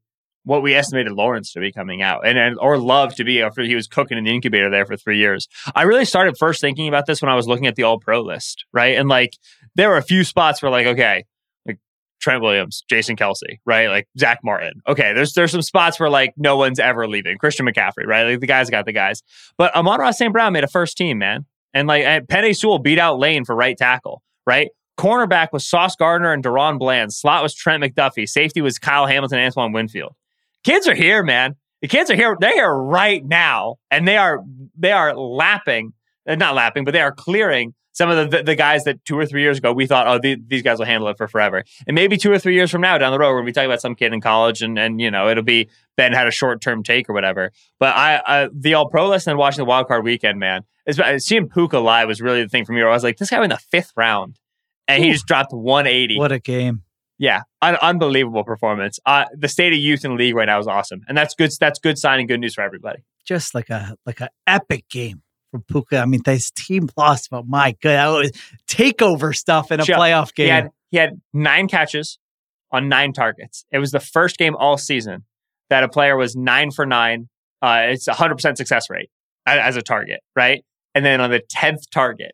[0.45, 3.63] what we estimated Lawrence to be coming out and, and or Love to be after
[3.63, 5.49] he was cooking in the incubator there for three years.
[5.75, 8.23] I really started first thinking about this when I was looking at the all pro
[8.23, 8.97] list, right?
[8.97, 9.37] And like
[9.75, 11.27] there were a few spots where like, okay,
[12.21, 13.89] Trent Williams, Jason Kelce, right?
[13.89, 14.83] Like Zack Martin.
[14.87, 17.39] Okay, there's there's some spots where like no one's ever leaving.
[17.39, 18.25] Christian McCaffrey, right?
[18.25, 19.23] Like the guys got the guys.
[19.57, 20.33] But Amon-Ra St.
[20.33, 21.47] Brown made a first team, man.
[21.73, 24.69] And like and Penei Sewell beat out Lane for right tackle, right?
[24.99, 27.13] Cornerback was Sauce Gardner and DaRon Bland.
[27.13, 28.29] Slot was Trent McDuffie.
[28.29, 30.15] Safety was Kyle Hamilton and Antoine Winfield.
[30.63, 31.57] Kids are here, man.
[31.81, 32.37] The kids are here.
[32.39, 33.77] They are right now.
[33.91, 34.45] And they are
[34.79, 35.95] they are lapping,
[36.29, 39.27] uh, not lapping, but they are clearing some of the, the guys that two or
[39.27, 41.65] three years ago we thought, oh, the, these guys will handle it for forever.
[41.87, 43.53] And maybe two or three years from now down the road, we're going to be
[43.53, 45.69] talking about some kid in college and, and you know, it'll be
[45.99, 47.53] Ben had a short term take or whatever.
[47.79, 50.63] But I, I the all pro list and watching the wild card weekend, man,
[51.19, 52.81] seeing Puka live was really the thing for me.
[52.81, 54.39] Where I was like, this guy in the fifth round
[54.89, 55.07] and Ooh.
[55.07, 56.17] he just dropped 180.
[56.17, 56.85] What a game.
[57.19, 58.99] Yeah, un- unbelievable performance.
[59.05, 61.51] Uh, the state of youth in the league right now is awesome, and that's good.
[61.61, 63.05] That's good signing, good news for everybody.
[63.27, 65.21] Just like a like an epic game
[65.51, 65.99] from Puka.
[65.99, 68.27] I mean, this team lost, but my god,
[68.67, 70.47] takeover stuff in a playoff game.
[70.47, 72.19] He had, he had nine catches
[72.71, 73.65] on nine targets.
[73.71, 75.25] It was the first game all season
[75.69, 77.29] that a player was nine for nine.
[77.63, 79.11] Uh, it's a hundred percent success rate
[79.47, 80.65] as a target, right?
[80.95, 82.33] And then on the tenth target,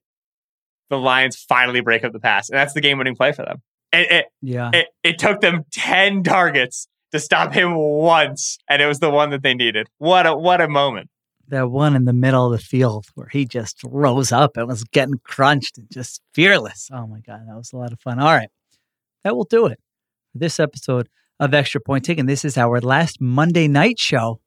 [0.88, 3.62] the Lions finally break up the pass, and that's the game-winning play for them.
[3.92, 8.86] It, it, yeah, it, it took them ten targets to stop him once, and it
[8.86, 9.88] was the one that they needed.
[9.98, 11.08] What a what a moment!
[11.48, 14.84] That one in the middle of the field where he just rose up and was
[14.84, 16.88] getting crunched and just fearless.
[16.92, 18.18] Oh my God, that was a lot of fun.
[18.18, 18.48] All right,
[19.24, 19.78] that will do it
[20.32, 21.08] for this episode
[21.38, 22.26] of Extra Point Taken.
[22.26, 24.40] This is our last Monday night show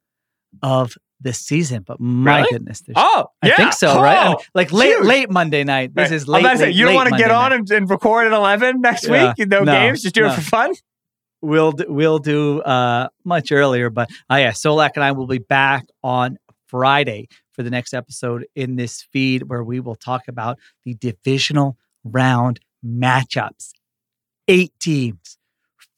[0.64, 2.50] of this season, but my Really?
[2.52, 3.52] goodness, Oh, yeah.
[3.54, 4.18] I think so, right?
[4.18, 5.06] I mean, Oh, like late huge.
[5.06, 5.94] late Monday night.
[5.94, 6.16] This Right.
[6.16, 6.52] is I'm late.
[6.52, 9.06] to say, late, you don't want to get on and, and record at 11 next
[9.08, 9.34] Yeah.
[9.38, 9.48] week?
[9.50, 10.02] No, No, games?
[10.02, 10.30] Just do no.
[10.32, 10.74] it for fun?
[11.42, 15.38] We'll do, we'll do uh much earlier, but uh, yeah, Solak and I will be
[15.40, 16.38] back on
[16.70, 21.78] Friday for the next episode in this feed where we will talk about the divisional
[22.04, 23.72] round matchups.
[24.48, 25.38] Eight teams,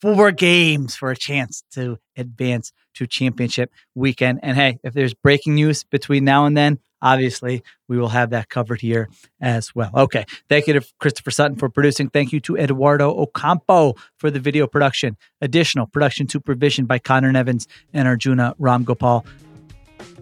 [0.01, 4.39] four games for a chance to advance to championship weekend.
[4.43, 8.49] And hey, if there's breaking news between now and then, obviously we will have that
[8.49, 9.91] covered here as well.
[9.95, 10.25] Okay.
[10.49, 12.09] Thank you to Christopher Sutton for producing.
[12.09, 15.17] Thank you to Eduardo Ocampo for the video production.
[15.41, 19.25] Additional production supervision by Conor Nevins and Arjuna Ramgopal.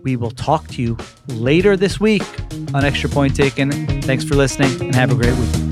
[0.04, 0.98] We will talk to you
[1.28, 2.24] later this week
[2.74, 4.02] on Extra Point Taken.
[4.02, 5.70] Thanks for listening and have a great week.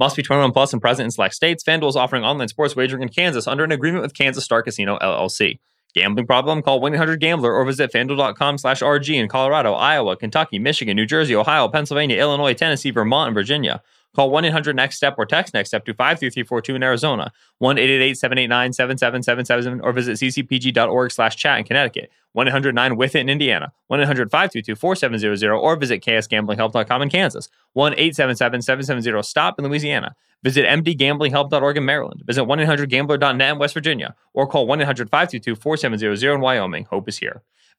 [0.00, 1.62] Must be 21 plus and present in select states.
[1.62, 4.98] FanDuel is offering online sports wagering in Kansas under an agreement with Kansas Star Casino
[4.98, 5.58] LLC.
[5.94, 6.62] Gambling problem?
[6.62, 11.68] Call 1-800-GAMBLER or visit FanDuel.com slash RG in Colorado, Iowa, Kentucky, Michigan, New Jersey, Ohio,
[11.68, 13.82] Pennsylvania, Illinois, Tennessee, Vermont, and Virginia.
[14.14, 17.30] Call 1-800-NEXT-STEP or text NEXT STEP to 53342 in Arizona,
[17.62, 27.02] 1-888-789-7777 or visit ccpg.org slash chat in Connecticut, 1-800-9-WITH-IT in Indiana, 1-800-522-4700 or visit ksgamblinghelp.com
[27.02, 30.14] in Kansas, 1-877-770-STOP in Louisiana.
[30.42, 32.22] Visit mdgamblinghelp.org in Maryland.
[32.24, 36.84] Visit 1-800-GAMBLER.net in West Virginia or call 1-800-522-4700 in Wyoming.
[36.84, 37.42] Hope is here.